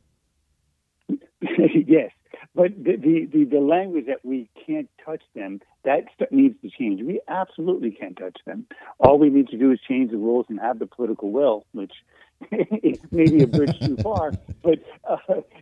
yes, 1.86 2.10
but 2.54 2.72
the, 2.76 2.96
the, 2.96 3.28
the 3.32 3.44
the 3.44 3.60
language 3.60 4.06
that 4.06 4.24
we 4.24 4.48
can't 4.66 4.88
touch 5.04 5.22
them 5.34 5.60
that 5.84 6.04
needs 6.30 6.60
to 6.62 6.70
change. 6.70 7.02
We 7.02 7.20
absolutely 7.28 7.90
can't 7.90 8.16
touch 8.16 8.38
them. 8.46 8.66
All 8.98 9.18
we 9.18 9.30
need 9.30 9.48
to 9.48 9.58
do 9.58 9.70
is 9.72 9.80
change 9.86 10.10
the 10.10 10.16
rules 10.16 10.46
and 10.48 10.58
have 10.60 10.78
the 10.78 10.86
political 10.86 11.30
will, 11.30 11.66
which 11.72 11.92
is 12.82 12.98
maybe 13.10 13.42
a 13.42 13.46
bridge 13.46 13.78
too 13.80 13.96
far. 13.96 14.32
But 14.62 14.80
uh, 15.08 15.16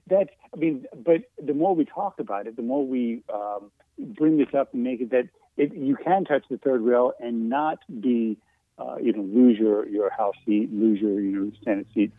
that 0.08 0.30
I 0.54 0.56
mean, 0.56 0.86
but 0.94 1.22
the 1.42 1.54
more 1.54 1.74
we 1.74 1.84
talk 1.84 2.20
about 2.20 2.46
it, 2.46 2.56
the 2.56 2.62
more 2.62 2.86
we 2.86 3.22
um, 3.32 3.70
bring 3.98 4.38
this 4.38 4.54
up 4.54 4.72
and 4.74 4.82
make 4.82 5.00
it 5.00 5.10
that 5.10 5.28
it, 5.56 5.74
you 5.74 5.96
can 5.96 6.24
touch 6.24 6.44
the 6.50 6.58
third 6.58 6.80
rail 6.82 7.12
and 7.20 7.48
not 7.48 7.78
be 8.00 8.38
uh, 8.82 8.96
you 8.96 9.12
know, 9.12 9.22
lose 9.22 9.58
your, 9.58 9.86
your 9.88 10.10
House 10.10 10.34
seat, 10.44 10.72
lose 10.72 11.00
your, 11.00 11.20
you 11.20 11.30
know, 11.30 11.52
Senate 11.64 11.86
seat, 11.94 12.12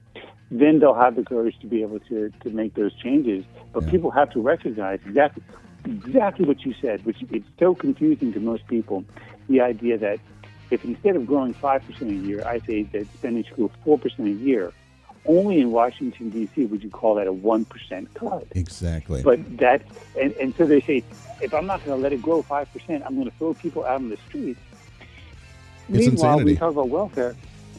then 0.51 0.79
they'll 0.79 0.93
have 0.93 1.15
the 1.15 1.23
courage 1.23 1.57
to 1.59 1.67
be 1.67 1.81
able 1.81 1.99
to, 2.01 2.31
to 2.41 2.49
make 2.49 2.75
those 2.75 2.93
changes. 2.95 3.43
But 3.73 3.83
yeah. 3.83 3.91
people 3.91 4.11
have 4.11 4.31
to 4.31 4.41
recognize 4.41 4.99
exactly 5.05 5.43
exactly 5.85 6.45
what 6.45 6.61
you 6.61 6.73
said, 6.81 7.05
which 7.05 7.17
it's 7.29 7.47
so 7.59 7.75
confusing 7.75 8.31
to 8.31 8.39
most 8.39 8.65
people. 8.67 9.03
The 9.49 9.59
idea 9.59 9.97
that 9.97 10.19
if 10.71 10.85
instead 10.85 11.17
of 11.17 11.27
growing 11.27 11.53
five 11.53 11.85
percent 11.85 12.11
a 12.11 12.15
year, 12.15 12.43
I 12.45 12.59
say 12.59 12.83
that 12.83 13.07
spending 13.15 13.43
should 13.43 13.55
grow 13.55 13.71
four 13.83 13.99
percent 13.99 14.27
a 14.27 14.31
year, 14.31 14.71
only 15.25 15.59
in 15.59 15.71
Washington 15.71 16.29
D.C. 16.29 16.65
would 16.65 16.83
you 16.83 16.89
call 16.89 17.15
that 17.15 17.27
a 17.27 17.33
one 17.33 17.65
percent 17.65 18.13
cut. 18.13 18.47
Exactly. 18.51 19.23
But 19.23 19.57
that 19.57 19.81
and, 20.19 20.31
and 20.33 20.55
so 20.55 20.65
they 20.65 20.79
say, 20.79 21.03
if 21.41 21.53
I'm 21.53 21.65
not 21.65 21.83
going 21.83 21.97
to 21.97 22.01
let 22.01 22.13
it 22.13 22.21
grow 22.21 22.41
five 22.41 22.71
percent, 22.71 23.03
I'm 23.05 23.15
going 23.15 23.29
to 23.29 23.35
throw 23.37 23.53
people 23.53 23.83
out 23.83 23.95
on 23.95 24.09
the 24.09 24.17
streets 24.29 24.59
it's 25.89 25.97
Meanwhile, 26.07 26.39
insanity. 26.39 26.51
we 26.51 26.57
talk 26.57 26.71
about 26.71 26.89
welfare. 26.89 27.35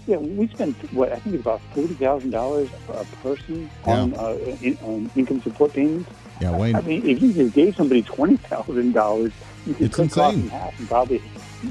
Yeah, 0.06 0.16
we 0.18 0.46
spend 0.48 0.74
what 0.92 1.12
I 1.12 1.18
think 1.18 1.36
it's 1.36 1.42
about 1.42 1.62
forty 1.74 1.94
thousand 1.94 2.30
dollars 2.30 2.68
a 2.88 3.04
person 3.22 3.70
yeah. 3.86 4.00
on, 4.00 4.14
uh, 4.14 4.36
in, 4.60 4.76
on 4.82 5.10
income 5.16 5.40
support 5.40 5.72
payments. 5.72 6.10
Yeah, 6.40 6.56
Wayne. 6.56 6.76
I 6.76 6.82
mean, 6.82 7.06
if 7.08 7.22
you 7.22 7.32
just 7.32 7.54
gave 7.54 7.74
somebody 7.74 8.02
twenty 8.02 8.36
thousand 8.36 8.92
dollars, 8.92 9.32
you 9.66 9.72
could 9.72 9.86
it's 9.86 9.96
cut 9.96 10.02
insane. 10.04 10.22
costs 10.22 10.40
in 10.40 10.48
half 10.48 10.78
and 10.78 10.88
probably 10.88 11.18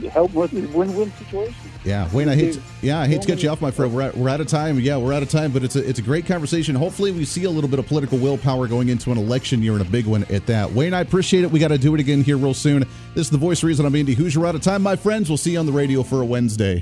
help 0.10 0.34
with 0.34 0.52
a 0.54 0.78
win-win 0.78 1.12
situation. 1.14 1.56
Yeah, 1.86 2.10
Wayne, 2.14 2.30
I 2.30 2.36
hate 2.36 2.54
to, 2.54 2.62
yeah, 2.82 3.00
I 3.00 3.08
hate 3.08 3.22
to 3.24 3.28
cut 3.28 3.44
you 3.44 3.50
off, 3.50 3.60
my 3.60 3.70
friend. 3.70 3.94
We're, 3.94 4.04
at, 4.04 4.16
we're 4.16 4.30
out 4.30 4.40
of 4.40 4.48
time. 4.48 4.80
Yeah, 4.80 4.98
we're 4.98 5.12
out 5.12 5.22
of 5.22 5.30
time, 5.30 5.52
but 5.52 5.64
it's 5.64 5.76
a 5.76 5.88
it's 5.88 6.00
a 6.00 6.02
great 6.02 6.26
conversation. 6.26 6.76
Hopefully, 6.76 7.12
we 7.12 7.26
see 7.26 7.44
a 7.44 7.50
little 7.50 7.70
bit 7.70 7.80
of 7.80 7.88
political 7.88 8.18
willpower 8.18 8.68
going 8.68 8.88
into 8.88 9.12
an 9.12 9.18
election 9.18 9.62
year 9.62 9.74
and 9.74 9.82
a 9.82 9.86
big 9.86 10.06
one 10.06 10.24
at 10.26 10.46
that. 10.46 10.72
Wayne, 10.72 10.94
I 10.94 11.02
appreciate 11.02 11.44
it. 11.44 11.52
We 11.52 11.60
got 11.60 11.70
to 11.70 11.78
do 11.78 11.94
it 11.94 12.00
again 12.00 12.24
here 12.24 12.38
real 12.38 12.54
soon. 12.54 12.86
This 13.16 13.28
is 13.28 13.30
the 13.30 13.38
voice 13.38 13.64
reason 13.64 13.86
I'm 13.86 13.96
Andy 13.96 14.16
Hooser. 14.16 14.48
Out 14.48 14.56
of 14.56 14.62
time, 14.62 14.82
my 14.82 14.96
friends. 14.96 15.30
We'll 15.30 15.38
see 15.38 15.52
you 15.52 15.60
on 15.60 15.66
the 15.66 15.74
radio 15.74 16.04
for 16.04 16.22
a 16.22 16.26
Wednesday. 16.26 16.80